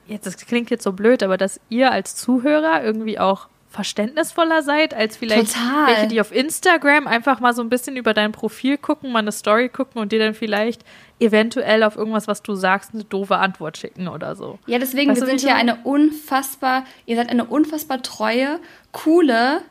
jetzt, 0.07 0.27
das 0.27 0.37
klingt 0.39 0.71
jetzt 0.71 0.85
so 0.85 0.93
blöd, 0.93 1.23
aber 1.23 1.37
dass 1.37 1.61
ihr 1.69 1.93
als 1.93 2.17
Zuhörer 2.17 2.83
irgendwie 2.83 3.19
auch 3.19 3.49
verständnisvoller 3.69 4.63
seid, 4.63 4.93
als 4.93 5.17
vielleicht 5.17 5.55
Total. 5.55 5.87
welche, 5.87 6.07
die 6.09 6.21
auf 6.21 6.31
Instagram 6.31 7.07
einfach 7.07 7.41
mal 7.41 7.55
so 7.55 7.63
ein 7.63 7.71
bisschen 7.71 7.97
über 7.97 8.13
dein 8.13 8.31
Profil 8.31 8.77
gucken, 8.77 9.13
mal 9.13 9.21
eine 9.21 9.33
Story 9.33 9.71
gucken 9.71 10.01
und 10.01 10.13
dir 10.13 10.19
dann 10.19 10.35
vielleicht 10.35 10.85
eventuell 11.19 11.83
auf 11.83 11.97
irgendwas, 11.97 12.29
was 12.29 12.43
du 12.43 12.55
sagst, 12.55 12.93
eine 12.93 13.05
doofe 13.05 13.37
Antwort 13.37 13.79
schicken 13.79 14.09
oder 14.09 14.37
so. 14.37 14.59
Ja, 14.67 14.79
deswegen, 14.79 15.11
weißt 15.11 15.23
wir 15.23 15.27
sind 15.27 15.43
ja 15.43 15.55
eine 15.55 15.77
unfassbar, 15.85 16.85
ihr 17.07 17.17
seid 17.17 17.31
eine 17.31 17.47
unfassbar 17.47 18.03
treue, 18.03 18.61
coole, 18.93 19.63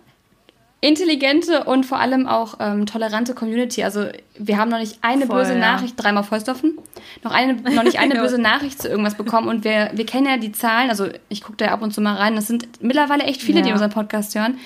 intelligente 0.82 1.64
und 1.64 1.86
vor 1.86 2.00
allem 2.00 2.28
auch 2.28 2.56
ähm, 2.60 2.88
tolerante 2.88 3.36
Community. 3.36 3.84
Also 3.84 4.08
wir 4.38 4.58
haben 4.58 4.70
noch 4.70 4.80
nicht 4.80 4.98
eine 5.02 5.28
Voll, 5.28 5.38
böse 5.38 5.54
ja. 5.54 5.60
Nachricht, 5.60 5.94
dreimal 5.96 6.24
Vollstoffen, 6.24 6.80
noch, 7.24 7.32
eine, 7.32 7.54
noch 7.54 7.84
nicht 7.84 8.00
eine 8.00 8.16
böse 8.22 8.42
Nachricht 8.42 8.82
zu 8.82 8.90
irgendwas 8.90 9.16
bekommen. 9.16 9.48
Und 9.48 9.64
wir, 9.64 9.92
wir 9.94 10.08
kennen 10.08 10.26
ja 10.26 10.38
die 10.38 10.52
Zahlen, 10.52 10.90
also 10.90 11.08
ich 11.30 11.42
gucke 11.42 11.58
da 11.58 11.68
ab 11.68 11.84
und 11.84 11.94
zu 11.94 12.02
mal 12.02 12.16
rein. 12.16 12.36
Das 12.36 12.48
sind 12.48 12.82
mittlerweile 12.82 13.24
echt 13.24 13.44
viele, 13.44 13.60
ja. 13.60 13.68
die 13.68 13.72
unseren 13.72 13.92
Podcast 13.92 14.34
hören. 14.34 14.58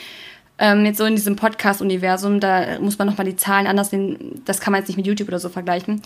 Ähm, 0.58 0.86
jetzt 0.86 1.00
so 1.00 1.04
in 1.04 1.16
diesem 1.18 1.36
Podcast-Universum, 1.36 2.40
da 2.40 2.80
muss 2.80 2.98
man 2.98 3.10
nochmal 3.10 3.26
die 3.26 3.36
Zahlen 3.36 3.68
anders 3.68 3.90
sehen. 3.90 4.42
Das 4.46 4.62
kann 4.62 4.72
man 4.72 4.80
jetzt 4.80 4.88
nicht 4.88 4.96
mit 4.96 5.06
YouTube 5.06 5.28
oder 5.28 5.40
so 5.40 5.50
vergleichen. 5.50 6.02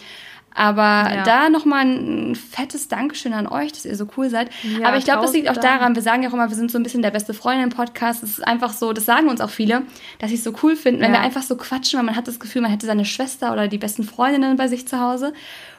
Aber 0.53 0.81
ja. 1.13 1.23
da 1.23 1.49
nochmal 1.49 1.85
ein 1.85 2.35
fettes 2.35 2.87
Dankeschön 2.87 3.33
an 3.33 3.47
euch, 3.47 3.71
dass 3.71 3.85
ihr 3.85 3.95
so 3.95 4.07
cool 4.17 4.29
seid. 4.29 4.49
Ja, 4.63 4.87
Aber 4.87 4.97
ich 4.97 5.05
glaube, 5.05 5.21
das 5.21 5.33
liegt 5.33 5.49
auch 5.49 5.57
daran, 5.57 5.95
wir 5.95 6.01
sagen 6.01 6.23
ja 6.23 6.29
auch 6.29 6.33
immer, 6.33 6.49
wir 6.49 6.55
sind 6.55 6.71
so 6.71 6.77
ein 6.77 6.83
bisschen 6.83 7.01
der 7.01 7.11
beste 7.11 7.33
Freund 7.33 7.61
im 7.61 7.69
Podcast. 7.69 8.23
Es 8.23 8.31
ist 8.31 8.47
einfach 8.47 8.73
so, 8.73 8.91
das 8.91 9.05
sagen 9.05 9.29
uns 9.29 9.41
auch 9.41 9.49
viele, 9.49 9.83
dass 10.19 10.29
sie 10.29 10.35
es 10.35 10.43
so 10.43 10.53
cool 10.63 10.75
finden, 10.75 11.01
wenn 11.01 11.13
ja. 11.13 11.19
wir 11.19 11.25
einfach 11.25 11.43
so 11.43 11.55
quatschen, 11.55 11.97
weil 11.97 12.05
man 12.05 12.15
hat 12.15 12.27
das 12.27 12.39
Gefühl, 12.39 12.61
man 12.61 12.71
hätte 12.71 12.87
seine 12.87 13.05
Schwester 13.05 13.53
oder 13.53 13.67
die 13.67 13.77
besten 13.77 14.03
Freundinnen 14.03 14.57
bei 14.57 14.67
sich 14.67 14.87
zu 14.87 14.99
Hause. 14.99 15.33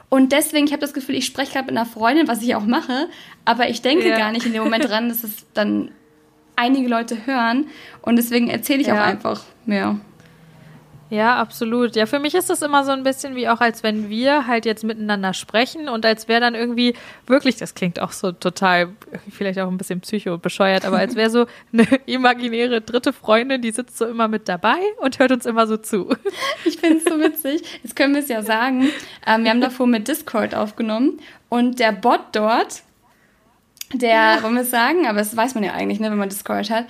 Und 0.09 0.31
deswegen, 0.31 0.65
ich 0.65 0.73
habe 0.73 0.81
das 0.81 0.93
Gefühl, 0.93 1.15
ich 1.15 1.25
spreche 1.25 1.53
gerade 1.53 1.67
mit 1.67 1.77
einer 1.77 1.85
Freundin, 1.85 2.27
was 2.27 2.41
ich 2.41 2.55
auch 2.55 2.65
mache, 2.65 3.07
aber 3.45 3.69
ich 3.69 3.81
denke 3.81 4.09
gar 4.09 4.31
nicht 4.31 4.45
in 4.45 4.53
dem 4.53 4.63
Moment 4.63 4.89
dran, 4.89 5.07
dass 5.07 5.23
es 5.23 5.45
dann 5.53 5.91
einige 6.55 6.87
Leute 6.87 7.25
hören. 7.25 7.67
Und 8.01 8.17
deswegen 8.17 8.49
erzähle 8.49 8.81
ich 8.81 8.91
auch 8.91 8.97
einfach 8.97 9.43
mehr. 9.65 9.99
Ja, 11.11 11.35
absolut. 11.35 11.97
Ja, 11.97 12.05
für 12.05 12.19
mich 12.19 12.35
ist 12.35 12.49
das 12.49 12.61
immer 12.61 12.85
so 12.85 12.91
ein 12.91 13.03
bisschen 13.03 13.35
wie 13.35 13.49
auch, 13.49 13.59
als 13.59 13.83
wenn 13.83 14.09
wir 14.09 14.47
halt 14.47 14.65
jetzt 14.65 14.85
miteinander 14.85 15.33
sprechen 15.33 15.89
und 15.89 16.05
als 16.05 16.29
wäre 16.29 16.39
dann 16.39 16.55
irgendwie 16.55 16.93
wirklich, 17.27 17.57
das 17.57 17.75
klingt 17.75 17.99
auch 17.99 18.13
so 18.13 18.31
total, 18.31 18.87
vielleicht 19.29 19.59
auch 19.59 19.67
ein 19.67 19.77
bisschen 19.77 19.99
psycho 19.99 20.37
bescheuert, 20.37 20.85
aber 20.85 20.99
als 20.99 21.17
wäre 21.17 21.29
so 21.29 21.47
eine 21.73 21.85
imaginäre 22.05 22.79
dritte 22.79 23.11
Freundin, 23.11 23.61
die 23.61 23.71
sitzt 23.71 23.97
so 23.97 24.05
immer 24.05 24.29
mit 24.29 24.47
dabei 24.47 24.77
und 25.01 25.19
hört 25.19 25.33
uns 25.33 25.45
immer 25.45 25.67
so 25.67 25.75
zu. 25.75 26.15
Ich 26.63 26.77
finde 26.77 26.97
es 26.99 27.03
so 27.03 27.19
witzig. 27.19 27.61
Jetzt 27.83 27.97
können 27.97 28.13
wir 28.13 28.21
es 28.21 28.29
ja 28.29 28.41
sagen. 28.41 28.87
Ähm, 29.27 29.43
wir 29.43 29.51
haben 29.51 29.59
davor 29.59 29.87
mit 29.87 30.07
Discord 30.07 30.55
aufgenommen 30.55 31.19
und 31.49 31.79
der 31.79 31.91
Bot 31.91 32.21
dort, 32.31 32.83
der, 33.93 34.09
ja. 34.09 34.43
wollen 34.43 34.53
wir 34.53 34.61
es 34.61 34.71
sagen, 34.71 35.07
aber 35.07 35.17
das 35.17 35.35
weiß 35.35 35.55
man 35.55 35.65
ja 35.65 35.73
eigentlich, 35.73 35.99
ne, 35.99 36.09
wenn 36.09 36.17
man 36.17 36.29
Discord 36.29 36.69
hat, 36.69 36.85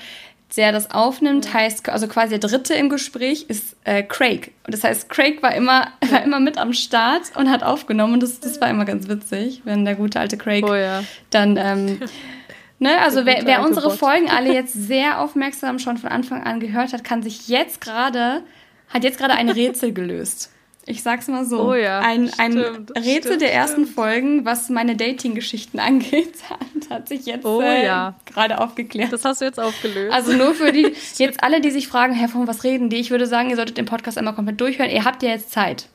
der 0.58 0.72
das 0.72 0.92
aufnimmt, 0.92 1.54
heißt, 1.54 1.88
also 1.90 2.08
quasi 2.08 2.38
der 2.38 2.50
Dritte 2.50 2.74
im 2.74 2.90
Gespräch 2.90 3.46
ist 3.48 3.76
äh, 3.84 4.04
Craig. 4.04 4.52
Und 4.66 4.74
das 4.74 4.84
heißt, 4.84 5.10
Craig 5.10 5.42
war 5.42 5.56
immer, 5.56 5.88
war 6.10 6.24
immer 6.24 6.40
mit 6.40 6.58
am 6.58 6.74
Start 6.74 7.36
und 7.36 7.50
hat 7.50 7.64
aufgenommen. 7.64 8.16
Und 8.16 8.24
das, 8.24 8.40
das 8.40 8.60
war 8.60 8.70
immer 8.70 8.86
ganz 8.86 9.08
witzig, 9.08 9.62
wenn 9.64 9.86
der 9.86 9.96
gute 9.96 10.20
alte 10.20 10.38
Craig 10.38 10.66
oh, 10.68 10.76
ja. 10.76 11.04
dann. 11.30 11.58
Ähm, 11.58 12.00
ne, 12.80 13.00
also 13.02 13.26
wer, 13.26 13.46
wer 13.46 13.66
unsere 13.66 13.90
Bot. 13.90 14.00
Folgen 14.00 14.30
alle 14.30 14.54
jetzt 14.54 14.74
sehr 14.74 15.22
aufmerksam 15.22 15.80
schon 15.80 15.98
von 15.98 16.10
Anfang 16.10 16.44
an 16.44 16.60
gehört 16.60 16.92
hat, 16.92 17.04
kann 17.04 17.24
sich 17.24 17.48
jetzt 17.48 17.80
gerade, 17.80 18.44
hat 18.90 19.04
jetzt 19.04 19.18
gerade 19.18 19.34
ein 19.34 19.50
Rätsel 19.50 19.94
gelöst. 19.94 20.51
Ich 20.88 21.04
sag's 21.04 21.28
mal 21.28 21.46
so. 21.46 21.70
Oh 21.70 21.74
ja, 21.76 22.00
ein, 22.00 22.32
ein 22.38 22.54
stimmt, 22.54 22.92
Rätsel 22.98 23.22
stimmt, 23.22 23.42
der 23.42 23.54
ersten 23.54 23.84
stimmt. 23.84 23.96
Folgen, 23.96 24.46
was 24.46 24.70
meine 24.70 24.96
Dating-Geschichten 24.96 25.80
angeht, 25.80 26.34
hat, 26.50 26.90
hat, 26.90 27.08
sich 27.08 27.26
jetzt 27.26 27.46
oh, 27.46 27.62
äh, 27.62 27.86
ja. 27.86 28.16
gerade 28.26 28.60
aufgeklärt. 28.60 29.14
Das 29.14 29.24
hast 29.24 29.42
du 29.42 29.46
jetzt 29.46 29.60
aufgelöst. 29.60 30.14
Also 30.14 30.34
nur 30.34 30.56
für 30.56 30.72
die, 30.72 30.94
jetzt 31.18 31.44
alle, 31.44 31.62
die 31.62 31.72
sich 31.72 31.88
fragen, 31.88 32.14
Herr, 32.14 32.30
von 32.30 32.48
was 32.48 32.64
reden 32.64 32.90
die? 32.90 32.98
Ich 32.98 33.12
würde 33.12 33.28
sagen, 33.28 33.50
ihr 33.50 33.56
solltet 33.56 33.78
den 33.78 33.86
Podcast 33.86 34.18
einmal 34.18 34.34
komplett 34.34 34.60
durchhören. 34.60 34.90
Ihr 34.90 35.06
habt 35.06 35.22
ja 35.22 35.30
jetzt 35.30 35.52
Zeit. 35.52 35.88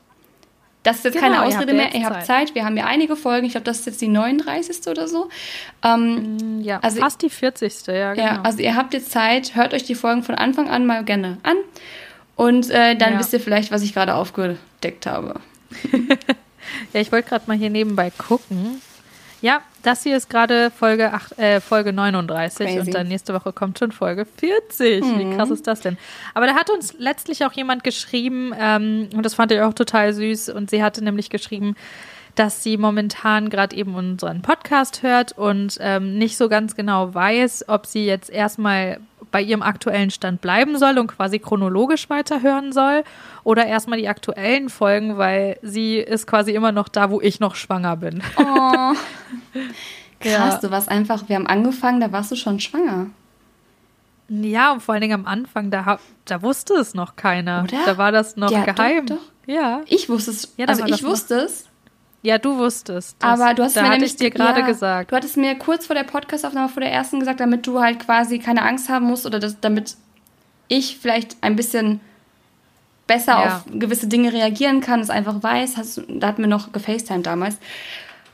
Das 0.83 0.97
ist 0.97 1.03
jetzt 1.03 1.13
genau, 1.15 1.27
keine 1.27 1.43
Ausrede 1.43 1.73
ihr 1.73 1.77
mehr. 1.77 1.93
Ihr 1.93 2.05
habt 2.05 2.25
Zeit. 2.25 2.55
Wir 2.55 2.63
haben 2.63 2.77
ja 2.77 2.85
einige 2.85 3.17
Folgen. 3.17 3.45
Ich 3.45 3.51
glaube, 3.51 3.65
das 3.65 3.79
ist 3.79 3.87
jetzt 3.87 4.01
die 4.01 4.07
39. 4.07 4.87
oder 4.87 5.09
so. 5.09 5.27
Ähm, 5.83 6.37
mm, 6.37 6.61
ja, 6.61 6.79
also, 6.79 7.01
fast 7.01 7.21
die 7.21 7.29
40. 7.29 7.87
Ja, 7.87 8.13
genau. 8.13 8.25
Ja, 8.25 8.41
also 8.43 8.59
ihr 8.59 8.73
habt 8.77 8.93
jetzt 8.93 9.11
Zeit. 9.11 9.53
Hört 9.55 9.73
euch 9.73 9.83
die 9.83 9.95
Folgen 9.95 10.23
von 10.23 10.35
Anfang 10.35 10.69
an 10.69 10.85
mal 10.85 11.03
gerne 11.03 11.39
an. 11.43 11.57
Und 12.37 12.69
äh, 12.69 12.95
dann 12.95 13.13
ja. 13.13 13.19
wisst 13.19 13.33
ihr 13.33 13.39
vielleicht, 13.39 13.71
was 13.71 13.81
ich 13.81 13.93
gerade 13.93 14.13
aufgedeckt 14.13 15.07
habe. 15.07 15.41
ja, 16.93 17.01
ich 17.01 17.11
wollte 17.11 17.27
gerade 17.27 17.45
mal 17.47 17.57
hier 17.57 17.71
nebenbei 17.71 18.11
gucken. 18.11 18.79
Ja, 19.41 19.61
das 19.83 20.03
hier 20.03 20.17
ist 20.17 20.29
gerade 20.29 20.71
Folge, 20.71 21.11
äh, 21.37 21.59
Folge 21.59 21.93
39 21.93 22.67
Crazy. 22.67 22.79
und 22.79 22.93
dann 22.93 23.07
nächste 23.07 23.33
Woche 23.33 23.53
kommt 23.53 23.77
schon 23.79 23.91
Folge 23.91 24.25
40. 24.25 25.03
Mhm. 25.03 25.19
Wie 25.19 25.35
krass 25.35 25.49
ist 25.49 25.67
das 25.67 25.81
denn? 25.81 25.97
Aber 26.35 26.45
da 26.45 26.55
hat 26.55 26.69
uns 26.69 26.93
letztlich 26.97 27.43
auch 27.43 27.53
jemand 27.53 27.83
geschrieben, 27.83 28.53
ähm, 28.57 29.09
und 29.15 29.23
das 29.23 29.33
fand 29.35 29.51
ich 29.51 29.61
auch 29.61 29.73
total 29.73 30.13
süß, 30.13 30.49
und 30.49 30.69
sie 30.69 30.83
hatte 30.83 31.03
nämlich 31.03 31.29
geschrieben, 31.29 31.75
dass 32.35 32.63
sie 32.63 32.77
momentan 32.77 33.49
gerade 33.49 33.75
eben 33.75 33.95
unseren 33.95 34.43
Podcast 34.43 35.01
hört 35.01 35.31
und 35.31 35.77
ähm, 35.81 36.17
nicht 36.17 36.37
so 36.37 36.49
ganz 36.49 36.75
genau 36.75 37.13
weiß, 37.13 37.65
ob 37.67 37.87
sie 37.87 38.05
jetzt 38.05 38.29
erstmal 38.29 38.99
bei 39.31 39.41
ihrem 39.41 39.61
aktuellen 39.61 40.09
Stand 40.09 40.41
bleiben 40.41 40.77
soll 40.77 40.97
und 40.97 41.07
quasi 41.07 41.39
chronologisch 41.39 42.09
weiterhören 42.09 42.71
soll 42.71 43.03
oder 43.43 43.65
erstmal 43.65 43.99
die 43.99 44.07
aktuellen 44.07 44.69
Folgen, 44.69 45.17
weil 45.17 45.57
sie 45.61 45.97
ist 45.97 46.27
quasi 46.27 46.51
immer 46.51 46.71
noch 46.71 46.87
da, 46.87 47.09
wo 47.09 47.21
ich 47.21 47.39
noch 47.39 47.55
schwanger 47.55 47.97
bin. 47.97 48.21
Oh. 48.37 48.93
Krass, 50.19 50.53
ja. 50.53 50.59
du 50.61 50.71
warst 50.71 50.89
einfach, 50.89 51.29
wir 51.29 51.35
haben 51.35 51.47
angefangen, 51.47 51.99
da 51.99 52.11
warst 52.11 52.31
du 52.31 52.35
schon 52.35 52.59
schwanger. 52.59 53.07
Ja, 54.29 54.73
und 54.73 54.81
vor 54.81 54.93
allen 54.93 55.01
Dingen 55.01 55.13
am 55.13 55.25
Anfang, 55.25 55.71
da, 55.71 55.99
da 56.25 56.41
wusste 56.41 56.73
es 56.73 56.93
noch 56.93 57.15
keiner. 57.15 57.63
Oder? 57.63 57.77
Da 57.85 57.97
war 57.97 58.11
das 58.11 58.35
noch 58.35 58.51
ja, 58.51 58.65
geheim. 58.65 59.05
Doch, 59.05 59.15
doch. 59.15 59.53
Ja. 59.53 59.81
Ich 59.85 60.09
wusste 60.09 60.31
es. 60.31 60.53
Ja, 60.57 60.65
also 60.65 60.85
ich 60.85 61.03
wusste 61.03 61.37
noch. 61.37 61.43
es. 61.43 61.69
Ja, 62.23 62.37
du 62.37 62.57
wusstest. 62.57 63.15
Aber 63.21 63.53
du 63.53 63.63
hast 63.63 63.77
da 63.77 63.83
mir 63.83 63.89
nämlich 63.89 64.11
ich 64.11 64.17
dir 64.17 64.31
gerade 64.31 64.61
ja, 64.61 64.65
gesagt. 64.65 65.11
Du 65.11 65.15
hattest 65.15 65.37
mir 65.37 65.55
kurz 65.55 65.85
vor 65.85 65.95
der 65.95 66.03
Podcastaufnahme 66.03 66.69
vor 66.69 66.81
der 66.81 66.91
ersten 66.91 67.19
gesagt, 67.19 67.39
damit 67.39 67.65
du 67.67 67.79
halt 67.79 67.99
quasi 67.99 68.39
keine 68.39 68.63
Angst 68.63 68.89
haben 68.89 69.05
musst 69.05 69.25
oder 69.25 69.39
das, 69.39 69.59
damit 69.59 69.95
ich 70.67 70.97
vielleicht 70.97 71.37
ein 71.41 71.55
bisschen 71.55 72.01
besser 73.05 73.31
ja. 73.31 73.57
auf 73.57 73.65
gewisse 73.71 74.07
Dinge 74.07 74.33
reagieren 74.33 74.81
kann, 74.81 74.99
es 74.99 75.09
einfach 75.09 75.41
weiß. 75.41 75.77
Hast, 75.77 76.01
da 76.07 76.27
hatten 76.27 76.41
wir 76.41 76.49
noch 76.49 76.71
gefacetimed 76.73 77.25
damals. 77.25 77.57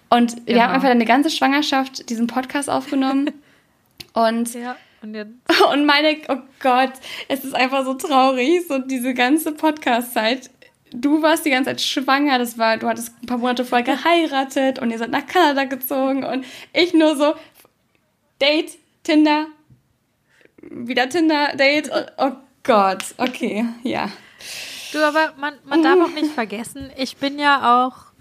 Und 0.09 0.35
genau. 0.35 0.47
wir 0.47 0.63
haben 0.63 0.73
einfach 0.73 0.89
eine 0.89 1.05
ganze 1.05 1.29
Schwangerschaft 1.29 2.09
diesen 2.09 2.27
Podcast 2.27 2.69
aufgenommen. 2.69 3.31
und, 4.13 4.53
ja, 4.53 4.75
und, 5.01 5.15
und 5.71 5.85
meine, 5.85 6.17
oh 6.29 6.37
Gott, 6.59 6.93
es 7.27 7.43
ist 7.43 7.55
einfach 7.55 7.85
so 7.85 7.93
traurig, 7.93 8.67
so 8.67 8.79
diese 8.79 9.13
ganze 9.13 9.51
Podcast-Zeit 9.51 10.49
du 10.93 11.21
warst 11.21 11.45
die 11.45 11.49
ganze 11.49 11.71
Zeit 11.71 11.81
schwanger, 11.81 12.37
das 12.39 12.57
war, 12.57 12.77
du 12.77 12.87
hattest 12.87 13.13
ein 13.21 13.25
paar 13.25 13.37
Monate 13.37 13.65
vorher 13.65 13.85
geheiratet 13.85 14.79
und 14.79 14.91
ihr 14.91 14.97
seid 14.97 15.11
nach 15.11 15.25
Kanada 15.25 15.65
gezogen 15.65 16.23
und 16.23 16.45
ich 16.71 16.93
nur 16.93 17.15
so 17.15 17.33
Date, 18.41 18.77
Tinder, 19.03 19.47
wieder 20.61 21.09
Tinder, 21.09 21.55
Date. 21.55 21.89
Oh, 21.93 22.25
oh 22.25 22.31
Gott, 22.63 23.03
okay, 23.17 23.65
ja. 23.83 24.09
Du, 24.91 24.99
aber 24.99 25.33
man, 25.37 25.55
man 25.65 25.81
darf 25.81 25.99
auch 25.99 26.13
nicht 26.13 26.31
vergessen, 26.31 26.91
ich 26.97 27.17
bin 27.17 27.39
ja 27.39 27.83
auch 27.83 28.12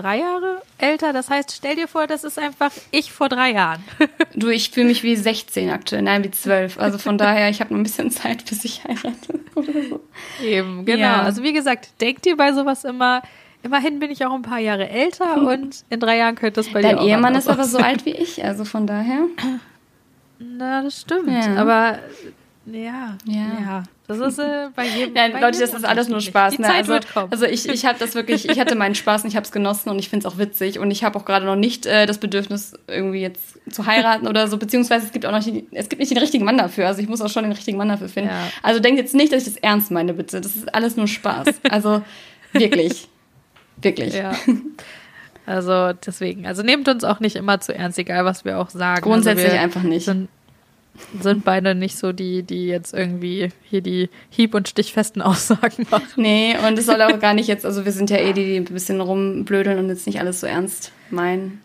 drei 0.00 0.18
Jahre 0.18 0.62
älter. 0.78 1.12
Das 1.12 1.30
heißt, 1.30 1.52
stell 1.52 1.76
dir 1.76 1.88
vor, 1.88 2.06
das 2.06 2.24
ist 2.24 2.38
einfach 2.38 2.70
ich 2.90 3.12
vor 3.12 3.28
drei 3.28 3.52
Jahren. 3.52 3.82
du, 4.34 4.48
ich 4.48 4.70
fühle 4.70 4.86
mich 4.86 5.02
wie 5.02 5.16
16 5.16 5.70
aktuell, 5.70 6.02
nein, 6.02 6.24
wie 6.24 6.30
12. 6.30 6.78
Also 6.78 6.98
von 6.98 7.18
daher, 7.18 7.50
ich 7.50 7.60
habe 7.60 7.72
noch 7.72 7.80
ein 7.80 7.84
bisschen 7.84 8.10
Zeit, 8.10 8.44
bis 8.46 8.64
ich 8.64 8.84
heirate 8.84 9.40
oder 9.54 9.72
so. 9.88 10.00
Eben, 10.42 10.84
genau. 10.84 11.00
Ja. 11.00 11.22
Also 11.22 11.42
wie 11.42 11.52
gesagt, 11.52 12.00
denk 12.00 12.22
dir 12.22 12.36
bei 12.36 12.52
sowas 12.52 12.84
immer, 12.84 13.22
immerhin 13.62 13.98
bin 13.98 14.10
ich 14.10 14.24
auch 14.24 14.34
ein 14.34 14.42
paar 14.42 14.58
Jahre 14.58 14.88
älter 14.88 15.36
und 15.48 15.84
in 15.90 16.00
drei 16.00 16.16
Jahren 16.18 16.36
könnte 16.36 16.60
es 16.60 16.72
bei 16.72 16.82
Dein 16.82 16.96
dir 16.96 17.00
auch 17.00 17.04
Dein 17.04 17.10
Ehemann 17.10 17.34
ist 17.34 17.48
aber 17.48 17.64
so 17.64 17.78
alt 17.78 18.04
wie 18.06 18.14
ich, 18.14 18.44
also 18.44 18.64
von 18.64 18.86
daher. 18.86 19.26
Na, 20.38 20.82
das 20.82 21.00
stimmt. 21.02 21.28
Ja. 21.28 21.56
Aber 21.56 21.98
ja, 22.66 23.16
ja, 23.24 23.46
ja. 23.60 23.82
Das 24.10 24.32
ist 24.32 24.38
äh, 24.40 24.68
bei 24.74 24.86
jedem. 24.86 25.14
Ja, 25.14 25.28
bei 25.28 25.40
Leute, 25.40 25.60
das 25.60 25.72
ist 25.72 25.84
alles 25.84 26.08
nur 26.08 26.20
Spaß. 26.20 26.56
Die 26.56 26.62
ne? 26.62 26.66
Zeit 26.66 26.76
also, 26.78 26.92
wird 26.94 27.12
kommen. 27.12 27.30
also 27.30 27.46
ich, 27.46 27.68
ich 27.68 27.84
habe 27.86 27.98
das 27.98 28.16
wirklich, 28.16 28.48
ich 28.48 28.58
hatte 28.58 28.74
meinen 28.74 28.96
Spaß 28.96 29.22
und 29.22 29.28
ich 29.28 29.36
habe 29.36 29.44
es 29.44 29.52
genossen 29.52 29.88
und 29.88 29.98
ich 30.00 30.08
finde 30.08 30.26
es 30.26 30.32
auch 30.32 30.36
witzig 30.36 30.80
und 30.80 30.90
ich 30.90 31.04
habe 31.04 31.16
auch 31.16 31.24
gerade 31.24 31.46
noch 31.46 31.54
nicht 31.54 31.86
äh, 31.86 32.06
das 32.06 32.18
Bedürfnis, 32.18 32.72
irgendwie 32.88 33.20
jetzt 33.20 33.58
zu 33.70 33.86
heiraten 33.86 34.26
oder 34.26 34.48
so, 34.48 34.56
beziehungsweise 34.56 35.06
es 35.06 35.12
gibt 35.12 35.26
auch 35.26 35.32
noch 35.32 35.44
die, 35.44 35.66
es 35.70 35.88
gibt 35.88 36.00
nicht 36.00 36.10
den 36.10 36.18
richtigen 36.18 36.44
Mann 36.44 36.58
dafür. 36.58 36.88
Also 36.88 37.00
ich 37.00 37.08
muss 37.08 37.20
auch 37.20 37.30
schon 37.30 37.44
den 37.44 37.52
richtigen 37.52 37.78
Mann 37.78 37.88
dafür 37.88 38.08
finden. 38.08 38.30
Ja. 38.30 38.50
Also 38.62 38.80
denkt 38.80 38.98
jetzt 38.98 39.14
nicht, 39.14 39.32
dass 39.32 39.46
ich 39.46 39.54
das 39.54 39.62
ernst 39.62 39.92
meine, 39.92 40.12
bitte. 40.14 40.40
Das 40.40 40.56
ist 40.56 40.74
alles 40.74 40.96
nur 40.96 41.06
Spaß. 41.06 41.46
Also 41.70 42.02
wirklich. 42.52 43.08
wirklich. 43.80 44.14
Ja. 44.14 44.32
Also 45.46 45.92
deswegen, 46.06 46.46
also 46.46 46.62
nehmt 46.62 46.88
uns 46.88 47.02
auch 47.02 47.18
nicht 47.18 47.34
immer 47.34 47.60
zu 47.60 47.74
ernst, 47.74 47.98
egal 47.98 48.24
was 48.24 48.44
wir 48.44 48.58
auch 48.58 48.70
sagen. 48.70 49.00
Grundsätzlich 49.02 49.46
also 49.46 49.58
einfach 49.58 49.82
nicht. 49.82 50.04
Sind, 50.04 50.28
sind 51.20 51.44
beide 51.44 51.74
nicht 51.74 51.98
so 51.98 52.12
die, 52.12 52.42
die 52.42 52.66
jetzt 52.66 52.94
irgendwie 52.94 53.48
hier 53.62 53.80
die 53.80 54.08
hieb- 54.30 54.54
und 54.54 54.68
stichfesten 54.68 55.22
Aussagen 55.22 55.86
machen. 55.90 56.06
Nee, 56.16 56.56
und 56.66 56.78
es 56.78 56.86
soll 56.86 57.00
auch 57.02 57.18
gar 57.20 57.34
nicht 57.34 57.48
jetzt, 57.48 57.66
also 57.66 57.84
wir 57.84 57.92
sind 57.92 58.10
ja 58.10 58.18
eh 58.18 58.32
die, 58.32 58.44
die 58.44 58.56
ein 58.56 58.64
bisschen 58.64 59.00
rumblödeln 59.00 59.78
und 59.78 59.88
jetzt 59.88 60.06
nicht 60.06 60.20
alles 60.20 60.40
so 60.40 60.46
ernst 60.46 60.92
meinen. 61.10 61.60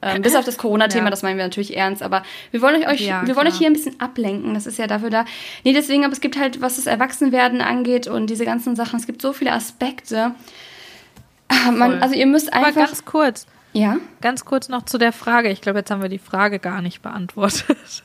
Ähm, 0.00 0.22
bis 0.22 0.34
auf 0.34 0.44
das 0.44 0.56
Corona-Thema, 0.56 1.04
ja. 1.04 1.10
das 1.10 1.22
meinen 1.22 1.36
wir 1.36 1.44
natürlich 1.44 1.76
ernst, 1.76 2.02
aber 2.02 2.22
wir 2.50 2.62
wollen 2.62 2.86
euch, 2.86 3.00
ja, 3.00 3.26
wir 3.26 3.36
wollen 3.36 3.48
euch 3.48 3.58
hier 3.58 3.66
ein 3.66 3.72
bisschen 3.72 4.00
ablenken. 4.00 4.54
Das 4.54 4.66
ist 4.66 4.78
ja 4.78 4.86
dafür 4.86 5.10
da. 5.10 5.24
Nee, 5.64 5.72
deswegen, 5.72 6.04
aber 6.04 6.12
es 6.12 6.20
gibt 6.20 6.38
halt, 6.38 6.62
was 6.62 6.76
das 6.76 6.86
Erwachsenwerden 6.86 7.60
angeht 7.60 8.06
und 8.06 8.30
diese 8.30 8.44
ganzen 8.44 8.76
Sachen, 8.76 8.98
es 8.98 9.06
gibt 9.06 9.20
so 9.20 9.32
viele 9.32 9.52
Aspekte. 9.52 10.34
Ah, 11.48 11.72
man, 11.72 12.02
also 12.02 12.14
ihr 12.14 12.26
müsst 12.26 12.52
einfach. 12.52 12.68
Aber 12.68 12.86
ganz 12.86 13.04
kurz. 13.04 13.46
Ja. 13.72 13.98
Ganz 14.22 14.44
kurz 14.44 14.68
noch 14.68 14.84
zu 14.84 14.96
der 14.96 15.12
Frage. 15.12 15.50
Ich 15.50 15.60
glaube, 15.60 15.80
jetzt 15.80 15.90
haben 15.90 16.00
wir 16.00 16.08
die 16.08 16.18
Frage 16.18 16.58
gar 16.58 16.80
nicht 16.80 17.02
beantwortet 17.02 18.04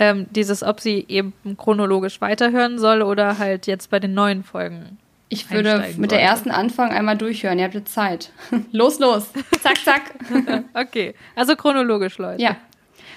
ähm, 0.00 0.26
dieses, 0.30 0.62
ob 0.62 0.80
sie 0.80 1.04
eben 1.08 1.34
chronologisch 1.58 2.22
weiterhören 2.22 2.78
soll 2.78 3.02
oder 3.02 3.38
halt 3.38 3.66
jetzt 3.66 3.90
bei 3.90 4.00
den 4.00 4.14
neuen 4.14 4.42
Folgen. 4.42 4.98
Ich 5.28 5.48
würde 5.50 5.84
mit 5.98 6.10
der 6.10 6.20
ersten 6.20 6.50
Anfang 6.50 6.90
einmal 6.90 7.16
durchhören. 7.16 7.58
Ihr 7.58 7.66
habt 7.66 7.74
jetzt 7.74 7.92
Zeit. 7.92 8.32
los, 8.72 8.98
los. 8.98 9.30
Zack, 9.62 9.76
zack. 9.84 10.02
okay. 10.74 11.14
Also 11.36 11.54
chronologisch, 11.54 12.18
Leute. 12.18 12.42
Ja. 12.42 12.56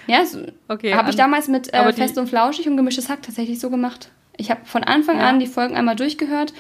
Ja, 0.06 0.26
so 0.26 0.40
okay, 0.68 0.94
habe 0.94 1.10
ich 1.10 1.16
damals 1.16 1.48
mit 1.48 1.74
äh, 1.74 1.94
Fest 1.94 2.18
und 2.18 2.28
Flauschig 2.28 2.68
und 2.68 2.76
Gemischtes 2.76 3.08
Hack 3.08 3.22
tatsächlich 3.22 3.62
so 3.62 3.70
gemacht. 3.70 4.12
Ich 4.36 4.52
habe 4.52 4.60
von 4.66 4.84
Anfang 4.84 5.20
ja. 5.20 5.30
an 5.30 5.40
die 5.40 5.48
Folgen 5.48 5.78
einmal 5.78 5.96
durchgehört 5.96 6.54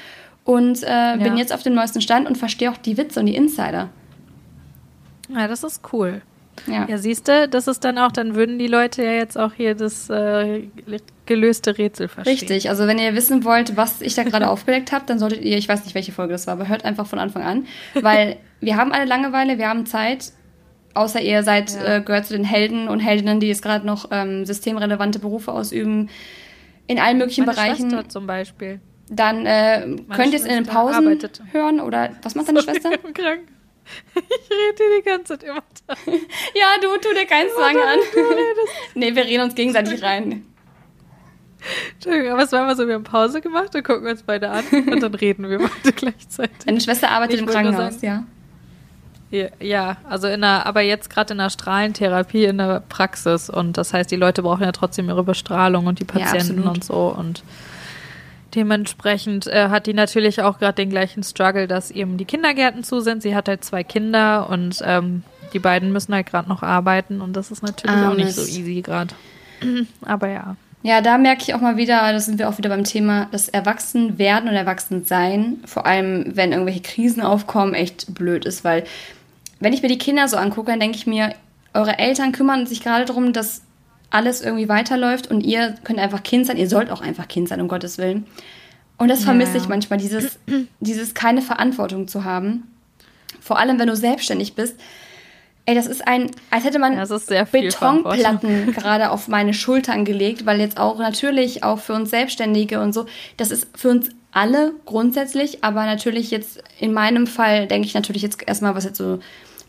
und 0.46 0.82
äh, 0.82 0.88
ja. 0.88 1.16
bin 1.18 1.36
jetzt 1.36 1.52
auf 1.52 1.62
dem 1.62 1.74
neuesten 1.74 2.00
Stand 2.00 2.26
und 2.26 2.38
verstehe 2.38 2.72
auch 2.72 2.78
die 2.78 2.96
Witze 2.98 3.20
und 3.20 3.26
die 3.26 3.36
Insider. 3.36 3.90
Ja, 5.28 5.50
das 5.50 5.66
ist 5.66 5.82
cool. 5.92 6.22
Ja, 6.68 6.88
ja 6.88 6.98
siehst 6.98 7.28
du, 7.28 7.48
das 7.48 7.68
ist 7.68 7.84
dann 7.84 7.98
auch, 7.98 8.12
dann 8.12 8.36
würden 8.36 8.60
die 8.60 8.68
Leute 8.68 9.04
ja 9.04 9.12
jetzt 9.12 9.38
auch 9.38 9.54
hier 9.54 9.76
das 9.76 10.10
äh, 10.10 10.64
gelöste 11.26 11.78
Rätsel 11.78 12.08
verstehen. 12.08 12.34
Richtig, 12.34 12.70
also 12.70 12.88
wenn 12.88 13.00
ihr 13.00 13.16
wissen 13.16 13.44
wollt, 13.44 13.76
was 13.76 14.02
ich 14.02 14.16
da 14.16 14.24
gerade 14.24 14.50
aufgedeckt 14.50 14.92
habe, 14.92 15.06
dann 15.08 15.20
solltet 15.20 15.44
ihr, 15.44 15.58
ich 15.58 15.68
weiß 15.68 15.84
nicht, 15.84 15.96
welche 15.96 16.12
Folge 16.12 16.34
das 16.34 16.48
war, 16.48 16.54
aber 16.54 16.68
hört 16.68 16.86
einfach 16.86 17.08
von 17.08 17.20
Anfang 17.20 17.44
an, 17.44 17.68
weil 18.00 18.38
wir 18.60 18.78
haben 18.78 18.92
alle 18.92 19.06
Langeweile, 19.06 19.58
wir 19.58 19.68
haben 19.68 19.86
Zeit, 19.86 20.32
außer 20.94 21.22
ihr 21.22 21.44
seid, 21.44 21.72
ja. 21.74 21.98
äh, 21.98 22.02
gehört 22.02 22.26
zu 22.26 22.34
den 22.34 22.46
Helden 22.46 22.88
und 22.88 23.00
Heldinnen, 23.00 23.40
die 23.40 23.48
jetzt 23.48 23.62
gerade 23.62 23.86
noch 23.86 24.10
ähm, 24.12 24.46
systemrelevante 24.46 25.20
Berufe 25.20 25.52
ausüben, 25.52 26.10
in 26.88 27.00
allen 27.00 27.18
möglichen 27.18 27.46
Meine 27.46 27.56
Bereichen. 27.56 27.90
Schwester 27.90 28.10
zum 28.10 28.28
Beispiel. 28.28 28.80
Dann 29.10 29.46
äh, 29.46 29.98
könnt 30.16 30.34
ihr 30.34 30.40
es 30.40 30.46
in 30.46 30.54
den 30.54 30.66
Pausen 30.66 31.08
arbeitet. 31.08 31.42
hören 31.52 31.80
oder 31.80 32.12
was 32.22 32.36
macht 32.36 32.48
deine 32.48 32.62
Schwester? 32.64 32.90
krank. 33.14 33.42
Ich 34.16 34.50
rede 34.50 34.76
dir 34.78 34.98
die 34.98 35.04
ganze 35.04 35.38
Zeit 35.38 35.44
immer 35.44 35.64
da. 35.88 35.96
Ja, 36.06 36.68
du, 36.82 36.88
tu 36.98 37.14
dir 37.14 37.26
keinen 37.26 37.50
Zwang 37.50 37.78
an. 37.78 38.00
nee, 38.96 39.16
wir 39.16 39.26
reden 39.26 39.44
uns 39.44 39.56
gegenseitig 39.56 40.02
rein. 40.02 40.46
Entschuldigung, 41.94 42.34
aber 42.34 42.44
es 42.44 42.52
war 42.52 42.64
immer 42.64 42.76
so, 42.76 42.88
wir 42.88 42.96
haben 42.96 43.04
Pause 43.04 43.40
gemacht, 43.40 43.74
dann 43.74 43.84
gucken 43.84 44.04
wir 44.04 44.12
uns 44.12 44.24
beide 44.24 44.50
an 44.50 44.66
und 44.70 45.02
dann 45.02 45.14
reden 45.16 45.50
wir 45.50 45.60
beide 45.60 45.92
gleichzeitig. 45.96 46.58
Deine 46.66 46.82
Schwester 46.82 47.10
arbeitet 47.10 47.36
ich 47.36 47.42
im 47.42 47.48
Krankenhaus, 47.48 48.00
sagen, 48.00 48.06
ja? 48.06 48.26
Ja, 49.60 49.98
also 50.08 50.28
in 50.28 50.42
der, 50.42 50.68
aber 50.68 50.82
jetzt 50.82 51.10
gerade 51.10 51.34
in 51.34 51.40
der 51.40 51.50
Strahlentherapie 51.50 52.46
in 52.46 52.60
der 52.60 52.82
Praxis 52.82 53.50
und 53.50 53.78
das 53.78 53.92
heißt, 53.92 54.12
die 54.12 54.16
Leute 54.16 54.44
brauchen 54.44 54.62
ja 54.62 54.72
trotzdem 54.72 55.08
ihre 55.10 55.24
Bestrahlung 55.24 55.88
und 55.88 56.00
die 56.00 56.06
Patienten 56.06 56.64
ja, 56.64 56.70
und 56.70 56.84
so 56.84 57.08
und 57.18 57.44
Dementsprechend 58.56 59.48
äh, 59.48 59.70
hat 59.70 59.88
die 59.88 59.94
natürlich 59.94 60.42
auch 60.42 60.60
gerade 60.60 60.76
den 60.76 60.90
gleichen 60.90 61.24
Struggle, 61.24 61.68
dass 61.68 61.92
eben 61.92 62.18
die 62.18 62.26
Kindergärten 62.26 62.84
zu 62.84 63.00
sind. 63.00 63.24
Sie 63.24 63.36
hat 63.36 63.48
halt 63.48 63.64
zwei 63.64 63.84
Kinder 63.84 64.50
und 64.50 64.82
ähm, 64.86 65.24
die 65.54 65.60
beiden 65.60 65.92
müssen 65.92 66.14
halt 66.14 66.28
gerade 66.28 66.50
noch 66.50 66.62
arbeiten 66.62 67.22
und 67.22 67.34
das 67.34 67.52
ist 67.52 67.64
natürlich 67.64 67.96
ah, 67.96 68.10
auch 68.10 68.16
nicht 68.16 68.34
so 68.34 68.42
easy 68.42 68.82
gerade. 68.82 69.14
Aber 70.02 70.28
ja. 70.28 70.56
Ja, 70.84 71.00
da 71.00 71.18
merke 71.18 71.44
ich 71.44 71.54
auch 71.54 71.62
mal 71.62 71.78
wieder, 71.78 72.12
da 72.12 72.20
sind 72.20 72.40
wir 72.40 72.50
auch 72.50 72.58
wieder 72.58 72.70
beim 72.70 72.84
Thema, 72.84 73.28
das 73.32 73.48
Erwachsenwerden 73.48 74.50
und 74.50 74.56
Erwachsensein, 74.56 75.60
vor 75.66 75.86
allem 75.86 76.36
wenn 76.36 76.52
irgendwelche 76.52 76.82
Krisen 76.82 77.24
aufkommen, 77.24 77.74
echt 77.74 78.14
blöd 78.14 78.46
ist, 78.46 78.66
weil 78.66 78.84
wenn 79.62 79.72
ich 79.72 79.82
mir 79.82 79.88
die 79.88 79.98
Kinder 79.98 80.28
so 80.28 80.36
angucke, 80.36 80.72
dann 80.72 80.82
denke 80.82 80.98
ich 80.98 81.08
mir, 81.08 81.34
eure 81.74 81.98
Eltern 81.98 82.34
kümmern 82.34 82.68
sich 82.68 82.84
gerade 82.84 83.06
darum, 83.06 83.32
dass 83.32 83.63
alles 84.14 84.42
irgendwie 84.42 84.70
weiterläuft 84.70 85.30
und 85.30 85.42
ihr 85.42 85.76
könnt 85.84 86.00
einfach 86.00 86.24
Kind 86.24 86.46
sein. 86.46 86.58
Ihr 86.58 86.70
sollt 86.70 86.92
auch 86.92 87.02
einfach 87.02 87.28
Kind 87.28 87.50
sein, 87.50 87.60
um 87.60 87.68
Gottes 87.68 87.98
Willen. 87.98 88.26
Und 88.98 89.08
das 89.08 89.24
vermisse 89.24 89.58
ja. 89.58 89.64
ich 89.64 89.68
manchmal, 89.68 89.98
dieses, 89.98 90.38
dieses 90.80 91.14
keine 91.14 91.42
Verantwortung 91.42 92.08
zu 92.08 92.24
haben. 92.24 92.72
Vor 93.42 93.58
allem, 93.58 93.80
wenn 93.80 93.88
du 93.88 93.96
selbstständig 93.96 94.54
bist. 94.54 94.80
Ey, 95.66 95.76
das 95.76 95.88
ist 95.88 96.06
ein, 96.08 96.30
als 96.52 96.66
hätte 96.66 96.78
man 96.78 96.98
Betonplatten 97.52 98.72
gerade 98.74 99.12
auf 99.12 99.28
meine 99.28 99.54
Schultern 99.54 100.06
gelegt, 100.06 100.46
weil 100.46 100.60
jetzt 100.60 100.78
auch 100.78 101.00
natürlich 101.00 101.64
auch 101.64 101.80
für 101.80 101.94
uns 101.94 102.10
Selbstständige 102.10 102.82
und 102.82 102.94
so, 102.94 103.06
das 103.38 103.50
ist 103.50 103.68
für 103.76 103.90
uns 103.90 104.10
alle 104.32 104.74
grundsätzlich, 104.86 105.64
aber 105.64 105.86
natürlich 105.86 106.32
jetzt 106.32 106.62
in 106.80 106.92
meinem 106.92 107.28
Fall 107.28 107.68
denke 107.68 107.88
ich 107.88 107.94
natürlich 107.94 108.22
jetzt 108.22 108.46
erstmal, 108.46 108.76
was 108.76 108.84
jetzt 108.84 108.98
so 108.98 109.20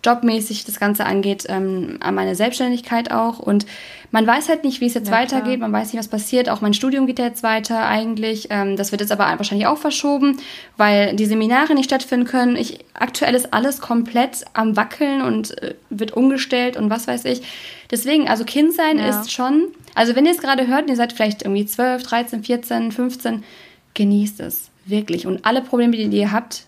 jobmäßig 0.04 0.64
das 0.64 0.78
Ganze 0.78 1.06
angeht, 1.06 1.44
ähm, 1.48 1.98
an 2.00 2.14
meine 2.14 2.34
Selbstständigkeit 2.34 3.10
auch. 3.10 3.38
Und 3.38 3.66
man 4.10 4.26
weiß 4.26 4.48
halt 4.48 4.64
nicht, 4.64 4.80
wie 4.80 4.86
es 4.86 4.94
jetzt 4.94 5.08
ja, 5.08 5.14
weitergeht, 5.14 5.56
klar. 5.56 5.68
man 5.68 5.72
weiß 5.72 5.92
nicht, 5.92 5.98
was 5.98 6.08
passiert. 6.08 6.48
Auch 6.48 6.60
mein 6.60 6.74
Studium 6.74 7.06
geht 7.06 7.18
ja 7.18 7.24
jetzt 7.24 7.42
weiter 7.42 7.86
eigentlich. 7.86 8.48
Ähm, 8.50 8.76
das 8.76 8.92
wird 8.92 9.00
jetzt 9.00 9.10
aber 9.10 9.24
wahrscheinlich 9.24 9.66
auch 9.66 9.78
verschoben, 9.78 10.38
weil 10.76 11.16
die 11.16 11.26
Seminare 11.26 11.74
nicht 11.74 11.86
stattfinden 11.86 12.26
können. 12.26 12.56
Ich, 12.56 12.78
aktuell 12.94 13.34
ist 13.34 13.52
alles 13.52 13.80
komplett 13.80 14.44
am 14.52 14.76
Wackeln 14.76 15.22
und 15.22 15.60
äh, 15.62 15.74
wird 15.90 16.12
umgestellt 16.12 16.76
und 16.76 16.90
was 16.90 17.08
weiß 17.08 17.24
ich. 17.24 17.42
Deswegen, 17.90 18.28
also 18.28 18.44
Kind 18.44 18.74
sein 18.74 18.98
ja. 18.98 19.08
ist 19.08 19.32
schon, 19.32 19.68
also 19.94 20.14
wenn 20.14 20.26
ihr 20.26 20.32
es 20.32 20.38
gerade 20.38 20.66
hört, 20.66 20.88
ihr 20.88 20.96
seid 20.96 21.12
vielleicht 21.12 21.42
irgendwie 21.42 21.66
12, 21.66 22.02
13, 22.02 22.44
14, 22.44 22.92
15, 22.92 23.44
genießt 23.94 24.40
es. 24.40 24.70
Wirklich. 24.86 25.26
Und 25.26 25.46
alle 25.46 25.62
Probleme, 25.62 25.96
die 25.96 26.18
ihr 26.18 26.32
habt, 26.32 26.66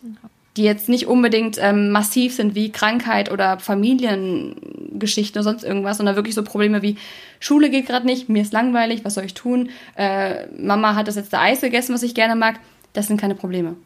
die 0.56 0.62
jetzt 0.62 0.88
nicht 0.88 1.06
unbedingt 1.06 1.58
ähm, 1.60 1.90
massiv 1.90 2.34
sind 2.34 2.54
wie 2.54 2.72
Krankheit 2.72 3.30
oder 3.30 3.58
Familiengeschichten 3.58 5.38
oder 5.38 5.42
sonst 5.42 5.64
irgendwas, 5.64 5.98
sondern 5.98 6.16
wirklich 6.16 6.34
so 6.34 6.42
Probleme 6.42 6.82
wie 6.82 6.96
Schule 7.40 7.68
geht 7.68 7.86
gerade 7.86 8.06
nicht, 8.06 8.28
mir 8.28 8.42
ist 8.42 8.52
langweilig, 8.52 9.04
was 9.04 9.14
soll 9.14 9.24
ich 9.24 9.34
tun? 9.34 9.70
Äh, 9.96 10.46
Mama 10.56 10.94
hat 10.94 11.08
das 11.08 11.16
letzte 11.16 11.38
Eis 11.38 11.60
gegessen, 11.60 11.94
was 11.94 12.02
ich 12.02 12.14
gerne 12.14 12.34
mag. 12.34 12.58
Das 12.94 13.06
sind 13.06 13.20
keine 13.20 13.34
Probleme. 13.34 13.76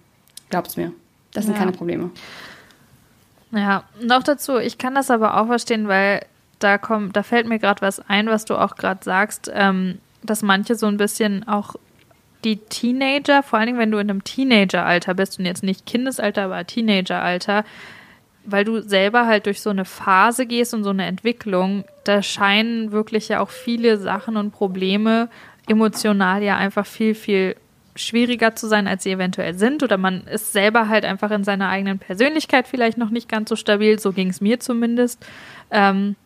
Glaubt's 0.51 0.77
mir. 0.77 0.93
Das 1.33 1.45
sind 1.45 1.55
ja. 1.55 1.59
keine 1.59 1.73
Probleme. 1.73 2.11
Ja, 3.53 3.85
noch 4.01 4.23
dazu, 4.23 4.59
ich 4.59 4.79
kann 4.79 4.95
das 4.95 5.11
aber 5.11 5.41
auch 5.41 5.47
verstehen, 5.47 5.89
weil 5.89 6.25
da 6.61 6.79
kommt, 6.79 7.17
da 7.17 7.25
fällt 7.25 7.49
mir 7.49 7.59
gerade 7.59 7.83
was 7.83 8.01
ein, 8.09 8.29
was 8.29 8.45
du 8.45 8.55
auch 8.55 8.77
gerade 8.77 9.03
sagst, 9.03 9.51
ähm, 9.53 9.99
dass 10.23 10.43
manche 10.43 10.77
so 10.77 10.87
ein 10.87 10.99
bisschen 10.99 11.49
auch 11.49 11.75
die 12.45 12.57
Teenager, 12.57 13.43
vor 13.43 13.59
allen 13.59 13.67
Dingen, 13.67 13.79
wenn 13.79 13.91
du 13.91 13.99
in 13.99 14.11
einem 14.11 14.25
Teenageralter 14.25 15.15
bist 15.15 15.39
und 15.39 15.47
jetzt 15.47 15.63
nicht 15.63 15.87
Kindesalter, 15.87 16.45
aber 16.45 16.67
Teenageralter, 16.67 17.65
weil 18.45 18.65
du 18.65 18.81
selber 18.81 19.27
halt 19.27 19.47
durch 19.47 19.61
so 19.61 19.71
eine 19.71 19.85
Phase 19.85 20.47
gehst 20.47 20.73
und 20.75 20.85
so 20.85 20.91
eine 20.91 21.07
Entwicklung, 21.07 21.85
da 22.05 22.23
scheinen 22.23 22.93
wirklich 22.93 23.29
ja 23.29 23.41
auch 23.41 23.51
viele 23.51 23.99
Sachen 23.99 24.37
und 24.37 24.53
Probleme 24.53 25.29
emotional 25.69 26.43
ja 26.43 26.57
einfach 26.57 26.87
viel, 26.87 27.15
viel 27.15 27.57
schwieriger 27.97 28.57
zu 28.57 28.67
sein, 28.67 28.89
als 28.89 29.03
sie 29.03 29.13
eventuell 29.13 29.55
sind. 29.55 29.83
Oder 29.83 29.99
man 29.99 30.27
ist 30.27 30.53
selber 30.53 30.89
halt 30.89 31.05
einfach 31.05 31.31
in 31.31 31.45
seiner 31.45 31.69
eigenen 31.69 31.99
Persönlichkeit 31.99 32.67
vielleicht 32.67 32.99
noch 32.99 33.11
nicht 33.11 33.29
ganz 33.29 33.49
so 33.49 33.57
stabil. 33.57 33.99
So 33.99 34.13
ging 34.13 34.29
es 34.29 34.41
mir 34.41 34.61
zumindest. 34.61 35.25
Ähm, 35.71 36.17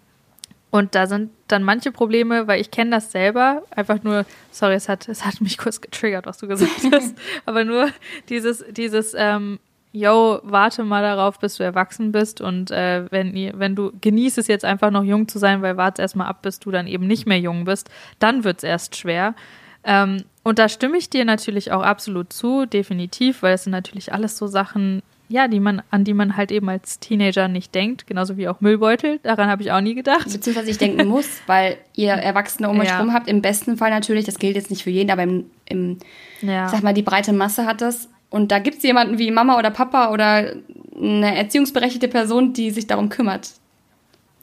und 0.74 0.96
da 0.96 1.06
sind 1.06 1.30
dann 1.46 1.62
manche 1.62 1.92
Probleme, 1.92 2.48
weil 2.48 2.60
ich 2.60 2.72
kenne 2.72 2.90
das 2.90 3.12
selber, 3.12 3.62
einfach 3.70 4.02
nur, 4.02 4.26
sorry, 4.50 4.74
es 4.74 4.88
hat, 4.88 5.08
es 5.08 5.24
hat 5.24 5.40
mich 5.40 5.56
kurz 5.64 5.80
getriggert, 5.80 6.26
was 6.26 6.38
du 6.38 6.48
gesagt 6.48 6.72
hast, 6.92 7.14
aber 7.46 7.62
nur 7.62 7.90
dieses, 8.28 8.64
dieses, 8.72 9.14
ähm, 9.16 9.60
yo, 9.92 10.40
warte 10.42 10.82
mal 10.82 11.00
darauf, 11.00 11.38
bis 11.38 11.58
du 11.58 11.62
erwachsen 11.62 12.10
bist 12.10 12.40
und 12.40 12.72
äh, 12.72 13.04
wenn, 13.12 13.36
ihr, 13.36 13.52
wenn 13.56 13.76
du 13.76 13.92
genießt 14.00 14.36
es 14.38 14.48
jetzt 14.48 14.64
einfach 14.64 14.90
noch 14.90 15.04
jung 15.04 15.28
zu 15.28 15.38
sein, 15.38 15.62
weil 15.62 15.76
warte 15.76 16.02
erstmal 16.02 16.26
ab, 16.26 16.42
bis 16.42 16.58
du 16.58 16.72
dann 16.72 16.88
eben 16.88 17.06
nicht 17.06 17.24
mehr 17.24 17.38
jung 17.38 17.66
bist, 17.66 17.88
dann 18.18 18.42
wird 18.42 18.56
es 18.56 18.64
erst 18.64 18.96
schwer. 18.96 19.36
Ähm, 19.84 20.24
und 20.42 20.58
da 20.58 20.68
stimme 20.68 20.98
ich 20.98 21.08
dir 21.08 21.24
natürlich 21.24 21.70
auch 21.70 21.82
absolut 21.82 22.32
zu, 22.32 22.66
definitiv, 22.66 23.44
weil 23.44 23.54
es 23.54 23.62
sind 23.62 23.70
natürlich 23.70 24.12
alles 24.12 24.36
so 24.36 24.48
Sachen, 24.48 25.04
ja, 25.28 25.48
die 25.48 25.60
man, 25.60 25.82
an 25.90 26.04
die 26.04 26.14
man 26.14 26.36
halt 26.36 26.52
eben 26.52 26.68
als 26.68 27.00
Teenager 27.00 27.48
nicht 27.48 27.74
denkt, 27.74 28.06
genauso 28.06 28.36
wie 28.36 28.48
auch 28.48 28.60
Müllbeutel. 28.60 29.20
Daran 29.22 29.48
habe 29.48 29.62
ich 29.62 29.72
auch 29.72 29.80
nie 29.80 29.94
gedacht. 29.94 30.30
Beziehungsweise 30.30 30.70
ich 30.70 30.78
denken 30.78 31.08
muss, 31.08 31.26
weil 31.46 31.78
ihr 31.94 32.12
Erwachsene 32.12 32.68
um 32.68 32.78
euch 32.80 32.88
ja. 32.88 33.00
rum 33.00 33.12
habt. 33.12 33.28
Im 33.28 33.40
besten 33.40 33.76
Fall 33.76 33.90
natürlich, 33.90 34.24
das 34.24 34.38
gilt 34.38 34.56
jetzt 34.56 34.70
nicht 34.70 34.82
für 34.82 34.90
jeden, 34.90 35.10
aber 35.10 35.22
im, 35.22 35.46
im 35.64 35.98
ja. 36.42 36.68
sag 36.68 36.82
mal, 36.82 36.94
die 36.94 37.02
breite 37.02 37.32
Masse 37.32 37.64
hat 37.64 37.80
das. 37.80 38.08
Und 38.28 38.50
da 38.50 38.58
gibt 38.58 38.78
es 38.78 38.82
jemanden 38.82 39.18
wie 39.18 39.30
Mama 39.30 39.58
oder 39.58 39.70
Papa 39.70 40.10
oder 40.10 40.54
eine 40.96 41.36
erziehungsberechtigte 41.36 42.08
Person, 42.08 42.52
die 42.52 42.70
sich 42.70 42.86
darum 42.86 43.08
kümmert. 43.08 43.50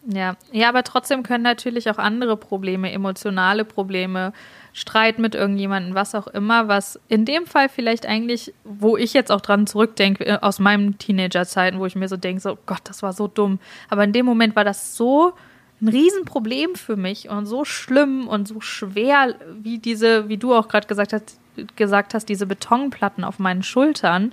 Ja, 0.08 0.36
ja, 0.52 0.70
aber 0.70 0.84
trotzdem 0.84 1.22
können 1.22 1.44
natürlich 1.44 1.90
auch 1.90 2.00
andere 2.00 2.36
Probleme, 2.36 2.92
emotionale 2.92 3.66
Probleme, 3.66 4.34
Streit 4.74 5.20
mit 5.20 5.36
irgendjemandem, 5.36 5.94
was 5.94 6.16
auch 6.16 6.28
immer, 6.28 6.68
was 6.68 7.00
in 7.08 7.26
dem 7.26 7.46
Fall 7.46 7.70
vielleicht 7.70 8.08
eigentlich, 8.08 8.54
wo 8.64 8.98
ich 8.98 9.14
jetzt 9.14 9.32
auch 9.32 9.42
dran 9.42 9.68
zurückdenke, 9.68 10.26
äh, 10.26 10.40
aus 10.42 10.60
meinen 10.60 10.98
Teenagerzeiten, 10.98 11.80
wo 11.80 11.86
ich 11.86 11.96
mir 11.96 12.08
so 12.08 12.18
denke, 12.18 12.42
so 12.42 12.58
Gott, 12.66 12.82
das 12.86 13.04
war 13.04 13.14
so 13.14 13.28
dumm. 13.28 13.60
Aber 13.90 14.04
in 14.04 14.14
dem 14.14 14.26
Moment 14.26 14.56
war 14.56 14.64
das 14.64 14.96
so 14.96 15.34
ein 15.82 15.88
Riesenproblem 15.90 16.76
für 16.76 16.96
mich 16.96 17.30
und 17.30 17.46
so 17.46 17.66
schlimm 17.66 18.28
und 18.28 18.48
so 18.48 18.62
schwer, 18.62 19.36
wie 19.62 19.78
diese, 19.78 20.30
wie 20.30 20.38
du 20.38 20.54
auch 20.56 20.68
gerade 20.68 20.88
gesagt 20.88 21.14
hast, 21.14 21.38
gesagt 21.76 22.14
hast, 22.14 22.26
diese 22.30 22.46
Betonplatten 22.48 23.24
auf 23.24 23.40
meinen 23.40 23.62
Schultern, 23.62 24.32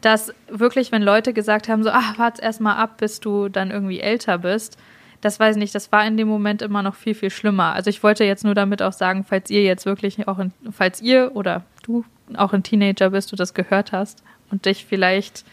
dass 0.00 0.32
wirklich, 0.48 0.90
wenn 0.90 1.02
Leute 1.02 1.32
gesagt 1.32 1.68
haben, 1.68 1.82
so, 1.82 1.90
ach, 1.92 2.18
warte 2.18 2.42
erst 2.42 2.60
mal 2.60 2.76
ab, 2.76 2.98
bis 2.98 3.20
du 3.20 3.48
dann 3.48 3.70
irgendwie 3.70 4.00
älter 4.00 4.38
bist, 4.38 4.78
das 5.26 5.40
weiß 5.40 5.56
ich 5.56 5.60
nicht, 5.60 5.74
das 5.74 5.90
war 5.90 6.06
in 6.06 6.16
dem 6.16 6.28
Moment 6.28 6.62
immer 6.62 6.82
noch 6.82 6.94
viel, 6.94 7.14
viel 7.14 7.30
schlimmer. 7.30 7.74
Also 7.74 7.90
ich 7.90 8.02
wollte 8.02 8.24
jetzt 8.24 8.44
nur 8.44 8.54
damit 8.54 8.80
auch 8.80 8.92
sagen, 8.92 9.24
falls 9.28 9.50
ihr 9.50 9.62
jetzt 9.64 9.84
wirklich 9.84 10.28
auch, 10.28 10.38
in, 10.38 10.52
falls 10.70 11.02
ihr 11.02 11.32
oder 11.34 11.64
du 11.82 12.04
auch 12.36 12.52
ein 12.52 12.62
Teenager 12.62 13.10
bist, 13.10 13.32
du 13.32 13.36
das 13.36 13.52
gehört 13.52 13.90
hast 13.90 14.22
und 14.52 14.66
dich 14.66 14.86
vielleicht 14.86 15.44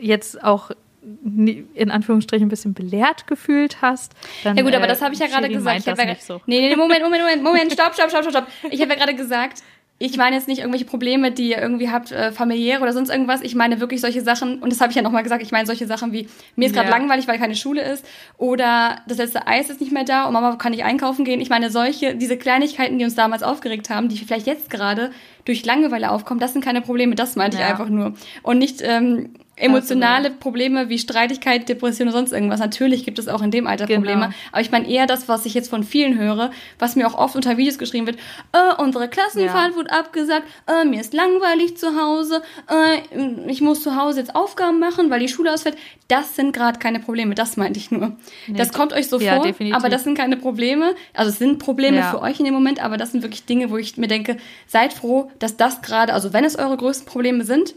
jetzt 0.00 0.42
auch 0.42 0.72
in 1.04 1.90
Anführungsstrichen 1.90 2.46
ein 2.46 2.50
bisschen 2.50 2.74
belehrt 2.74 3.26
gefühlt 3.26 3.82
hast. 3.82 4.14
Dann, 4.42 4.56
ja 4.56 4.62
gut, 4.62 4.74
aber 4.74 4.86
das 4.86 5.02
habe 5.02 5.14
ich 5.14 5.20
ja 5.20 5.26
äh, 5.26 5.28
gerade 5.28 5.48
gesagt. 5.48 5.80
Ich 5.80 5.86
ja, 5.86 6.14
so. 6.18 6.40
Nee, 6.46 6.68
nee, 6.68 6.76
Moment, 6.76 7.02
Moment, 7.02 7.22
Moment, 7.22 7.42
Moment, 7.42 7.72
stopp, 7.72 7.94
stopp, 7.94 8.10
stopp, 8.10 8.22
stopp, 8.22 8.32
stopp. 8.32 8.72
Ich 8.72 8.80
habe 8.80 8.92
ja 8.92 8.98
gerade 8.98 9.14
gesagt, 9.14 9.62
ich 10.04 10.16
meine 10.18 10.36
jetzt 10.36 10.48
nicht 10.48 10.58
irgendwelche 10.58 10.84
Probleme, 10.84 11.32
die 11.32 11.50
ihr 11.50 11.58
irgendwie 11.58 11.90
habt, 11.90 12.12
äh, 12.12 12.30
familiäre 12.30 12.82
oder 12.82 12.92
sonst 12.92 13.08
irgendwas. 13.08 13.40
Ich 13.40 13.54
meine 13.54 13.80
wirklich 13.80 14.00
solche 14.00 14.20
Sachen, 14.20 14.58
und 14.58 14.70
das 14.70 14.80
habe 14.80 14.90
ich 14.90 14.96
ja 14.96 15.02
nochmal 15.02 15.22
gesagt, 15.22 15.42
ich 15.42 15.50
meine 15.50 15.66
solche 15.66 15.86
Sachen 15.86 16.12
wie, 16.12 16.28
mir 16.56 16.66
ist 16.66 16.74
gerade 16.74 16.90
ja. 16.90 16.96
langweilig, 16.96 17.26
weil 17.26 17.38
keine 17.38 17.56
Schule 17.56 17.82
ist, 17.82 18.04
oder 18.36 18.98
das 19.08 19.18
letzte 19.18 19.46
Eis 19.46 19.70
ist 19.70 19.80
nicht 19.80 19.92
mehr 19.92 20.04
da 20.04 20.26
und 20.26 20.34
Mama 20.34 20.56
kann 20.56 20.72
nicht 20.72 20.84
einkaufen 20.84 21.24
gehen. 21.24 21.40
Ich 21.40 21.48
meine, 21.48 21.70
solche, 21.70 22.14
diese 22.14 22.36
Kleinigkeiten, 22.36 22.98
die 22.98 23.04
uns 23.04 23.14
damals 23.14 23.42
aufgeregt 23.42 23.88
haben, 23.88 24.08
die 24.08 24.18
vielleicht 24.18 24.46
jetzt 24.46 24.68
gerade 24.68 25.10
durch 25.44 25.64
Langeweile 25.64 26.10
aufkommen, 26.10 26.40
das 26.40 26.52
sind 26.52 26.64
keine 26.64 26.82
Probleme, 26.82 27.14
das 27.14 27.36
meinte 27.36 27.56
ja. 27.56 27.64
ich 27.64 27.70
einfach 27.70 27.88
nur. 27.88 28.14
Und 28.42 28.58
nicht, 28.58 28.82
ähm, 28.82 29.30
emotionale 29.56 30.30
Probleme 30.30 30.88
wie 30.88 30.98
Streitigkeit, 30.98 31.68
Depression 31.68 32.08
und 32.08 32.14
sonst 32.14 32.32
irgendwas. 32.32 32.60
Natürlich 32.60 33.04
gibt 33.04 33.18
es 33.18 33.28
auch 33.28 33.42
in 33.42 33.50
dem 33.50 33.66
Alter 33.66 33.86
genau. 33.86 34.00
Probleme. 34.00 34.30
Aber 34.50 34.60
ich 34.60 34.70
meine 34.70 34.88
eher 34.88 35.06
das, 35.06 35.28
was 35.28 35.46
ich 35.46 35.54
jetzt 35.54 35.70
von 35.70 35.84
vielen 35.84 36.18
höre, 36.18 36.50
was 36.78 36.96
mir 36.96 37.06
auch 37.06 37.14
oft 37.14 37.36
unter 37.36 37.56
Videos 37.56 37.78
geschrieben 37.78 38.06
wird. 38.06 38.18
Äh, 38.52 38.82
unsere 38.82 39.08
Klassenfahrt 39.08 39.72
ja. 39.72 39.76
wurde 39.76 39.92
abgesagt. 39.92 40.44
Äh, 40.66 40.84
mir 40.84 41.00
ist 41.00 41.14
langweilig 41.14 41.76
zu 41.76 42.00
Hause. 42.00 42.42
Äh, 42.68 43.48
ich 43.48 43.60
muss 43.60 43.82
zu 43.82 43.96
Hause 43.96 44.20
jetzt 44.20 44.34
Aufgaben 44.34 44.80
machen, 44.80 45.10
weil 45.10 45.20
die 45.20 45.28
Schule 45.28 45.52
ausfällt. 45.52 45.76
Das 46.08 46.34
sind 46.34 46.52
gerade 46.52 46.78
keine 46.78 46.98
Probleme. 46.98 47.34
Das 47.34 47.56
meinte 47.56 47.78
ich 47.78 47.90
nur. 47.90 48.16
Nee. 48.46 48.58
Das 48.58 48.72
kommt 48.72 48.92
euch 48.92 49.08
so 49.08 49.20
ja, 49.20 49.36
vor, 49.36 49.44
definitiv. 49.44 49.76
aber 49.76 49.88
das 49.88 50.04
sind 50.04 50.16
keine 50.16 50.36
Probleme. 50.36 50.94
Also 51.12 51.30
es 51.30 51.38
sind 51.38 51.58
Probleme 51.58 51.98
ja. 51.98 52.10
für 52.10 52.20
euch 52.20 52.40
in 52.40 52.44
dem 52.44 52.54
Moment, 52.54 52.84
aber 52.84 52.96
das 52.96 53.12
sind 53.12 53.22
wirklich 53.22 53.44
Dinge, 53.44 53.70
wo 53.70 53.76
ich 53.76 53.96
mir 53.96 54.08
denke, 54.08 54.36
seid 54.66 54.92
froh, 54.92 55.30
dass 55.38 55.56
das 55.56 55.80
gerade, 55.82 56.12
also 56.12 56.32
wenn 56.32 56.44
es 56.44 56.56
eure 56.56 56.76
größten 56.76 57.06
Probleme 57.06 57.44
sind, 57.44 57.74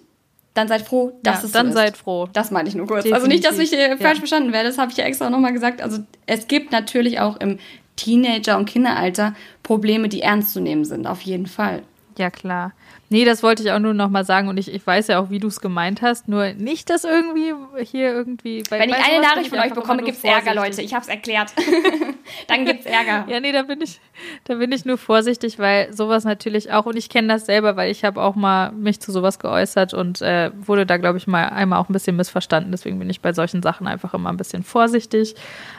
dann 0.58 0.68
seid 0.68 0.82
froh, 0.82 1.18
dass 1.24 1.42
ja, 1.42 1.46
es 1.46 1.52
dann 1.52 1.68
so 1.68 1.74
seid 1.74 1.98
froh. 1.98 2.28
Das 2.34 2.52
meine 2.52 2.68
ich 2.68 2.76
nur 2.76 2.88
kurz. 2.88 3.04
Definitiv. 3.04 3.16
Also 3.16 3.28
nicht, 3.28 3.46
dass 3.46 3.60
ich 3.60 3.74
äh, 3.74 3.98
falsch 3.98 4.18
ja. 4.18 4.20
verstanden 4.20 4.52
werde, 4.52 4.70
das 4.70 4.78
habe 4.78 4.92
ich 4.92 4.98
ja 4.98 5.06
extra 5.06 5.30
nochmal 5.30 5.54
gesagt. 5.54 5.82
Also 5.82 6.00
es 6.26 6.48
gibt 6.48 6.72
natürlich 6.72 7.20
auch 7.20 7.38
im 7.38 7.60
Teenager- 7.96 8.58
und 8.58 8.66
Kinderalter 8.66 9.34
Probleme, 9.64 10.10
die 10.10 10.22
ernst 10.22 10.54
zu 10.54 10.60
nehmen 10.60 10.86
sind, 10.86 11.08
auf 11.08 11.22
jeden 11.22 11.48
Fall. 11.48 11.84
Ja, 12.18 12.32
klar. 12.32 12.72
Nee, 13.10 13.26
das 13.26 13.44
wollte 13.44 13.64
ich 13.64 13.72
auch 13.72 13.80
nur 13.80 13.94
noch 13.94 14.10
mal 14.10 14.26
sagen 14.26 14.48
und 14.50 14.58
ich, 14.58 14.74
ich 14.74 14.86
weiß 14.86 15.08
ja 15.08 15.20
auch, 15.20 15.30
wie 15.30 15.40
du 15.40 15.48
es 15.48 15.62
gemeint 15.62 16.02
hast, 16.02 16.28
nur 16.28 16.54
nicht, 16.54 16.90
dass 16.90 17.04
irgendwie 17.04 17.54
hier 17.86 18.12
irgendwie... 18.12 18.64
Bei, 18.70 18.80
Wenn 18.80 18.90
ich 18.90 18.96
eine 18.96 19.22
Nachricht 19.22 19.50
von 19.50 19.60
euch 19.60 19.74
bekomme, 19.74 20.04
gibt 20.04 20.18
es 20.18 20.24
Ärger, 20.24 20.56
Leute. 20.56 20.82
Ich 20.82 20.94
habe 20.94 21.04
es 21.04 21.08
erklärt. 21.08 21.54
Dann 22.48 22.66
gibt 22.66 22.82
es 22.82 22.86
Ärger. 22.88 23.26
ja, 23.30 23.40
nee, 23.40 23.52
da 23.52 23.62
bin, 23.62 23.80
ich, 23.82 24.02
da 24.44 24.56
bin 24.56 24.72
ich 24.72 24.84
nur 24.84 24.98
vorsichtig, 24.98 25.60
weil 25.60 25.94
sowas 25.94 26.26
natürlich 26.26 26.72
auch, 26.72 26.86
und 26.86 26.98
ich 26.98 27.08
kenne 27.08 27.30
das 27.30 27.46
selber, 27.46 27.78
weil 27.78 27.92
ich 27.92 28.04
habe 28.04 28.22
auch 28.22 28.36
mal 28.36 28.72
mich 28.72 29.00
zu 29.00 29.12
sowas 29.12 29.40
geäußert 29.40 29.94
und 29.94 30.22
äh, 30.22 30.52
wurde 30.56 30.86
da, 30.86 30.98
glaube 30.98 31.18
ich, 31.18 31.28
mal 31.28 31.50
einmal 31.50 31.80
auch 31.80 31.90
ein 31.90 31.94
bisschen 31.94 32.16
missverstanden. 32.16 32.72
Deswegen 32.72 33.00
bin 33.00 33.10
ich 33.10 33.22
bei 33.22 33.32
solchen 33.32 33.62
Sachen 33.62 33.88
einfach 33.88 34.14
immer 34.16 34.30
ein 34.30 34.38
bisschen 34.38 34.64
vorsichtig. 34.64 35.36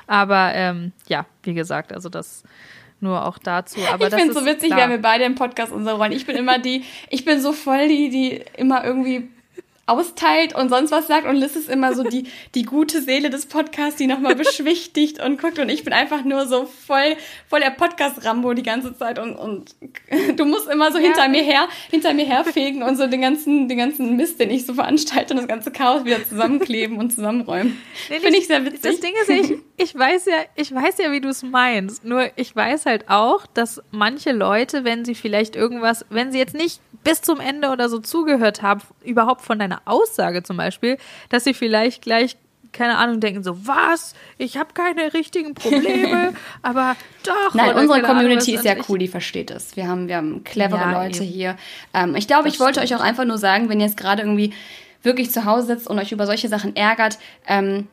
Aber 0.07 0.53
ähm, 0.55 0.93
ja, 1.09 1.27
wie 1.43 1.55
gesagt, 1.55 1.93
also 1.93 2.09
das 2.09 2.45
nur 3.01 3.27
auch 3.27 3.39
dazu. 3.39 3.81
Aber 3.93 4.09
ich 4.09 4.15
finde 4.15 4.33
es 4.33 4.39
so 4.39 4.45
witzig, 4.45 4.69
klar. 4.71 4.89
wir 4.89 4.95
haben 4.95 5.03
beide 5.03 5.25
im 5.25 5.35
Podcast 5.35 5.73
unsere 5.73 5.97
Rollen. 5.97 6.13
Ich 6.13 6.27
bin 6.27 6.37
immer 6.37 6.59
die, 6.59 6.85
ich 7.11 7.25
bin 7.25 7.41
so 7.41 7.53
voll 7.53 7.89
die, 7.89 8.11
die 8.11 8.43
immer 8.57 8.85
irgendwie 8.85 9.29
austeilt 9.89 10.55
und 10.55 10.69
sonst 10.69 10.91
was 10.91 11.07
sagt 11.07 11.27
und 11.27 11.37
Liz 11.37 11.57
ist 11.57 11.69
immer 11.69 11.95
so 11.95 12.03
die, 12.03 12.25
die 12.55 12.63
gute 12.63 13.01
Seele 13.01 13.31
des 13.31 13.47
Podcasts, 13.47 13.97
die 13.97 14.07
nochmal 14.07 14.35
beschwichtigt 14.37 15.21
und 15.23 15.41
guckt 15.41 15.59
und 15.59 15.71
ich 15.71 15.83
bin 15.83 15.93
einfach 15.93 16.25
nur 16.25 16.47
so 16.47 16.67
voll, 16.67 17.17
voll 17.49 17.61
der 17.61 17.71
Podcast-Rambo 17.71 18.53
die 18.53 18.63
ganze 18.63 18.97
Zeit 18.97 19.19
und, 19.19 19.37
und 19.37 19.75
du 20.37 20.45
musst 20.45 20.69
immer 20.69 20.93
so 20.93 20.99
ja. 20.99 21.05
hinter 21.05 21.29
mir 21.29 21.43
her, 21.43 21.69
hinter 21.91 22.13
mir 22.13 22.27
herfegen 22.27 22.83
und 22.83 22.97
so 22.97 23.07
den 23.07 23.23
ganzen, 23.23 23.69
den 23.69 23.79
ganzen 23.79 24.17
Mist, 24.17 24.39
den 24.39 24.51
ich 24.51 24.67
so 24.67 24.75
veranstalte 24.75 25.33
und 25.33 25.39
das 25.39 25.49
ganze 25.49 25.71
Chaos 25.71 26.05
wieder 26.05 26.23
zusammenkleben 26.29 26.99
und 26.99 27.11
zusammenräumen. 27.11 27.81
Nee, 28.11 28.21
Finde 28.21 28.39
ich 28.39 28.47
sehr 28.47 28.65
witzig. 28.65 28.83
Das 28.83 29.01
Ding 29.01 29.15
ist, 29.23 29.31
ich, 29.31 29.59
ich 29.79 29.97
weiß 29.97 30.27
ja, 30.27 30.39
ich 30.57 30.75
weiß 30.75 30.99
ja, 30.99 31.13
wie 31.13 31.21
du 31.21 31.29
es 31.29 31.43
meinst. 31.43 32.05
Nur 32.05 32.31
ich 32.37 32.55
weiß 32.55 32.87
halt 32.87 33.09
auch, 33.09 33.47
dass 33.47 33.81
manche 33.91 34.33
Leute, 34.33 34.85
wenn 34.85 35.05
sie 35.05 35.15
vielleicht 35.15 35.57
irgendwas, 35.57 36.05
wenn 36.11 36.33
sie 36.33 36.39
jetzt 36.39 36.55
nicht 36.55 36.81
bis 37.05 37.23
zum 37.23 37.41
Ende 37.41 37.71
oder 37.71 37.89
so 37.89 38.01
zugehört 38.01 38.61
haben, 38.61 38.83
überhaupt 39.05 39.43
von 39.43 39.59
deiner 39.59 39.81
Aussage 39.85 40.43
zum 40.43 40.57
Beispiel, 40.57 40.99
dass 41.29 41.45
sie 41.45 41.55
vielleicht 41.55 42.03
gleich 42.03 42.37
keine 42.71 42.99
Ahnung, 42.99 43.19
denken 43.19 43.43
so, 43.43 43.67
was? 43.67 44.15
Ich 44.37 44.59
habe 44.59 44.75
keine 44.75 45.15
richtigen 45.15 45.55
Probleme, 45.55 46.35
aber 46.63 46.97
doch. 47.25 47.55
Nein, 47.55 47.75
unsere 47.75 48.03
Community 48.03 48.55
ist 48.55 48.65
ja 48.65 48.75
cool, 48.89 48.99
die 48.99 49.09
versteht 49.09 49.51
es. 49.51 49.75
Wir 49.75 49.89
haben, 49.89 50.07
wir 50.07 50.17
haben 50.17 50.45
clevere 50.45 50.81
ja, 50.81 51.03
Leute 51.03 51.25
eben. 51.25 51.33
hier. 51.33 51.57
Ähm, 51.95 52.15
ich 52.15 52.27
glaube, 52.27 52.45
das 52.45 52.55
ich 52.55 52.61
wollte 52.61 52.81
stimmt. 52.81 52.93
euch 52.93 52.99
auch 52.99 53.05
einfach 53.05 53.25
nur 53.25 53.39
sagen, 53.39 53.71
wenn 53.71 53.81
ihr 53.81 53.87
jetzt 53.87 53.97
gerade 53.97 54.21
irgendwie 54.23 54.53
wirklich 55.03 55.31
zu 55.31 55.47
Hause 55.47 55.69
sitzt 55.69 55.89
und 55.89 55.99
euch 55.99 56.13
über 56.13 56.27
solche 56.27 56.49
Sachen 56.49 56.77
ärgert, 56.77 57.19
ähm, 57.47 57.89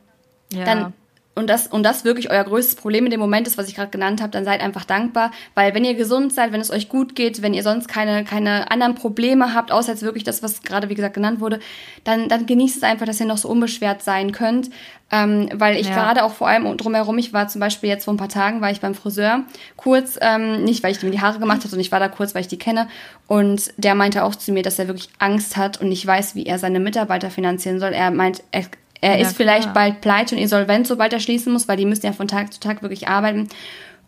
ja. 0.52 0.64
dann 0.64 0.92
und 1.36 1.48
das, 1.48 1.66
und 1.66 1.82
das 1.82 2.04
wirklich 2.04 2.30
euer 2.30 2.42
größtes 2.44 2.76
Problem 2.76 3.04
in 3.04 3.10
dem 3.10 3.20
Moment 3.20 3.46
ist, 3.46 3.58
was 3.58 3.68
ich 3.68 3.74
gerade 3.74 3.90
genannt 3.90 4.22
habe, 4.22 4.30
dann 4.30 4.46
seid 4.46 4.62
einfach 4.62 4.86
dankbar, 4.86 5.30
weil 5.54 5.74
wenn 5.74 5.84
ihr 5.84 5.94
gesund 5.94 6.32
seid, 6.32 6.50
wenn 6.50 6.62
es 6.62 6.70
euch 6.70 6.88
gut 6.88 7.14
geht, 7.14 7.42
wenn 7.42 7.52
ihr 7.52 7.62
sonst 7.62 7.88
keine, 7.88 8.24
keine 8.24 8.70
anderen 8.70 8.94
Probleme 8.94 9.52
habt, 9.52 9.70
außer 9.70 9.92
jetzt 9.92 10.02
wirklich 10.02 10.24
das, 10.24 10.42
was 10.42 10.62
gerade, 10.62 10.88
wie 10.88 10.94
gesagt, 10.94 11.12
genannt 11.12 11.40
wurde, 11.40 11.60
dann, 12.04 12.30
dann 12.30 12.46
genießt 12.46 12.78
es 12.78 12.82
einfach, 12.82 13.04
dass 13.04 13.20
ihr 13.20 13.26
noch 13.26 13.36
so 13.36 13.50
unbeschwert 13.50 14.02
sein 14.02 14.32
könnt, 14.32 14.70
ähm, 15.12 15.50
weil 15.54 15.76
ich 15.76 15.88
ja. 15.88 15.94
gerade 15.94 16.24
auch 16.24 16.32
vor 16.32 16.48
allem 16.48 16.74
drumherum, 16.78 17.18
ich 17.18 17.34
war 17.34 17.48
zum 17.48 17.60
Beispiel 17.60 17.90
jetzt 17.90 18.06
vor 18.06 18.14
ein 18.14 18.18
paar 18.18 18.30
Tagen, 18.30 18.62
war 18.62 18.70
ich 18.70 18.80
beim 18.80 18.94
Friseur, 18.94 19.44
kurz, 19.76 20.18
ähm, 20.22 20.64
nicht 20.64 20.82
weil 20.82 20.92
ich 20.92 21.02
mir 21.02 21.10
die 21.10 21.20
Haare 21.20 21.38
gemacht 21.38 21.58
habe, 21.58 21.68
sondern 21.68 21.82
ich 21.82 21.92
war 21.92 22.00
da 22.00 22.08
kurz, 22.08 22.34
weil 22.34 22.40
ich 22.40 22.48
die 22.48 22.58
kenne 22.58 22.88
und 23.26 23.72
der 23.76 23.94
meinte 23.94 24.24
auch 24.24 24.34
zu 24.34 24.52
mir, 24.52 24.62
dass 24.62 24.78
er 24.78 24.88
wirklich 24.88 25.10
Angst 25.18 25.58
hat 25.58 25.82
und 25.82 25.90
nicht 25.90 26.06
weiß, 26.06 26.34
wie 26.34 26.46
er 26.46 26.58
seine 26.58 26.80
Mitarbeiter 26.80 27.30
finanzieren 27.30 27.78
soll. 27.78 27.92
Er 27.92 28.10
meint, 28.10 28.42
er 28.52 28.64
er 29.00 29.18
ja, 29.18 29.26
ist 29.26 29.36
vielleicht 29.36 29.72
klar. 29.72 29.74
bald 29.74 30.00
pleite 30.00 30.34
und 30.34 30.40
insolvent, 30.40 30.86
sobald 30.86 31.12
er 31.12 31.20
schließen 31.20 31.52
muss, 31.52 31.68
weil 31.68 31.76
die 31.76 31.84
müssen 31.84 32.06
ja 32.06 32.12
von 32.12 32.28
Tag 32.28 32.52
zu 32.52 32.60
Tag 32.60 32.82
wirklich 32.82 33.08
arbeiten. 33.08 33.48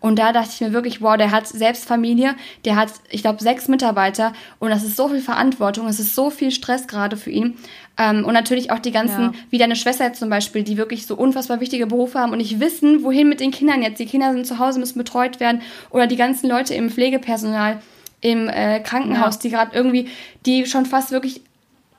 Und 0.00 0.18
da 0.18 0.32
dachte 0.32 0.50
ich 0.52 0.60
mir 0.60 0.72
wirklich, 0.72 1.02
wow, 1.02 1.16
der 1.16 1.32
hat 1.32 1.48
selbst 1.48 1.84
Familie, 1.84 2.36
der 2.64 2.76
hat, 2.76 2.90
ich 3.10 3.22
glaube, 3.22 3.42
sechs 3.42 3.66
Mitarbeiter 3.66 4.32
und 4.60 4.70
das 4.70 4.84
ist 4.84 4.96
so 4.96 5.08
viel 5.08 5.20
Verantwortung, 5.20 5.88
es 5.88 5.98
ist 5.98 6.14
so 6.14 6.30
viel 6.30 6.52
Stress 6.52 6.86
gerade 6.86 7.16
für 7.16 7.30
ihn. 7.30 7.56
Ähm, 7.96 8.24
und 8.24 8.32
natürlich 8.32 8.70
auch 8.70 8.78
die 8.78 8.92
ganzen, 8.92 9.20
ja. 9.20 9.32
wie 9.50 9.58
deine 9.58 9.74
Schwester 9.74 10.04
jetzt 10.04 10.20
zum 10.20 10.30
Beispiel, 10.30 10.62
die 10.62 10.76
wirklich 10.76 11.04
so 11.06 11.16
unfassbar 11.16 11.58
wichtige 11.58 11.88
Berufe 11.88 12.20
haben 12.20 12.30
und 12.30 12.38
nicht 12.38 12.60
wissen, 12.60 13.02
wohin 13.02 13.28
mit 13.28 13.40
den 13.40 13.50
Kindern 13.50 13.82
jetzt. 13.82 13.98
Die 13.98 14.06
Kinder 14.06 14.32
sind 14.32 14.46
zu 14.46 14.60
Hause, 14.60 14.78
müssen 14.78 14.98
betreut 14.98 15.40
werden 15.40 15.62
oder 15.90 16.06
die 16.06 16.16
ganzen 16.16 16.48
Leute 16.48 16.74
im 16.74 16.90
Pflegepersonal 16.90 17.80
im 18.20 18.48
äh, 18.48 18.80
Krankenhaus, 18.80 19.34
ja. 19.36 19.40
die 19.42 19.50
gerade 19.50 19.76
irgendwie, 19.76 20.08
die 20.46 20.66
schon 20.66 20.86
fast 20.86 21.10
wirklich 21.10 21.42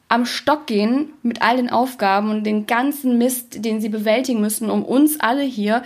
am 0.09 0.25
Stock 0.25 0.65
gehen 0.67 1.13
mit 1.21 1.41
all 1.41 1.57
den 1.57 1.69
Aufgaben 1.69 2.31
und 2.31 2.43
den 2.43 2.65
ganzen 2.65 3.17
Mist, 3.17 3.63
den 3.63 3.79
sie 3.79 3.89
bewältigen 3.89 4.41
müssen, 4.41 4.69
um 4.69 4.83
uns 4.83 5.19
alle 5.19 5.43
hier 5.43 5.83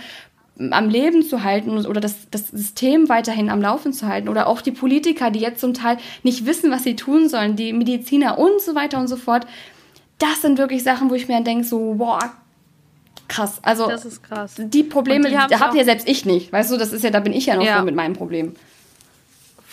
am 0.58 0.88
Leben 0.88 1.22
zu 1.22 1.42
halten 1.42 1.84
oder 1.86 2.00
das, 2.00 2.30
das 2.30 2.48
System 2.48 3.08
weiterhin 3.08 3.50
am 3.50 3.60
Laufen 3.60 3.92
zu 3.92 4.06
halten 4.06 4.28
oder 4.28 4.46
auch 4.46 4.60
die 4.60 4.70
Politiker, 4.70 5.30
die 5.30 5.40
jetzt 5.40 5.60
zum 5.60 5.74
Teil 5.74 5.98
nicht 6.22 6.46
wissen, 6.46 6.70
was 6.70 6.84
sie 6.84 6.96
tun 6.96 7.28
sollen, 7.28 7.56
die 7.56 7.72
Mediziner 7.72 8.38
und 8.38 8.60
so 8.60 8.74
weiter 8.74 8.98
und 8.98 9.08
so 9.08 9.16
fort. 9.16 9.46
Das 10.18 10.42
sind 10.42 10.58
wirklich 10.58 10.84
Sachen, 10.84 11.10
wo 11.10 11.14
ich 11.14 11.28
mir 11.28 11.34
dann 11.34 11.44
denke, 11.44 11.64
so, 11.64 11.94
boah, 11.94 12.32
krass. 13.26 13.58
Also, 13.62 13.88
das 13.88 14.04
ist 14.04 14.22
krass. 14.22 14.54
Die 14.56 14.84
Probleme, 14.84 15.28
die, 15.28 15.36
habe 15.36 15.76
ja 15.76 15.84
selbst 15.84 16.08
ich 16.08 16.24
nicht. 16.24 16.52
Weißt 16.52 16.70
du, 16.70 16.76
das 16.76 16.92
ist 16.92 17.02
ja, 17.02 17.10
da 17.10 17.20
bin 17.20 17.32
ich 17.32 17.46
ja 17.46 17.56
noch 17.56 17.64
ja. 17.64 17.82
mit 17.82 17.96
meinem 17.96 18.14
Problem. 18.14 18.54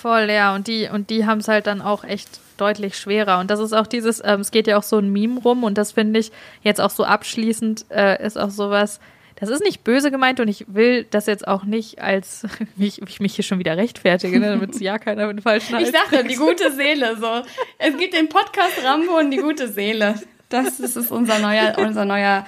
Voll, 0.02 0.32
ja. 0.32 0.56
Und 0.56 0.68
die, 0.68 0.90
und 0.92 1.12
die 1.12 1.28
haben 1.28 1.40
es 1.40 1.48
halt 1.48 1.68
dann 1.68 1.80
auch 1.80 2.04
echt 2.04 2.40
deutlich 2.58 2.98
schwerer. 2.98 3.40
Und 3.40 3.52
das 3.52 3.60
ist 3.60 3.72
auch 3.72 3.86
dieses, 3.86 4.20
ähm, 4.26 4.40
es 4.40 4.50
geht 4.50 4.66
ja 4.66 4.78
auch 4.78 4.84
so 4.84 4.98
ein 4.98 5.12
Meme 5.12 5.40
rum 5.40 5.64
und 5.64 5.78
das 5.78 5.92
finde 5.92 6.20
ich 6.20 6.32
jetzt 6.64 6.82
auch 6.82 6.90
so 6.90 7.04
abschließend, 7.04 7.86
äh, 7.92 8.26
ist 8.26 8.38
auch 8.38 8.50
sowas, 8.50 9.00
das 9.40 9.50
ist 9.50 9.64
nicht 9.64 9.84
böse 9.84 10.10
gemeint 10.10 10.40
und 10.40 10.48
ich 10.48 10.66
will 10.68 11.06
das 11.10 11.28
jetzt 11.28 11.48
auch 11.48 11.66
nicht 11.66 12.02
als, 12.02 12.48
wie 12.76 12.88
ich, 12.88 13.00
ich 13.00 13.20
mich 13.20 13.36
hier 13.36 13.44
schon 13.44 13.60
wieder 13.60 13.78
rechtfertige, 13.78 14.40
ne, 14.40 14.50
damit 14.50 14.80
ja 14.80 14.98
keiner 14.98 15.28
mit 15.28 15.44
falschen 15.44 15.78
Ich 15.78 15.92
dachte, 15.92 16.24
die 16.24 16.36
gute 16.36 16.72
Seele, 16.72 17.16
so. 17.18 17.44
Es 17.78 17.96
gibt 17.96 18.16
den 18.16 18.28
Podcast 18.28 18.84
Rambo 18.84 19.20
und 19.20 19.30
die 19.30 19.38
gute 19.38 19.68
Seele. 19.68 20.16
Das, 20.50 20.80
das 20.80 20.96
ist 20.96 21.12
unser 21.12 21.38
neuer, 21.38 21.76
unser 21.78 22.06
neuer, 22.06 22.46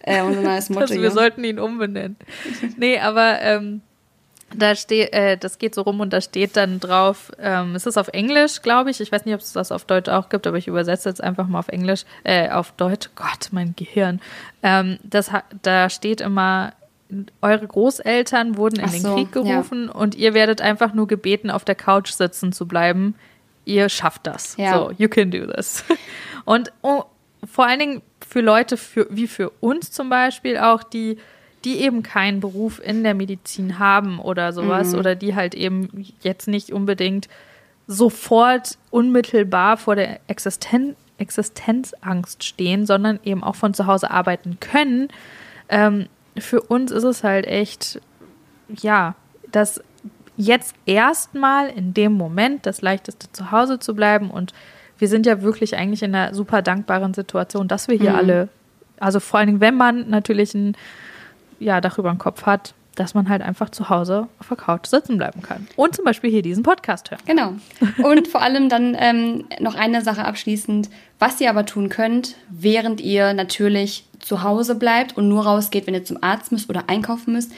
äh, 0.00 0.22
unser 0.22 0.40
neues 0.40 0.70
Motto. 0.70 0.86
Also 0.86 1.02
wir 1.02 1.10
sollten 1.10 1.44
ihn 1.44 1.58
umbenennen. 1.58 2.16
Nee, 2.78 2.98
aber 2.98 3.40
ähm, 3.42 3.82
da 4.56 4.74
steht, 4.74 5.12
äh, 5.12 5.36
das 5.36 5.58
geht 5.58 5.74
so 5.74 5.82
rum 5.82 6.00
und 6.00 6.12
da 6.12 6.20
steht 6.20 6.56
dann 6.56 6.80
drauf, 6.80 7.32
ähm, 7.38 7.74
es 7.74 7.86
ist 7.86 7.96
auf 7.96 8.08
Englisch, 8.08 8.62
glaube 8.62 8.90
ich. 8.90 9.00
Ich 9.00 9.10
weiß 9.10 9.24
nicht, 9.24 9.34
ob 9.34 9.40
es 9.40 9.52
das 9.52 9.72
auf 9.72 9.84
Deutsch 9.84 10.08
auch 10.08 10.28
gibt, 10.28 10.46
aber 10.46 10.56
ich 10.56 10.68
übersetze 10.68 11.08
jetzt 11.08 11.22
einfach 11.22 11.46
mal 11.46 11.58
auf 11.58 11.68
Englisch, 11.68 12.04
äh, 12.24 12.50
auf 12.50 12.72
Deutsch. 12.72 13.10
Gott, 13.16 13.48
mein 13.50 13.74
Gehirn. 13.76 14.20
Ähm, 14.62 14.98
das, 15.02 15.30
da 15.62 15.90
steht 15.90 16.20
immer, 16.20 16.72
eure 17.42 17.66
Großeltern 17.66 18.56
wurden 18.56 18.80
in 18.80 18.86
Ach 18.86 18.92
den 18.92 19.02
so, 19.02 19.14
Krieg 19.14 19.32
gerufen 19.32 19.86
ja. 19.86 19.92
und 19.92 20.14
ihr 20.14 20.34
werdet 20.34 20.60
einfach 20.60 20.94
nur 20.94 21.06
gebeten, 21.06 21.50
auf 21.50 21.64
der 21.64 21.74
Couch 21.74 22.10
sitzen 22.10 22.52
zu 22.52 22.66
bleiben. 22.66 23.14
Ihr 23.64 23.88
schafft 23.88 24.26
das. 24.26 24.56
Ja. 24.56 24.74
So, 24.74 24.92
you 24.98 25.08
can 25.08 25.30
do 25.30 25.46
this. 25.46 25.84
Und 26.44 26.70
oh, 26.82 27.04
vor 27.50 27.66
allen 27.66 27.78
Dingen 27.78 28.02
für 28.26 28.40
Leute 28.40 28.76
für, 28.76 29.06
wie 29.10 29.26
für 29.26 29.50
uns 29.60 29.90
zum 29.90 30.10
Beispiel 30.10 30.58
auch, 30.58 30.82
die 30.82 31.18
die 31.64 31.78
eben 31.78 32.02
keinen 32.02 32.40
Beruf 32.40 32.80
in 32.82 33.02
der 33.02 33.14
Medizin 33.14 33.78
haben 33.78 34.18
oder 34.18 34.52
sowas 34.52 34.92
mhm. 34.92 34.98
oder 34.98 35.14
die 35.14 35.34
halt 35.34 35.54
eben 35.54 36.06
jetzt 36.22 36.48
nicht 36.48 36.72
unbedingt 36.72 37.28
sofort 37.86 38.78
unmittelbar 38.90 39.76
vor 39.76 39.96
der 39.96 40.20
Existen 40.28 40.96
Existenzangst 41.16 42.42
stehen, 42.42 42.86
sondern 42.86 43.20
eben 43.22 43.44
auch 43.44 43.54
von 43.54 43.72
zu 43.72 43.86
Hause 43.86 44.10
arbeiten 44.10 44.58
können. 44.58 45.08
Ähm, 45.68 46.06
für 46.36 46.60
uns 46.60 46.90
ist 46.90 47.04
es 47.04 47.22
halt 47.22 47.46
echt, 47.46 48.00
ja, 48.68 49.14
das 49.52 49.80
jetzt 50.36 50.74
erstmal 50.86 51.68
in 51.68 51.94
dem 51.94 52.14
Moment 52.14 52.66
das 52.66 52.82
leichteste 52.82 53.30
zu 53.30 53.52
Hause 53.52 53.78
zu 53.78 53.94
bleiben 53.94 54.30
und 54.30 54.52
wir 54.98 55.08
sind 55.08 55.26
ja 55.26 55.42
wirklich 55.42 55.76
eigentlich 55.76 56.02
in 56.02 56.14
einer 56.14 56.34
super 56.34 56.62
dankbaren 56.62 57.14
Situation, 57.14 57.68
dass 57.68 57.86
wir 57.86 57.96
hier 57.96 58.10
mhm. 58.10 58.16
alle, 58.16 58.48
also 58.98 59.20
vor 59.20 59.38
allen 59.38 59.46
Dingen, 59.46 59.60
wenn 59.60 59.76
man 59.76 60.08
natürlich 60.08 60.54
ein 60.54 60.76
ja, 61.58 61.80
Dach 61.80 61.98
über 61.98 62.10
den 62.10 62.18
Kopf 62.18 62.46
hat, 62.46 62.74
dass 62.94 63.14
man 63.14 63.28
halt 63.28 63.42
einfach 63.42 63.70
zu 63.70 63.88
Hause 63.88 64.28
auf 64.38 64.48
der 64.48 64.56
Couch 64.56 64.86
sitzen 64.86 65.16
bleiben 65.16 65.42
kann. 65.42 65.66
Und 65.76 65.96
zum 65.96 66.04
Beispiel 66.04 66.30
hier 66.30 66.42
diesen 66.42 66.62
Podcast 66.62 67.10
hören. 67.10 67.20
Genau. 67.26 67.54
Und 68.08 68.28
vor 68.28 68.40
allem 68.40 68.68
dann 68.68 68.96
ähm, 68.98 69.44
noch 69.60 69.74
eine 69.74 70.02
Sache 70.02 70.24
abschließend, 70.24 70.90
was 71.18 71.40
ihr 71.40 71.50
aber 71.50 71.66
tun 71.66 71.88
könnt, 71.88 72.36
während 72.48 73.00
ihr 73.00 73.34
natürlich 73.34 74.04
zu 74.20 74.42
Hause 74.42 74.74
bleibt 74.74 75.16
und 75.16 75.28
nur 75.28 75.44
rausgeht, 75.44 75.86
wenn 75.86 75.94
ihr 75.94 76.04
zum 76.04 76.22
Arzt 76.22 76.52
müsst 76.52 76.70
oder 76.70 76.84
einkaufen 76.86 77.32
müsst. 77.32 77.52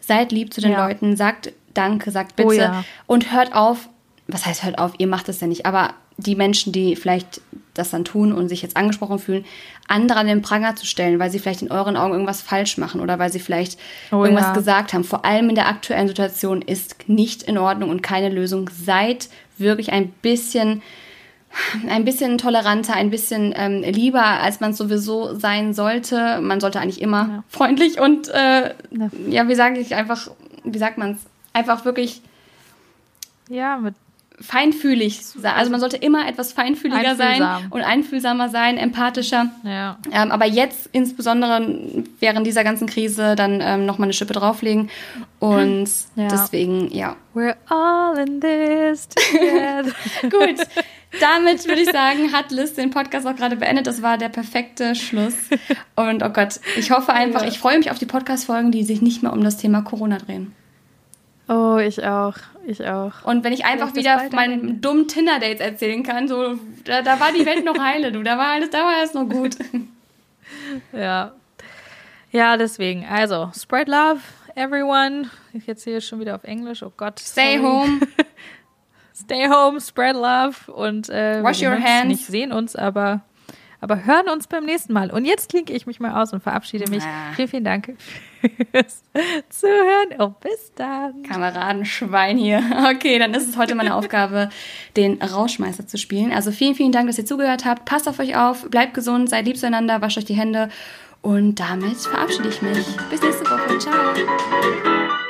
Seid 0.00 0.32
lieb 0.32 0.54
zu 0.54 0.60
den 0.60 0.72
ja. 0.72 0.86
Leuten, 0.86 1.16
sagt 1.16 1.52
Danke, 1.74 2.10
sagt 2.10 2.36
Bitte 2.36 2.48
oh 2.48 2.52
ja. 2.52 2.84
und 3.06 3.32
hört 3.32 3.54
auf, 3.54 3.88
was 4.26 4.46
heißt 4.46 4.64
hört 4.64 4.78
auf, 4.78 4.92
ihr 4.98 5.06
macht 5.06 5.28
es 5.28 5.40
ja 5.40 5.46
nicht, 5.46 5.66
aber 5.66 5.94
die 6.18 6.34
Menschen, 6.34 6.72
die 6.72 6.96
vielleicht 6.96 7.40
das 7.74 7.90
dann 7.90 8.04
tun 8.04 8.32
und 8.32 8.48
sich 8.48 8.60
jetzt 8.60 8.76
angesprochen 8.76 9.18
fühlen, 9.18 9.44
andere 9.86 10.18
an 10.18 10.26
den 10.26 10.42
Pranger 10.42 10.76
zu 10.76 10.84
stellen, 10.84 11.18
weil 11.18 11.30
sie 11.30 11.38
vielleicht 11.38 11.62
in 11.62 11.70
euren 11.70 11.96
Augen 11.96 12.12
irgendwas 12.12 12.42
falsch 12.42 12.76
machen 12.76 13.00
oder 13.00 13.18
weil 13.18 13.32
sie 13.32 13.38
vielleicht 13.38 13.78
oh, 14.10 14.24
irgendwas 14.24 14.48
ja. 14.48 14.52
gesagt 14.52 14.92
haben. 14.92 15.04
Vor 15.04 15.24
allem 15.24 15.48
in 15.48 15.54
der 15.54 15.68
aktuellen 15.68 16.08
Situation 16.08 16.60
ist 16.60 17.08
nicht 17.08 17.44
in 17.44 17.56
Ordnung 17.56 17.88
und 17.88 18.02
keine 18.02 18.28
Lösung. 18.28 18.68
Seid 18.68 19.28
wirklich 19.56 19.92
ein 19.92 20.10
bisschen 20.10 20.82
ein 21.88 22.04
bisschen 22.04 22.36
toleranter, 22.36 22.94
ein 22.94 23.08
bisschen 23.08 23.54
ähm, 23.56 23.82
lieber, 23.82 24.22
als 24.22 24.60
man 24.60 24.74
sowieso 24.74 25.34
sein 25.34 25.72
sollte. 25.72 26.40
Man 26.42 26.60
sollte 26.60 26.78
eigentlich 26.78 27.00
immer 27.00 27.28
ja. 27.28 27.44
freundlich 27.48 27.98
und 27.98 28.28
äh, 28.28 28.74
ja. 28.90 29.10
ja, 29.28 29.48
wie 29.48 29.54
sage 29.54 29.78
ich 29.80 29.94
einfach, 29.94 30.30
wie 30.64 30.78
sagt 30.78 30.98
man 30.98 31.12
es? 31.12 31.18
Einfach 31.54 31.86
wirklich 31.86 32.20
ja, 33.48 33.78
mit 33.78 33.94
feinfühlig 34.40 35.24
sein. 35.24 35.54
Also 35.54 35.70
man 35.70 35.80
sollte 35.80 35.96
immer 35.96 36.28
etwas 36.28 36.52
feinfühliger 36.52 37.16
sein 37.16 37.42
und 37.70 37.82
einfühlsamer 37.82 38.48
sein, 38.48 38.76
empathischer. 38.76 39.50
Ja. 39.64 39.98
Ähm, 40.12 40.30
aber 40.30 40.46
jetzt 40.46 40.88
insbesondere 40.92 41.94
während 42.20 42.46
dieser 42.46 42.64
ganzen 42.64 42.86
Krise 42.86 43.34
dann 43.36 43.60
ähm, 43.60 43.86
nochmal 43.86 44.06
eine 44.06 44.12
Schippe 44.12 44.32
drauflegen. 44.34 44.90
Und 45.40 45.88
ja. 46.16 46.28
deswegen, 46.28 46.90
ja. 46.92 47.16
We're 47.34 47.56
all 47.68 48.18
in 48.18 48.40
this 48.40 49.08
together. 49.08 49.92
Gut. 50.22 50.66
Damit 51.20 51.66
würde 51.66 51.80
ich 51.80 51.90
sagen, 51.90 52.32
hat 52.32 52.50
Liz 52.50 52.74
den 52.74 52.90
Podcast 52.90 53.26
auch 53.26 53.34
gerade 53.34 53.56
beendet. 53.56 53.86
Das 53.86 54.02
war 54.02 54.18
der 54.18 54.28
perfekte 54.28 54.94
Schluss. 54.94 55.34
Und 55.96 56.22
oh 56.22 56.28
Gott, 56.28 56.60
ich 56.76 56.90
hoffe 56.90 57.14
einfach, 57.14 57.46
ich 57.46 57.58
freue 57.58 57.78
mich 57.78 57.90
auf 57.90 57.98
die 57.98 58.06
Podcast-Folgen, 58.06 58.72
die 58.72 58.84
sich 58.84 59.00
nicht 59.00 59.22
mehr 59.22 59.32
um 59.32 59.42
das 59.42 59.56
Thema 59.56 59.80
Corona 59.80 60.18
drehen. 60.18 60.52
Oh, 61.48 61.78
ich 61.78 62.04
auch. 62.04 62.34
Ich 62.68 62.86
auch. 62.86 63.24
Und 63.24 63.44
wenn 63.44 63.54
ich 63.54 63.64
einfach 63.64 63.94
wieder 63.94 64.18
von 64.18 64.28
meinen 64.32 64.82
dummen 64.82 65.08
Tinder-Dates 65.08 65.60
erzählen 65.60 66.02
kann, 66.02 66.28
so, 66.28 66.58
da, 66.84 67.00
da 67.00 67.18
war 67.18 67.32
die 67.32 67.46
Welt 67.46 67.64
noch 67.64 67.78
heile, 67.78 68.12
du. 68.12 68.22
Da 68.22 68.36
war 68.36 68.48
alles, 68.48 68.68
da 68.68 68.80
war 68.80 68.96
alles 68.98 69.14
noch 69.14 69.26
gut. 69.26 69.56
Ja. 70.92 71.32
Ja, 72.30 72.56
deswegen. 72.56 73.04
Also, 73.06 73.50
spread 73.54 73.86
love, 73.88 74.20
everyone. 74.54 75.30
Ich 75.52 75.68
erzähle 75.68 76.00
schon 76.00 76.20
wieder 76.20 76.34
auf 76.34 76.44
Englisch. 76.44 76.82
Oh 76.82 76.92
Gott. 76.96 77.18
Stay 77.20 77.58
sorry. 77.58 77.68
home. 77.68 78.00
Stay 79.14 79.46
home, 79.48 79.80
spread 79.80 80.14
love 80.14 80.70
und 80.72 81.08
äh, 81.10 81.42
Wash 81.42 81.62
your 81.62 81.78
hands. 81.78 82.06
nicht 82.06 82.26
sehen 82.26 82.52
uns, 82.52 82.76
aber 82.76 83.20
aber 83.80 84.04
hören 84.04 84.28
uns 84.28 84.46
beim 84.46 84.64
nächsten 84.64 84.92
Mal. 84.92 85.10
Und 85.10 85.24
jetzt 85.24 85.50
klinke 85.50 85.72
ich 85.72 85.86
mich 85.86 86.00
mal 86.00 86.20
aus 86.20 86.32
und 86.32 86.42
verabschiede 86.42 86.90
mich. 86.90 87.02
Ah. 87.02 87.32
Vielen, 87.36 87.48
vielen 87.48 87.64
Dank 87.64 87.96
fürs 88.72 89.04
Zuhören. 89.48 90.08
Oh, 90.18 90.32
bis 90.40 90.72
dann. 90.74 91.22
Kameradenschwein 91.22 92.38
hier. 92.38 92.62
Okay, 92.94 93.18
dann 93.18 93.34
ist 93.34 93.48
es 93.48 93.56
heute 93.56 93.74
meine 93.74 93.94
Aufgabe, 93.94 94.48
den 94.96 95.20
Rauschmeister 95.22 95.86
zu 95.86 95.98
spielen. 95.98 96.32
Also 96.32 96.50
vielen, 96.50 96.74
vielen 96.74 96.92
Dank, 96.92 97.06
dass 97.06 97.18
ihr 97.18 97.26
zugehört 97.26 97.64
habt. 97.64 97.84
Passt 97.84 98.08
auf 98.08 98.18
euch 98.18 98.36
auf, 98.36 98.68
bleibt 98.70 98.94
gesund, 98.94 99.28
seid 99.28 99.46
lieb 99.46 99.56
zueinander, 99.56 100.00
wascht 100.00 100.18
euch 100.18 100.24
die 100.24 100.34
Hände 100.34 100.68
Und 101.22 101.56
damit 101.56 101.96
verabschiede 101.96 102.48
ich 102.48 102.62
mich. 102.62 102.86
Bis 103.10 103.22
nächste 103.22 103.44
Woche. 103.44 103.78
Ciao. 103.78 105.27